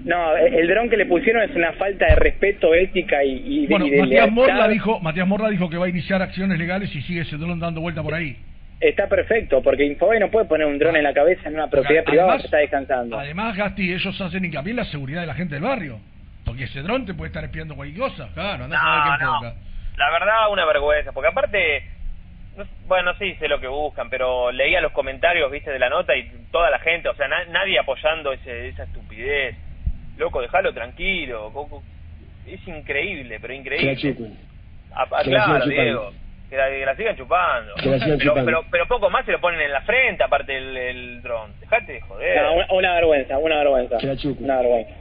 [0.05, 3.69] No, el dron que le pusieron es una falta de respeto, ética y, y de,
[3.69, 4.31] Bueno, y de Matías.
[4.31, 7.59] Morla dijo, Matías Morla dijo que va a iniciar acciones legales y sigue ese dron
[7.59, 8.37] dando vuelta por ahí.
[8.81, 12.05] Está perfecto, porque Infobae no puede poner un dron en la cabeza en una propiedad
[12.05, 13.19] privada que está descansando.
[13.19, 15.99] Además, Gasti, ellos hacen hincapié en la seguridad de la gente del barrio.
[16.45, 18.29] Porque ese dron te puede estar espiando cualquier cosa.
[18.35, 19.53] Claro, andás a ver qué No, no.
[19.97, 21.98] La verdad, una vergüenza, porque aparte, no-
[22.87, 26.29] bueno, sí sé lo que buscan, pero leía los comentarios, viste, de la nota y
[26.51, 29.57] toda la gente, o sea, na- nadie apoyando ese, esa estupidez.
[30.17, 31.51] Loco, déjalo tranquilo.
[31.53, 31.83] Coco.
[32.47, 33.97] Es increíble, pero increíble.
[33.97, 34.15] Que
[34.91, 35.67] la claro, sigan chupando.
[35.69, 36.13] Diego.
[36.51, 37.75] Que la, que la sigan chupando.
[37.75, 38.45] Que la sigan pero, chupando.
[38.47, 41.53] pero, pero poco más se lo ponen en la frente, aparte el, el dron.
[41.61, 42.43] Dejate de joder.
[42.43, 43.99] No, una, una vergüenza, una vergüenza.
[44.41, 44.95] Una vergüenza.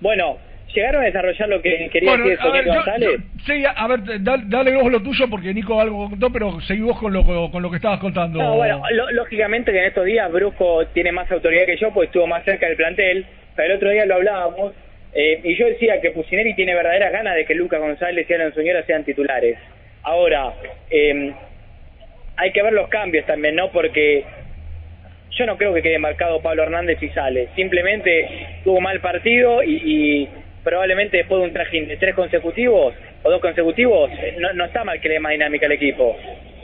[0.00, 0.38] Bueno,
[0.76, 3.08] ¿llegaron a desarrollar lo que quería Bueno, decir González?
[3.18, 6.82] yo- sí, a ver, dale, dale vos lo tuyo porque Nico algo contó, pero seguí
[6.82, 8.38] vos con lo, con lo que estabas contando.
[8.40, 12.06] No, bueno, lo- lógicamente que en estos días Brusco tiene más autoridad que yo, porque
[12.06, 13.26] estuvo más cerca del plantel.
[13.56, 14.72] Pero el otro día lo hablábamos
[15.18, 18.52] Eh, y yo decía que Pusineri tiene verdaderas ganas de que Lucas González y Alan
[18.52, 19.56] Soñora sean titulares.
[20.02, 20.52] Ahora,
[20.90, 21.32] eh,
[22.36, 23.70] hay que ver los cambios también, ¿no?
[23.72, 24.24] Porque
[25.30, 27.48] yo no creo que quede marcado Pablo Hernández y sale.
[27.56, 28.28] Simplemente
[28.64, 30.28] tuvo mal partido y, y
[30.66, 34.82] probablemente después de un trajín de tres consecutivos o dos consecutivos, eh, no, no está
[34.82, 36.16] mal que le dé más dinámica al equipo.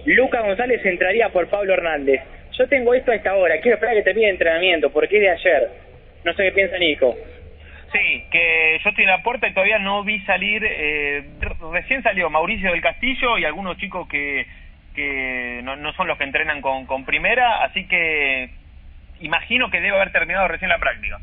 [0.06, 2.20] Lucas González entraría por Pablo Hernández.
[2.58, 5.30] Yo tengo esto a esta hora, quiero esperar que termine el entrenamiento, porque es de
[5.30, 5.68] ayer.
[6.24, 7.16] No sé qué piensa Nico.
[7.92, 11.22] Sí, que yo estoy en la puerta y todavía no vi salir, eh,
[11.72, 14.44] recién salió Mauricio del Castillo y algunos chicos que,
[14.96, 18.50] que no, no son los que entrenan con, con primera, así que
[19.20, 21.20] imagino que debe haber terminado recién la práctica.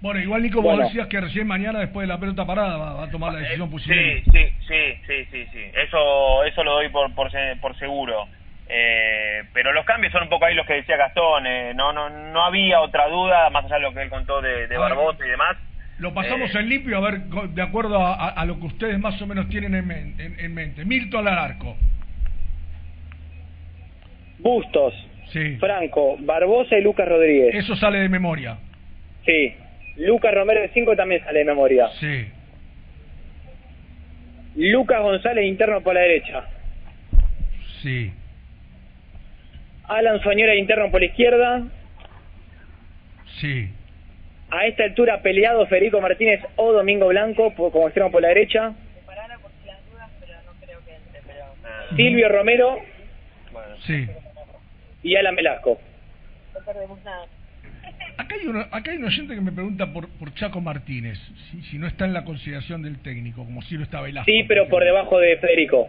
[0.00, 0.84] Bueno, igual Nico, vos Bueno.
[0.88, 3.66] decías que recién mañana, después de la pelota parada, va, va a tomar la decisión
[3.68, 4.22] Sí, Pusineri.
[4.24, 4.30] sí,
[4.68, 5.60] sí, sí, sí, sí.
[5.74, 8.28] Eso, eso lo doy por, por, por seguro.
[8.68, 11.46] Eh, pero los cambios son un poco ahí los que decía Gastón.
[11.46, 14.66] eh, no, no, no había otra duda, más allá de lo que él contó de.
[14.76, 15.56] Barbosa y demás.
[15.98, 18.98] Lo pasamos Eh, en limpio, a ver, de acuerdo a, a- a lo que ustedes
[18.98, 20.84] más o menos tienen en, men- en- en mente.
[20.84, 21.74] Milton Alarco.
[24.38, 24.94] Bustos,
[25.32, 25.56] Sí.
[25.58, 27.54] Franco, Barbosa y Lucas Rodríguez.
[27.54, 28.58] Eso sale de memoria.
[29.24, 29.54] Sí.
[29.96, 31.88] Lucas Romero de 5 también sale de memoria.
[32.00, 32.26] Sí.
[34.56, 36.44] Lucas González interno por la derecha.
[37.82, 38.12] Sí.
[39.84, 41.62] Alan Soñora interno por la izquierda.
[43.40, 43.70] Sí.
[44.50, 48.72] A esta altura peleado Federico Martínez o Domingo Blanco por- como extremo por la derecha.
[51.96, 52.78] Silvio Romero
[53.86, 54.06] Sí.
[55.02, 55.78] y Alan Velasco.
[58.18, 61.18] Acá hay, uno, acá hay un oyente que me pregunta por, por Chaco Martínez,
[61.50, 64.30] si, si no está en la consideración del técnico, como si lo está Velasco.
[64.30, 65.88] Sí, pero por debajo de Federico.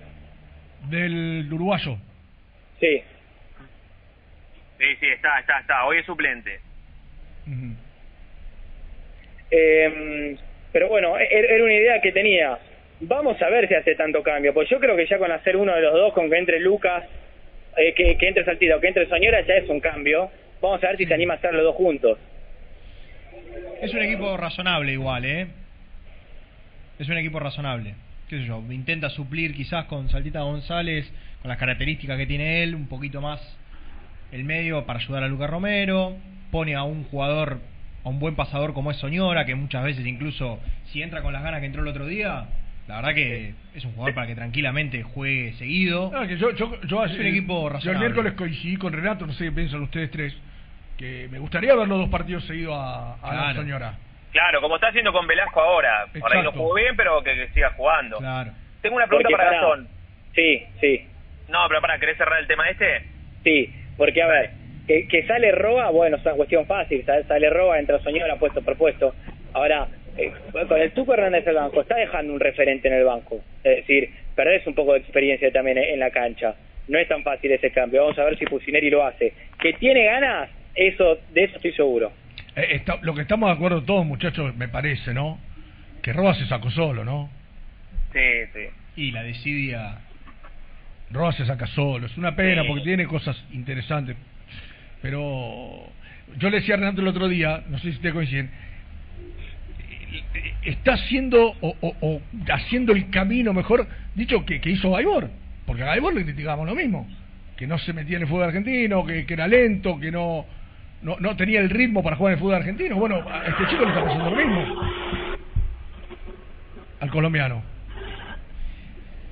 [0.90, 1.98] Del uruguayo.
[2.80, 3.02] Sí.
[4.78, 5.86] Sí, sí, está, está, está.
[5.86, 6.60] Hoy es suplente.
[9.50, 10.36] Eh,
[10.72, 12.58] pero bueno, e- era una idea que tenía.
[13.00, 15.74] Vamos a ver si hace tanto cambio, pues yo creo que ya con hacer uno
[15.74, 17.04] de los dos, con que entre Lucas,
[17.78, 20.30] eh, que, que entre Saltito, que entre Soñora, ya es un cambio.
[20.62, 22.18] Vamos a ver si se anima a hacer los dos juntos.
[23.82, 25.48] Es un equipo razonable igual, ¿eh?
[27.00, 27.94] Es un equipo razonable.
[28.28, 28.62] ¿Qué sé yo?
[28.72, 31.12] Intenta suplir quizás con Saltita González,
[31.42, 33.40] con las características que tiene él, un poquito más
[34.32, 36.18] el medio para ayudar a Lucas Romero.
[36.52, 37.60] Pone a un jugador,
[38.04, 41.44] a un buen pasador como es Soñora, que muchas veces incluso si entra con las
[41.44, 42.48] ganas que entró el otro día,
[42.88, 46.12] la verdad que es un jugador para que tranquilamente juegue seguido.
[46.28, 48.00] Que yo, yo, yo es un equipo Yo el razonable.
[48.00, 50.36] miércoles coincidí con Renato, no sé qué piensan ustedes tres,
[50.98, 53.94] que me gustaría ver los dos partidos seguidos a, a la señora.
[54.32, 56.06] Claro, como está haciendo con Velasco ahora.
[56.20, 56.60] Por ahí no Exacto.
[56.60, 58.18] jugó bien, pero que, que siga jugando.
[58.20, 58.52] Claro.
[58.82, 59.52] Tengo una pregunta Porque para.
[59.60, 59.88] Gastón.
[60.36, 61.08] Sí, sí,
[61.50, 63.04] No, pero para, ¿querés cerrar el tema este?
[63.44, 63.74] sí.
[63.98, 64.52] Porque a ver,
[64.86, 67.04] que, que sale Roa, bueno, es una cuestión fácil.
[67.04, 69.16] Sale, sale Roa, entra Soñora puesto por puesto.
[69.54, 69.88] Ahora,
[70.18, 70.32] eh,
[70.68, 73.42] con el Tuco Hernández al banco, está dejando un referente en el banco.
[73.64, 76.56] Es decir, perdés un poco de experiencia también en la cancha.
[76.88, 78.02] No es tan fácil ese cambio.
[78.04, 79.34] Vamos a ver si Pusineri lo hace.
[79.60, 82.12] Que tiene ganas, eso de eso estoy seguro.
[82.56, 85.38] Eh, está- lo que estamos de acuerdo todos, muchachos, me parece, ¿no?
[86.02, 87.30] Que Roa se sacó solo, ¿no?
[88.14, 88.20] Sí,
[88.54, 88.68] sí.
[88.96, 89.98] Y la desidia.
[91.12, 92.08] Roa se saca solo.
[92.08, 92.68] Es una pena Sí.
[92.68, 94.16] porque tiene cosas interesantes.
[95.02, 95.88] Pero
[96.38, 98.50] yo le decía a Renato el otro día, no sé si te coinciden,
[100.64, 102.22] está haciendo o, o- o
[102.52, 105.30] haciendo el camino mejor, dicho que, que hizo Gaibor.
[105.66, 107.08] Porque a Gaibor le criticábamos lo mismo.
[107.58, 110.46] Que no se metía en el fútbol argentino, que, que era lento, que no,
[111.02, 112.96] no, no tenía el ritmo para jugar en el fútbol argentino.
[112.98, 114.82] Bueno, a este chico le está pasando lo mismo.
[117.00, 117.62] Al colombiano.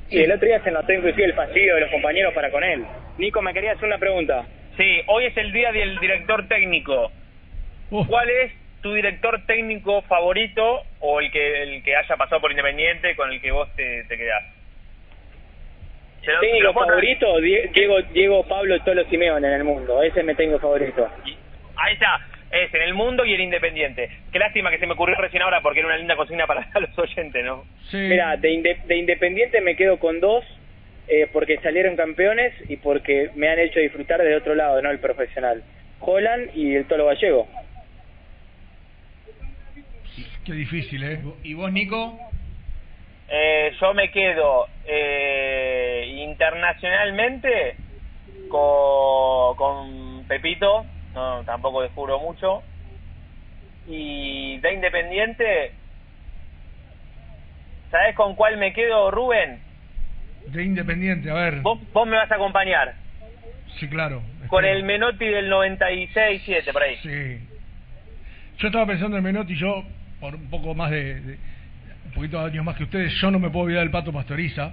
[0.10, 2.84] Y el otro día se notó inclusive el fastidio de los compañeros para con él.
[3.18, 4.46] Nico, me quería hacer una pregunta.
[4.78, 7.12] Sí, hoy es el día del director técnico.
[7.90, 8.52] ¿Cuál es
[8.86, 13.42] tu director técnico favorito o el que el que haya pasado por Independiente con el
[13.42, 14.44] que vos te, te quedás?
[16.40, 20.04] Técnico favorito, Die- Diego, Diego Pablo Tolo Simeone en el mundo.
[20.04, 21.10] Ese me tengo favorito.
[21.78, 22.20] Ahí está,
[22.52, 24.08] es en el mundo y el Independiente.
[24.32, 26.96] Qué lástima que se me ocurrió recién ahora porque era una linda consigna para los
[27.00, 27.66] oyentes, ¿no?
[28.10, 30.46] Mira, de, Inde- de Independiente me quedo con dos,
[31.08, 35.00] eh, porque salieron campeones y porque me han hecho disfrutar del otro lado, no el
[35.00, 35.64] profesional.
[36.02, 37.48] Holland y el Tolo Gallego.
[40.44, 41.20] Qué difícil, ¿eh?
[41.44, 42.18] ¿Y vos, Nico?
[43.28, 47.76] Eh, yo me quedo eh, internacionalmente
[48.50, 52.62] con, con Pepito, no tampoco descubro mucho.
[53.88, 55.72] Y de Independiente,
[57.92, 59.60] ¿sabes con cuál me quedo, Rubén?
[60.48, 61.62] De Independiente, a ver.
[61.62, 62.96] Vos, vos me vas a acompañar.
[63.80, 64.22] Sí, claro.
[64.48, 66.98] Con el Menotti del 96-7, por ahí.
[66.98, 67.50] Sí.
[68.60, 69.84] Yo estaba pensando en Menotti, yo
[70.26, 71.38] por un poco más de, de-
[72.06, 74.72] un poquito de años más que ustedes, yo no me puedo olvidar del Pato Pastoriza,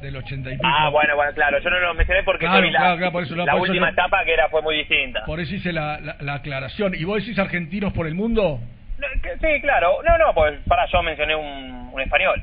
[0.00, 0.66] del 80 y pico.
[0.66, 1.58] Ah, bueno, bueno, claro.
[1.60, 3.90] Yo no lo mencioné porque Claro, vi la, claro, claro, por eso- la por última
[3.90, 5.24] etapa que era fue muy distinta.
[5.24, 6.94] Por eso hice la, la, la aclaración.
[6.94, 8.60] ¿Y vos decís argentinos por el mundo?
[8.98, 9.98] No, que- Sí, claro.
[10.06, 12.42] No, no, pues para yo mencioné un, un español.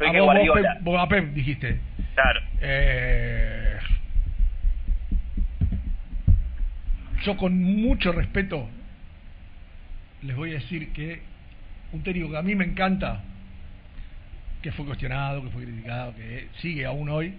[0.00, 0.76] Ah, vos, vos, Guardiola.
[0.80, 1.80] Vos a Pep dijiste.
[2.14, 2.40] Claro.
[2.60, 3.78] Eh,
[7.24, 8.68] yo con mucho respeto
[10.22, 11.20] les voy a decir que
[11.92, 13.20] un técnico que a mí me encanta,
[14.62, 17.34] que fue cuestionado, que fue criticado, que sigue aún hoy,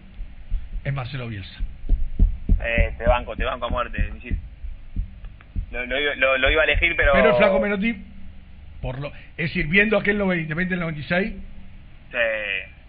[0.84, 1.60] es Marcelo Bielsa.
[2.64, 4.38] Eh, te banco, te banco a muerte, Misil.
[5.72, 7.12] Lo, lo, iba- lo- lo iba a elegir, pero...
[7.14, 7.96] Pero el flaco Menotti,
[8.82, 9.08] por lo,
[9.38, 11.34] es decir, viendo aquel 90, 20 del 96,
[12.12, 12.18] Sí.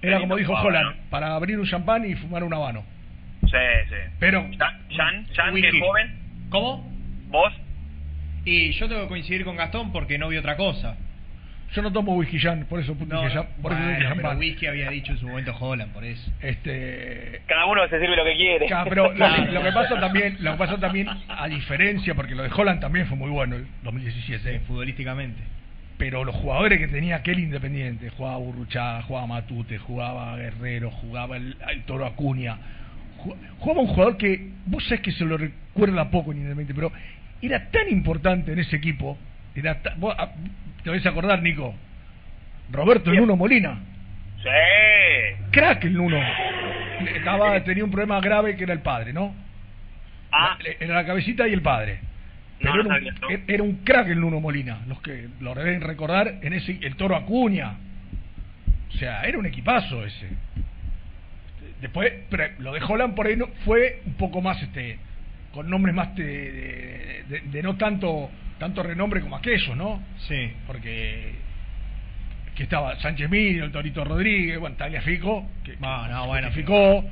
[0.03, 2.85] era como dijo Holland, para abrir un champán y fumar un habano.
[3.43, 3.49] ¿no?
[3.49, 3.57] Sí,
[3.89, 3.97] sí.
[4.19, 6.19] Pero Jan, Jan, que es joven.
[6.49, 6.91] ¿Cómo?
[7.29, 7.53] ¿Vos?
[8.45, 10.97] Y yo tengo que coincidir con Gastón porque no vi otra cosa.
[11.73, 14.91] Yo no tomo whisky Jan, por eso No, dije por eso bueno, pero whisky había
[14.91, 16.29] dicho en su momento Holland, por eso.
[16.41, 18.67] Este, Cada uno se sirve lo que quiere.
[18.67, 19.45] Claro, pero lo, Claro.
[19.47, 22.81] que- lo que pasa también, lo que pasa también, a diferencia, porque lo de Holland
[22.81, 24.61] también fue muy bueno el 2017.
[24.67, 25.41] futbolísticamente.
[25.97, 31.57] Pero los jugadores que tenía aquel Independiente, jugaba Burruchaga, jugaba Matute, jugaba Guerrero, jugaba el,
[31.71, 32.57] el Toro Acuña,
[33.23, 36.91] ju- jugaba un jugador que, vos sabés que se lo recuerda poco en Independiente, pero
[37.47, 39.17] era tan importante en ese equipo,
[39.55, 40.33] era ta- vos, ah,
[40.85, 41.75] te vais a acordar, Nico,
[42.71, 43.79] Roberto Nuno Molina,
[44.43, 45.45] Sí.
[45.51, 46.19] crack el Nuno,
[47.15, 49.35] estaba, tenía un problema grave que era el padre, ¿no?
[50.33, 50.57] Ah.
[50.79, 51.99] Era la cabecita y el padre.
[52.61, 53.43] No, Pero no era, un, eso.
[53.49, 57.17] era un crack el Nuno Molina, los que lo deben recordar en ese el Toro
[57.17, 57.73] Acuña.
[58.91, 60.29] O sea, era un equipazo ese.
[61.81, 64.99] Después, pero lo de Holland por ahí no, fue un poco más este
[65.53, 70.03] con nombres más de, de- de- de no tanto tanto renombre como aquellos, ¿no?
[70.29, 70.53] Sí.
[70.67, 71.35] Porque
[72.55, 77.05] que estaba Sánchez Mino, el Torito Rodríguez, bueno, Tagliafico, que, No, no, bueno, justificó,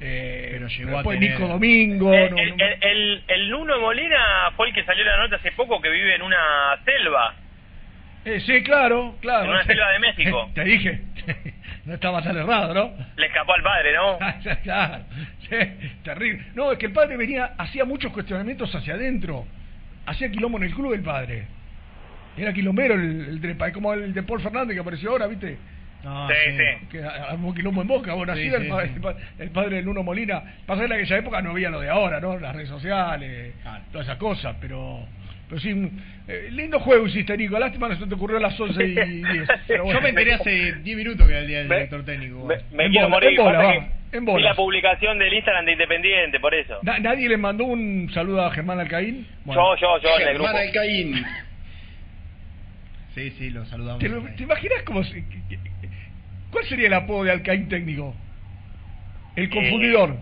[0.00, 3.24] eh, pero llegó pero a después tener- Nico Domingo, Eh, no- el, no- el, el,
[3.26, 6.36] el Nuno Molina fue el que salió la nota hace poco que vive en una
[6.84, 7.34] selva.
[8.26, 9.44] Eh, sí, claro, claro.
[9.44, 10.50] En una selva de México.
[10.54, 11.00] Te dije,
[11.84, 12.92] no estaba tan errado, ¿no?
[13.16, 14.18] Le escapó al padre, ¿no?
[14.62, 15.02] Claro,
[15.48, 15.56] sí,
[16.04, 16.44] terrible.
[16.54, 19.44] No, es que el padre venía, hacía muchos cuestionamientos hacia adentro.
[20.06, 21.44] Hacía quilombo en el club el padre.
[22.36, 25.58] Era quilombero el, el de- como el de Paul Fernández que apareció ahora, ¿viste?
[26.02, 26.86] No, Sí, sí.
[26.88, 29.76] Que armó quilombo en boca, bueno, así Sí, era el, sí, el pa- el padre
[29.76, 30.42] de Nuno Molina.
[30.66, 32.38] Pasa que en aquella época no había lo de ahora, ¿no?
[32.38, 33.54] Las redes sociales,
[33.92, 35.06] todas esas cosas, pero.
[35.52, 35.90] Pero sí,
[36.28, 37.58] eh, lindo juego hiciste, Nico.
[37.58, 39.48] Lástima que se te ocurrió a las 11 y 10.
[39.68, 39.98] pero bueno.
[40.00, 42.46] Yo me enteré hace 10 minutos que era el día del Me- director técnico.
[42.46, 43.38] Me, me En quiero bola, morir.
[43.38, 44.48] en bola, en bola.
[44.48, 46.78] la publicación del Instagram de Independiente, por eso.
[46.82, 49.26] Na- ¿Nadie le mandó un saludo a Germán Alcaín?
[49.44, 50.48] Yo, yo, yo en el grupo.
[50.56, 51.22] Alcaín.
[53.14, 53.98] Sí, sí, lo saludamos.
[53.98, 55.58] ¿Te, lo- te imaginas cómo se- que- que-
[56.50, 58.14] ¿Cuál sería el apodo de Alcaín técnico?
[59.36, 60.16] El confundidor.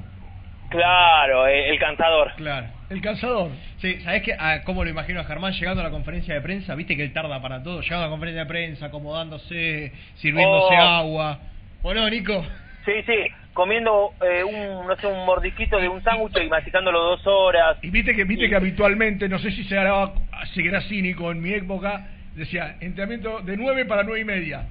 [0.71, 2.33] Claro, eh, el cansador.
[2.37, 2.67] Claro.
[2.91, 3.53] El cansador.
[3.81, 4.35] Sí, ¿sabés qué?
[4.39, 6.75] Ah, cómo lo imagino a Germán llegando a la conferencia de prensa?
[6.75, 7.81] Viste que él tarda para todo.
[7.83, 10.83] Llegando a la conferencia de prensa, acomodándose, sirviéndose Oh.
[10.83, 11.39] agua.
[11.83, 12.45] ¿O no, Nico?
[12.85, 13.15] Sí, sí,
[13.55, 17.77] comiendo eh, un, no sé, un mordisquito de un sándwich y masticándolo dos horas.
[17.83, 20.13] Y viste que viste que habitualmente, no sé si se hará,
[20.55, 24.65] seguirá cínico en mi época, decía, entrenamiento de 9 para 9 y media.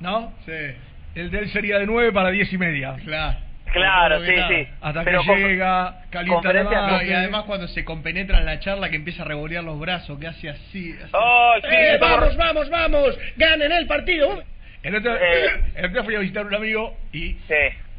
[0.00, 0.32] ¿No?
[0.44, 0.52] Sí.
[1.14, 2.96] El de él sería de 9 para 10 y media.
[3.04, 3.38] Claro.
[3.72, 4.48] Claro, No, sí, nada.
[4.48, 4.66] sí.
[4.80, 8.58] Hasta Pero que con- llega, calienta la No, y además cuando se compenetra en la
[8.60, 10.92] charla que empieza a revolear los brazos, que hace así.
[11.02, 11.10] así.
[11.12, 13.18] Oh, sí, ¡Eh, vamos, vamos, vamos!
[13.36, 14.42] ¡Ganen el partido!
[14.82, 15.50] El otro, Eh.
[15.76, 17.54] el otro día fui a visitar a un amigo y Sí.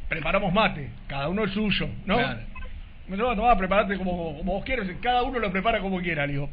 [0.09, 2.17] preparamos mate, cada uno el suyo, ¿no?
[2.17, 2.39] Claro.
[3.07, 6.33] Me dijo, tomá, preparate como, como vos quieras, cada uno lo prepara como quiera, le
[6.33, 6.49] digo.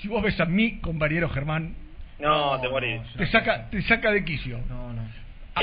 [0.00, 1.74] Si vos ves a mi compañero Germán,
[2.18, 3.00] No, te morís.
[3.16, 4.58] te saca, te saca de quicio.
[4.68, 5.02] No, no.
[5.54, 5.62] Ah,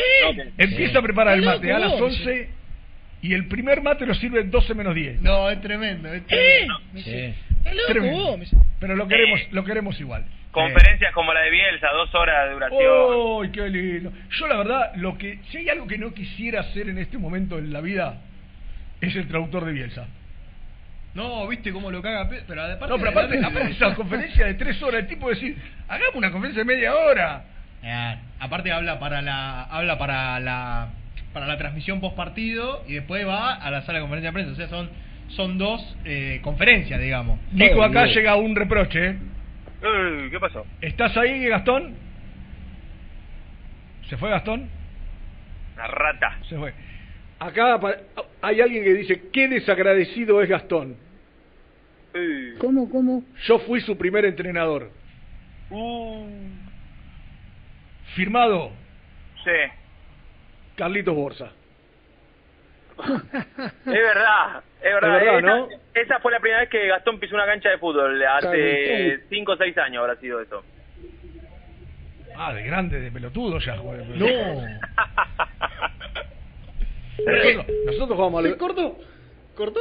[0.57, 2.01] Empieza a preparar el mate a las vos.
[2.01, 2.49] 11
[3.21, 5.21] y el primer mate lo sirve en 12 menos 10.
[5.21, 6.79] No, es tremendo, es tremendo.
[6.95, 7.33] Sí.
[7.87, 8.39] Tremendo.
[8.79, 10.25] Pero lo queremos, lo queremos igual.
[10.51, 12.81] Conferencias como la de Bielsa, dos horas de duración.
[12.81, 14.11] ¡Uy, qué lindo!
[14.31, 17.57] Yo la verdad, lo que si hay algo que no quisiera hacer en este momento
[17.59, 18.21] en la vida,
[19.01, 20.07] es el traductor de Bielsa.
[21.13, 22.87] No, viste cómo lo caga, Pe- pero aparte...
[22.87, 25.57] No, pero aparte, aparte esa conferencia de tres horas, el tipo decir,
[25.87, 27.43] hagamos una conferencia de media hora.
[27.89, 30.89] Eh, aparte habla para la habla para la
[31.31, 34.51] para la transmisión post partido y después va a la sala de conferencia de prensa,
[34.51, 34.89] o sea, son
[35.29, 37.39] son dos eh, conferencias, digamos.
[37.53, 38.15] Nico, acá bien.
[38.15, 39.09] llega un reproche.
[39.09, 40.27] ¿eh?
[40.29, 40.65] ¿Qué pasó?
[40.81, 41.95] ¿Estás ahí, Gastón?
[44.09, 44.67] ¿Se fue Gastón?
[45.77, 46.39] La rata.
[46.49, 46.73] Se fue.
[47.39, 47.79] Acá
[48.41, 50.97] hay alguien que dice, qué desagradecido es Gastón.
[52.59, 53.23] ¿Cómo, cómo?
[53.45, 54.91] Yo fui su primer entrenador.
[55.69, 56.25] Uh,
[58.17, 58.71] Firmado
[59.43, 59.51] sí.
[60.75, 61.51] Carlitos Borsa.
[62.97, 63.05] Es
[63.85, 65.17] verdad, es verdad.
[65.17, 65.67] Es verdad, esa, ¿no?
[65.93, 68.21] esa fue la primera vez que Gastón pisó una cancha de fútbol.
[68.23, 68.47] Hace
[69.13, 69.23] Claro.
[69.29, 70.63] 5 o 6 años habrá sido eso.
[72.35, 74.03] Ah, de grande, de pelotudo ya jugué.
[74.05, 74.25] No.
[77.25, 78.57] Nosotros, nosotros jugamos a los...
[78.57, 78.97] cortó?
[79.55, 79.79] ¿Cortó?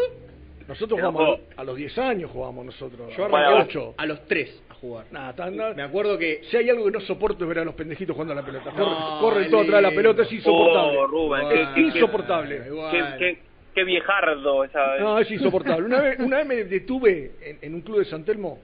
[0.66, 3.14] Nosotros jugamos a, los- a los 10 años jugamos nosotros.
[3.16, 3.94] Yo a los 8.
[3.98, 5.06] a los 3 a jugar.
[5.10, 5.74] Nada, tan- nada.
[5.74, 8.32] Me acuerdo que Si hay algo que no soporto es ver a los pendejitos jugando
[8.32, 8.70] a la pelota.
[8.70, 10.98] Corren, No, corren todo atrás de la pelota, es insoportable.
[10.98, 12.62] Oh, Rubén, qué- insoportable.
[12.90, 13.38] Qué, qué,
[13.74, 14.96] qué viejardo esa.
[14.98, 15.84] No, es insoportable.
[15.86, 18.58] Una vez, una vez me detuve en, en un club de San Telmo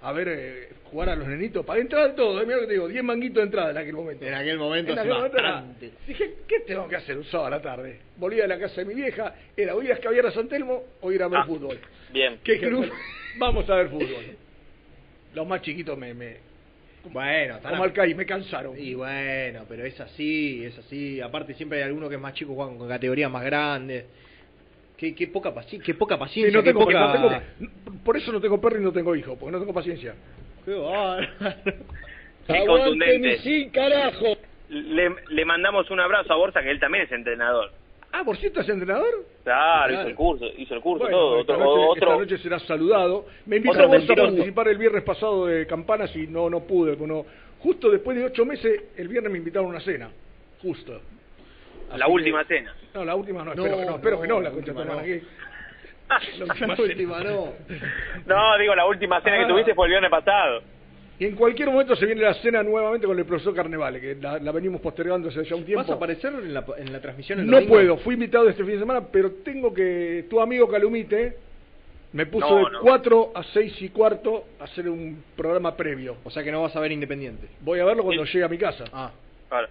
[0.00, 1.66] a ver eh, jugar a los nenitos.
[1.66, 3.78] Pagué entrada de todo, eh, mira lo que te digo, 10 manguitos de entrada en
[3.78, 4.24] aquel momento.
[4.24, 5.64] En aquel momento En aquel momento era-.
[6.06, 7.98] Dije, ¿qué tengo que hacer un sábado a la tarde?
[8.16, 10.84] Volví a la casa de mi vieja, era o ir a escabiar a San Telmo
[11.00, 11.78] o ir a ver Ah, fútbol.
[12.12, 12.38] Bien.
[12.44, 12.88] ¿Qué club?
[13.38, 14.24] Vamos a ver fútbol.
[15.34, 16.36] Los más chiquitos me, me
[17.10, 18.78] Bueno, están como a- al CAI, me cansaron.
[18.78, 21.20] Y bueno, pero es así, es así.
[21.20, 24.04] Aparte siempre hay alguno que es más chico juegan con categorías más grandes.
[24.96, 27.00] Qué, qué poca paciencia, qué poca Sí, paciencia, no qué tengo, poca...
[27.00, 30.14] no tengo- por eso no tengo perro y no tengo hijo, porque no tengo paciencia.
[30.64, 31.28] Qué bárbaro.
[32.46, 33.38] Qué contundente.
[33.38, 34.36] sí, carajo.
[34.70, 37.70] Le, le mandamos un abrazo a Borsa, que él también es entrenador.
[38.12, 39.12] Ah, ¿por cierto es entrenador?
[39.44, 39.92] Claro, Claro.
[39.92, 41.40] hizo el curso, hizo el curso, Bueno, todo.
[41.40, 43.26] esta, Otro, noche, otro, esta noche será saludado.
[43.46, 46.96] Me invitó otro a participar el viernes pasado de Campanas y no no pude.
[46.96, 47.26] porque no-
[47.60, 50.10] justo después de ocho meses, el viernes me invitaron a una cena.
[50.62, 51.00] Justo.
[51.96, 52.74] la última cena.
[52.94, 55.02] No, la última no, No, espero que no, espero no, que no, la concha no.
[55.02, 55.22] que-
[56.08, 56.88] La última La cena.
[56.88, 57.52] última no.
[58.26, 59.40] No, digo, la última cena Ah.
[59.40, 60.62] que tuviste fue el viernes pasado.
[61.20, 64.38] Y en cualquier momento se viene la cena nuevamente con el profesor Carnevale, que la,
[64.38, 65.82] la venimos postergando hace ya un tiempo.
[65.82, 67.74] ¿Vas a aparecer en la, en la transmisión el No domingo?
[67.74, 70.26] puedo, fui invitado este fin de semana, pero tengo que.
[70.30, 71.36] Tu amigo Calumite
[72.12, 72.80] me puso No, de no.
[72.82, 76.18] 4 a 6 y cuarto a hacer un programa previo.
[76.22, 77.48] O sea que no vas a ver Independiente.
[77.62, 78.84] Voy a verlo cuando llegue a mi casa.
[78.92, 79.10] Ah.
[79.48, 79.68] Claro.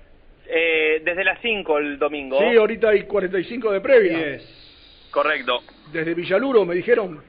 [0.50, 2.40] Eh, desde las 5 el domingo.
[2.40, 4.34] Sí, ahorita hay 45 de previa.
[4.38, 5.08] Yes.
[5.12, 5.60] Correcto.
[5.94, 7.22] Desde Villaluro me dijeron.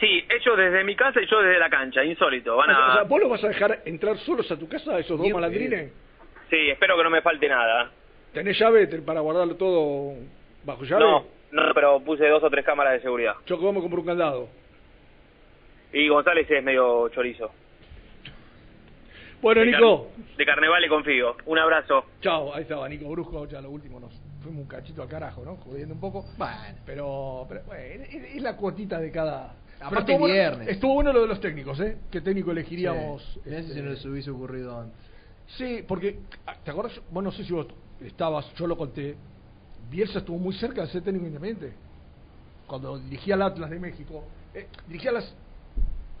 [0.00, 2.56] Sí, ellos desde mi casa y yo desde la cancha, insólito.
[2.56, 3.02] Van O sea, a...
[3.04, 5.92] ¿Vos los vas a dejar entrar solos a tu casa, esos dos malandrines?
[6.48, 7.90] Sí, espero que no me falte nada.
[8.32, 10.14] ¿Tenés llave para guardarlo todo
[10.64, 11.04] bajo llave?
[11.04, 13.34] No, no, pero puse dos o tres cámaras de seguridad.
[13.46, 14.48] Yo como me compro un candado.
[15.92, 17.50] Y González es medio chorizo.
[19.42, 20.08] Bueno, De Nico.
[20.16, 21.36] car- De carnaval le confío.
[21.46, 22.04] Un abrazo.
[22.20, 24.12] Chao, ahí estaba Nico Brusco, ya lo último nos
[24.42, 25.56] fuimos un cachito al carajo, ¿no?
[25.56, 26.24] Jodiendo un poco.
[26.36, 26.54] Bueno.
[26.86, 29.54] Pero, pero bueno, es, es la cuotita de cada...
[29.80, 30.68] Aparte estuvo bueno- viernes.
[30.68, 31.98] estuvo bueno lo de los técnicos, ¿eh?
[32.10, 33.22] ¿Qué técnico elegiríamos?
[33.34, 33.40] Sí.
[33.46, 34.98] Mirá si este, se nos hubiese ocurrido antes.
[35.56, 37.00] Sí, porque, ah, ¿te acuerdas?
[37.10, 37.66] Vos no sé si vos
[38.00, 39.16] estabas, yo lo conté.
[39.90, 41.72] Bielsa estuvo muy cerca de ser técnico independiente.
[42.66, 44.22] Cuando dirigía al Atlas de México,
[44.54, 45.34] eh, dirigía las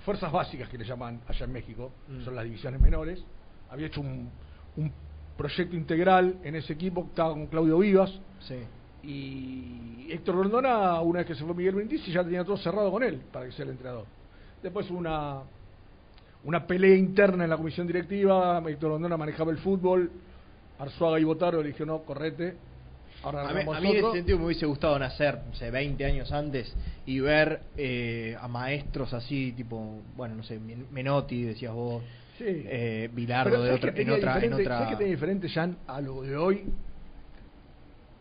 [0.04, 2.24] fuerzas básicas que le llaman allá en México, Mm.
[2.24, 3.22] son las divisiones menores.
[3.70, 4.30] Había hecho un,
[4.76, 4.92] un
[5.36, 8.10] proyecto integral en ese equipo, estaba con Claudio Vivas.
[8.40, 8.56] Sí.
[9.02, 13.02] Y Héctor Rondona, una vez que se fue Miguel Brindisi, ya tenía todo cerrado con
[13.02, 14.06] él para que sea el entrenador.
[14.62, 15.42] Después hubo una,
[16.44, 20.10] una pelea interna en la comisión directiva, Héctor Rondona manejaba el fútbol,
[20.78, 22.56] Arzuaga y Botaro le no, correte,
[23.22, 24.12] ahora A mí, a mí en ese otro".
[24.14, 26.74] sentido me hubiese gustado nacer, no sé, 20 años antes
[27.06, 32.02] y ver eh, a maestros así, tipo, bueno, no sé, Men- Menotti, decías vos,
[32.38, 32.44] Sí.
[32.46, 34.62] eh, Bilardo de ¿sabes otra, en otra, en diferente?
[34.62, 34.76] otra...
[34.78, 36.64] ¿Sabes qué tenía diferente, Jan, a lo de hoy?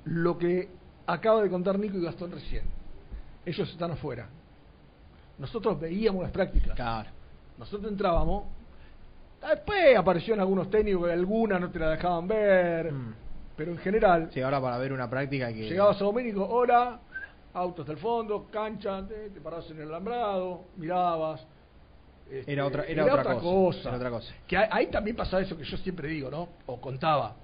[0.06, 0.70] Lo que
[1.08, 2.64] acaba de contar Nico y Gastón recién.
[3.46, 4.28] Ellos están afuera.
[5.38, 6.76] Nosotros veíamos las prácticas.
[6.76, 7.10] Claro.
[7.58, 8.44] Nosotros entrábamos.
[9.48, 12.92] Después aparecieron algunos técnicos que algunas no te la dejaban ver.
[12.92, 13.14] Mm.
[13.56, 15.70] Pero en general, Sí, ahora para ver una práctica que...
[15.70, 17.00] llegabas a Doménico, hola,
[17.54, 21.46] auto hasta el fondo, cancha, te, te parabas en el alambrado, mirabas.
[22.30, 23.90] este, Era otra- era otra cosa, cosa.
[23.90, 24.34] era otra cosa.
[24.48, 26.48] Que ahí, ahí también pasaba eso que yo siempre digo, ¿no?
[26.68, 27.36] O contaba.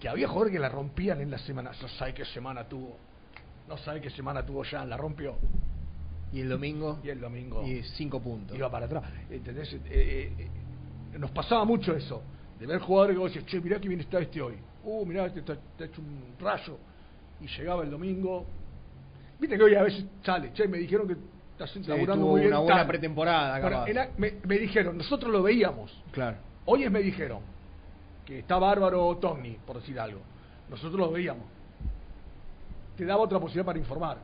[0.00, 1.70] Que había jugadores que la rompían en la semana.
[1.80, 2.96] No sabe qué semana tuvo.
[3.68, 5.36] No sabe qué semana tuvo ya, la rompió.
[6.32, 6.98] Y el domingo...
[7.02, 8.56] Y el domingo Y cinco puntos.
[8.56, 9.04] iba para atrás.
[9.30, 9.72] ¿Entendés?
[9.72, 10.32] Eh, eh,
[11.14, 12.22] eh, nos pasaba mucho eso.
[12.58, 14.54] De ver jugadores que vos decías, che, mirá que bien está este hoy.
[14.84, 16.78] Uh, mirá, este está, está hecho un rayo.
[17.40, 18.46] Y llegaba el domingo.
[19.38, 21.16] Viste que hoy a veces sale, che, me dijeron que
[21.52, 22.52] estás Sí, laburando muy bien.
[22.52, 22.86] una buena tal".
[22.88, 25.92] pretemporada, Bueno, me, me dijeron, nosotros lo veíamos.
[26.12, 26.36] Claro.
[26.66, 27.40] Hoy es me dijeron
[28.28, 30.20] que está bárbaro Tony, por decir algo.
[30.68, 31.44] Nosotros lo veíamos.
[32.94, 34.18] Te daba otra posibilidad para informar.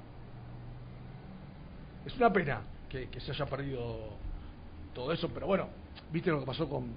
[2.04, 4.10] Es una pena que, que se haya perdido
[4.92, 5.68] todo eso, pero bueno,
[6.12, 6.88] viste lo que pasó con,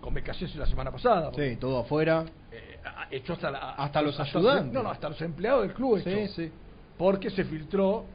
[0.00, 1.30] con Becasese la semana pasada.
[1.34, 2.24] Sí, todo afuera.
[2.50, 2.78] Eh,
[3.10, 4.72] hecho hasta, la- Hasta los ayudantes.
[4.72, 6.00] no, no, hasta los empleados del club.
[6.02, 6.32] Sí, hecho.
[6.32, 6.50] sí.
[6.96, 8.06] Porque se filtró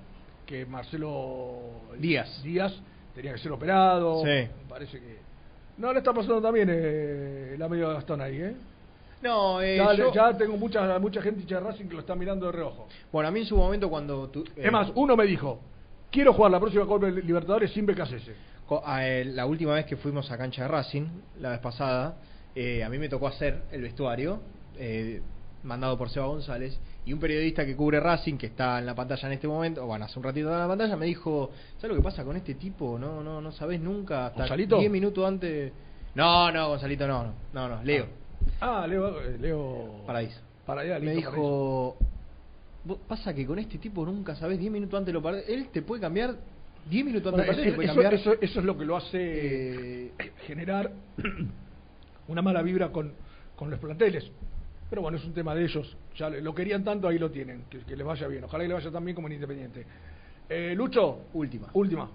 [0.47, 1.60] que Marcelo
[1.99, 2.41] Díaz.
[2.41, 2.73] Díaz
[3.14, 4.22] tenía que ser operado.
[4.23, 4.30] Sí.
[4.64, 5.19] Me parece que
[5.77, 8.56] No le está pasando también eh, el amigo Gastón ahí, ¿eh?
[9.22, 12.15] No, eh, ya, yo- ya tengo mucha mucha gente hincha de Racing que lo está
[12.15, 12.88] mirando de reojo.
[13.11, 14.30] Bueno, a mí en su momento cuando...
[14.30, 15.60] tú- eh, Es más, uno me dijo,
[16.11, 18.30] quiero jugar la próxima Copa Libertadores sin BKCS.
[18.99, 21.07] Eh, la última vez que fuimos a cancha de Racing,
[21.39, 22.18] la vez pasada,
[22.56, 24.39] eh, a mí me tocó hacer el vestuario,
[24.77, 25.22] eh,
[25.66, 29.28] mandado por Seba González, y un periodista que cubre Racing, que está en la pantalla
[29.28, 31.96] en este momento, o bueno, hace un ratito en la pantalla, me dijo, ¿sabes lo
[31.96, 32.98] que pasa con este tipo?
[33.00, 34.78] No, no, no sabes nunca, hasta ¿Gonzalito?
[34.80, 35.72] 10 minutos antes...
[36.16, 38.06] No, no, Gonzalito, no, no, no, no, Leo,
[38.62, 40.40] Ah, Leo, eh, Leo Paraíso.
[40.66, 41.98] Para allá, me dijo,
[42.84, 45.82] "Vos- pasa que con este tipo nunca sabes 10 minutos antes lo perdés, él te
[45.82, 46.36] puede cambiar
[46.90, 50.12] 10 minutos antes Bueno, de eso, eso- eso es lo que lo hace
[50.46, 50.92] generar
[52.28, 53.14] una mala vibra con,
[53.56, 54.32] con los planteles.
[54.90, 55.98] Pero bueno, es un tema de ellos.
[56.18, 57.64] Ya lo querían tanto, ahí lo tienen.
[57.70, 58.44] Que, que les vaya bien.
[58.44, 59.86] Ojalá que le vaya tan bien como en Independiente.
[60.49, 61.26] Eh, Lucho.
[61.34, 61.68] Última.
[61.74, 62.10] Última.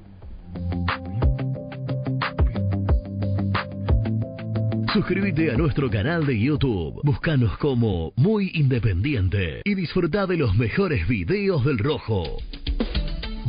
[4.93, 7.01] Suscríbete a nuestro canal de YouTube.
[7.05, 12.39] Búscanos como Muy Independiente y disfruta de los mejores videos del Rojo.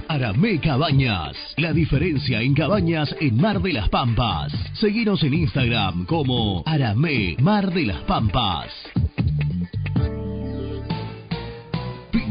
[0.08, 4.52] Aramé Cabañas, la diferencia en cabañas en Mar de las Pampas.
[4.74, 8.74] Seguinos en Instagram como Aramé Mar de las Pampas.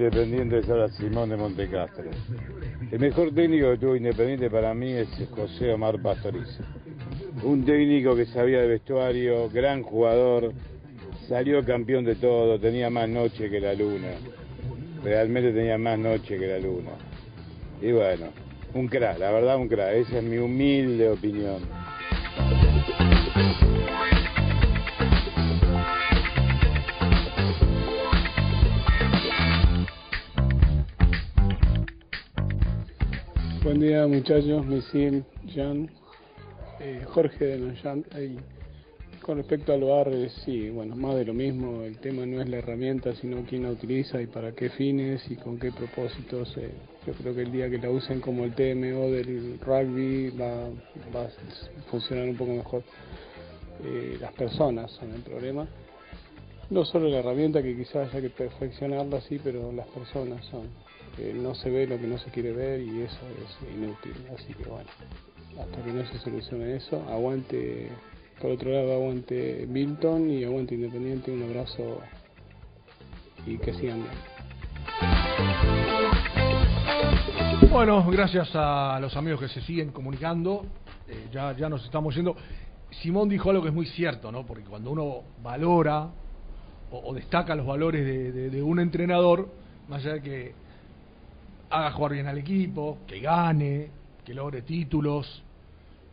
[0.00, 2.08] Independiente es ahora Simón de Montecastre.
[2.90, 6.64] El mejor técnico que tuvo Independiente para mí es José Omar Pastoriza.
[7.42, 10.54] Un técnico que sabía de vestuario, gran jugador,
[11.28, 14.12] salió campeón de todo, tenía más noche que la luna.
[15.04, 16.92] Realmente tenía más noche que la luna.
[17.82, 18.28] Y bueno,
[18.72, 21.60] un crack, la verdad un crack, esa es mi humilde opinión.
[33.62, 35.22] Buen día muchachos, Misil,
[35.54, 35.90] Jan,
[36.80, 38.06] eh, Jorge de Noyan.
[38.12, 38.38] Ahí.
[39.20, 42.48] Con respecto al bar, eh, sí, bueno, más de lo mismo, el tema no es
[42.48, 46.56] la herramienta, sino quién la utiliza y para qué fines y con qué propósitos.
[46.56, 46.70] eh.
[47.06, 50.70] yo creo que el día que la usen como el TMO del rugby va,
[51.14, 52.82] va a funcionar un poco mejor.
[53.84, 55.68] Eh, las personas son el problema.
[56.70, 60.89] No solo la herramienta, que quizás haya que perfeccionarla, sí, pero las personas son.
[61.34, 64.14] No se ve lo que no se quiere ver y eso es inútil.
[64.36, 64.88] Así que bueno,
[65.60, 67.88] hasta que no se solucione eso, aguante,
[68.40, 71.30] por otro lado, aguante Milton y aguante Independiente.
[71.30, 72.00] Un abrazo
[73.46, 74.10] y que sigan bien.
[77.70, 80.66] Bueno, gracias a los amigos que se siguen comunicando,
[81.08, 82.36] eh, ya, ya nos estamos yendo.
[83.02, 84.44] Simón dijo algo que es muy cierto, ¿no?
[84.44, 86.08] Porque cuando uno valora
[86.90, 89.48] o, destaca los valores de, de- de un entrenador,
[89.88, 90.54] más allá de que
[91.70, 93.88] haga jugar bien al equipo, que gane,
[94.24, 95.42] que logre títulos,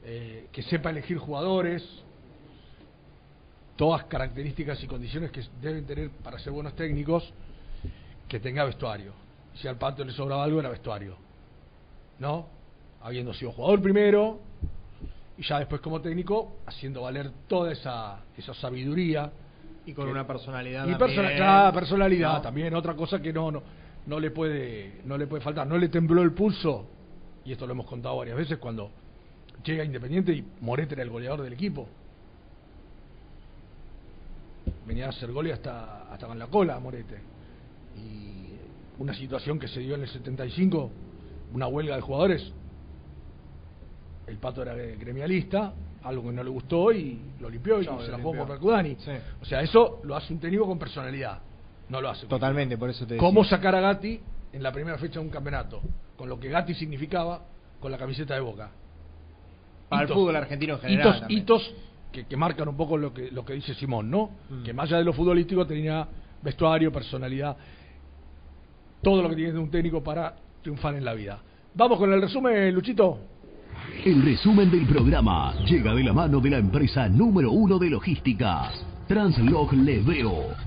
[0.04, 1.84] eh, que sepa elegir jugadores,
[3.76, 7.32] todas características y condiciones que deben tener para ser buenos técnicos,
[8.28, 9.14] que tenga vestuario.
[9.56, 11.16] Si al Pato le sobraba algo era vestuario.
[12.20, 12.48] ¿No?
[13.04, 14.40] Habiendo sido jugador primero
[15.38, 19.32] y ya después como técnico haciendo valer toda esa, esa sabiduría.
[19.86, 22.42] Y con que- una personalidad y persona- claro, personalidad ¿no?
[22.42, 23.62] también, otra cosa que no, no,
[24.08, 25.68] no le puede, no le puede faltar.
[25.68, 26.88] No le tembló el pulso,
[27.46, 28.90] y esto lo hemos contado varias veces, cuando
[29.64, 31.88] llega Independiente y Morete era el goleador del equipo.
[34.86, 37.20] Venía a hacer gol y hasta, hasta con la cola Morete.
[37.98, 38.54] Y
[39.00, 40.90] una situación que se dio en el 75,
[41.54, 42.52] una huelga de jugadores.
[44.26, 45.74] El Pato era gremialista,
[46.04, 48.96] algo que no le gustó y lo limpió y se la jugó por Percudani.
[49.00, 49.12] Sí.
[49.42, 51.42] O sea, eso lo hace un técnico con personalidad.
[51.90, 52.28] No lo hace.
[52.28, 53.58] Totalmente, por eso te ¿Cómo decía.
[53.58, 54.20] sacar a Gatti
[54.54, 55.82] en la primera fecha de un campeonato?
[56.18, 57.42] Con lo que Gatti significaba
[57.80, 58.70] con la camiseta de Boca.
[59.90, 61.74] Para el fútbol argentino en general Hitos, hitos
[62.12, 64.32] que, que marcan un poco lo que, lo que dice Simón, ¿no?
[64.50, 64.64] Mm.
[64.64, 66.08] Que más allá de lo futbolístico tenía
[66.42, 67.56] vestuario, personalidad,
[69.02, 71.40] todo lo que tiene de un técnico para triunfar en la vida.
[71.74, 73.20] Vamos con el resumen, Luchito.
[74.04, 78.72] El resumen del programa llega de la mano de la empresa número uno de logística,
[79.08, 80.67] Translog Leveo.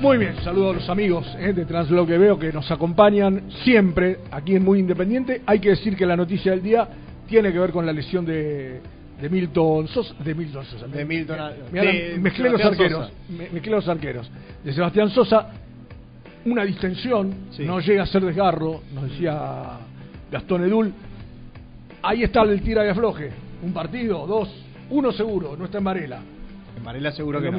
[0.00, 4.18] Muy bien, saludo a los amigos eh, de Translog que veo que nos acompañan siempre
[4.30, 5.42] aquí en Muy Independiente.
[5.46, 6.86] Hay que decir que la noticia del día
[7.26, 8.80] tiene que ver con la lesión de,
[9.20, 10.14] de Milton Sosa.
[10.22, 10.86] De Milton Sosa.
[10.86, 11.36] De Milton-
[11.72, 13.12] Mirá, de mezclé los arqueros.
[13.30, 14.30] Me- Mezclé los arqueros.
[14.62, 15.48] De Sebastián Sosa,
[16.44, 19.78] una distensión, no llega a ser desgarro, nos decía
[20.30, 20.92] Gastón Edul.
[22.02, 23.30] Ahí está el tira y afloje.
[23.62, 24.48] Un partido, dos,
[24.90, 26.20] uno seguro, no está en Varela.
[26.76, 27.58] En Varela seguro el que no.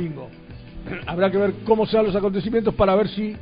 [1.07, 3.35] Habrá que ver cómo se dan los acontecimientos para ver si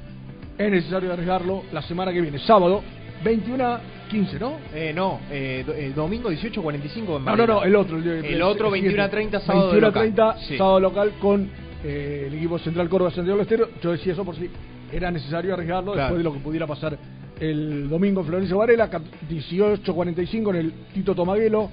[0.57, 2.81] es necesario arriesgarlo la semana que viene, sábado,
[3.23, 4.53] 21 a 15, ¿no?
[4.73, 7.97] Eh, no, eh, el domingo 18.45 en No, no, no, el otro.
[7.97, 10.01] El, El otro 21 a 30 sábado 21 a local.
[10.03, 10.57] 30 Sí.
[10.57, 11.49] sábado local con
[11.83, 13.69] eh, el equipo Central Córdoba Santiago del Estero.
[13.81, 14.49] Yo decía eso por si
[14.91, 16.03] era necesario arriesgarlo Claro.
[16.15, 16.97] después de lo que pudiera pasar
[17.39, 21.69] el domingo en Florencio Varela, cap- 18.45 en el Tito Tomaguelo.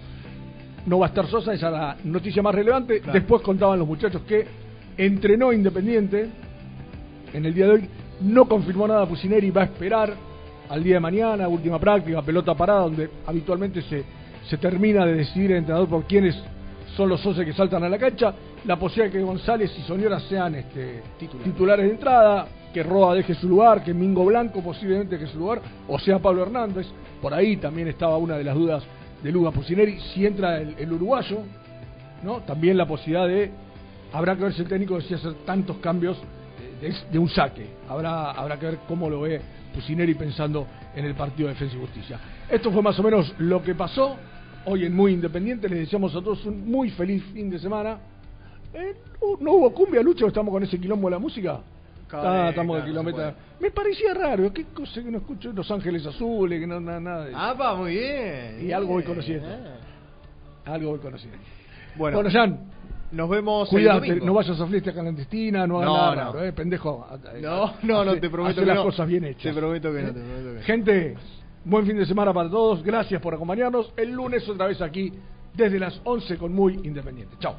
[0.87, 3.01] No va a estar Sosa, esa es la noticia más relevante.
[3.01, 3.13] Claro.
[3.13, 4.45] Después contaban los muchachos que
[4.97, 6.29] entrenó Independiente
[7.33, 7.89] en el día de hoy.
[8.21, 10.15] No confirmó nada Pusineri, va a esperar
[10.69, 14.05] al día de mañana, última práctica, pelota parada, donde habitualmente se,
[14.49, 16.37] se termina de decidir el entrenador por quiénes
[16.97, 18.35] son los socios que saltan a la cancha.
[18.65, 23.35] La posibilidad de que González y Soñora sean este, titulares de entrada, que Roa deje
[23.35, 26.87] su lugar, que Mingo Blanco posiblemente deje su lugar, o sea Pablo Hernández.
[27.21, 28.85] Por ahí también estaba una de las dudas
[29.23, 29.99] de Luga Pusineri.
[30.15, 31.39] Si entra el, el uruguayo,
[32.23, 32.41] ¿no?
[32.41, 33.51] También la posibilidad de.
[34.13, 36.19] Habrá que ver si el técnico decide hacer tantos cambios
[36.81, 37.67] de, de- un saque.
[37.89, 39.41] Habrá, habrá que ver cómo lo ve
[39.75, 42.21] Pusineri pensando en el partido de Defensa y Justicia.
[42.51, 44.17] Esto fue más o menos lo que pasó
[44.67, 45.69] hoy en Muy Independiente.
[45.69, 47.99] Les deseamos a todos un muy feliz fin de semana.
[48.75, 51.61] Eh, no, no hubo cumbia, Lucho, estamos con ese quilombo de la música.
[52.15, 53.25] Ah, estamos de kilómetro.
[53.25, 57.01] no Me parecía raro, qué cosa que no escucho Los Ángeles Azules, que no nada,
[57.01, 57.39] nada de eso.
[57.41, 58.59] Ah, va, muy bien.
[58.69, 59.49] Y algo voy conociendo.
[60.67, 61.39] Algo voy conociendo.
[61.97, 62.59] Bueno, Bueno, Jan,
[63.13, 64.27] nos vemos cuídate, el domingo.
[64.27, 66.33] no vayas a fiesta clandestina, no hagas No, nada no.
[66.33, 67.07] raro, eh, pendejo.
[67.41, 68.85] No, no, no, te prometo que las no.
[68.85, 69.55] cosas bien hechas.
[69.55, 70.63] Te prometo que no, te prometo que no.
[70.63, 71.15] Gente,
[71.65, 73.93] buen fin de semana para todos, gracias por acompañarnos.
[73.97, 75.13] El lunes otra vez aquí,
[75.55, 77.37] desde las 11 con Muy Independiente.
[77.39, 77.55] Chao.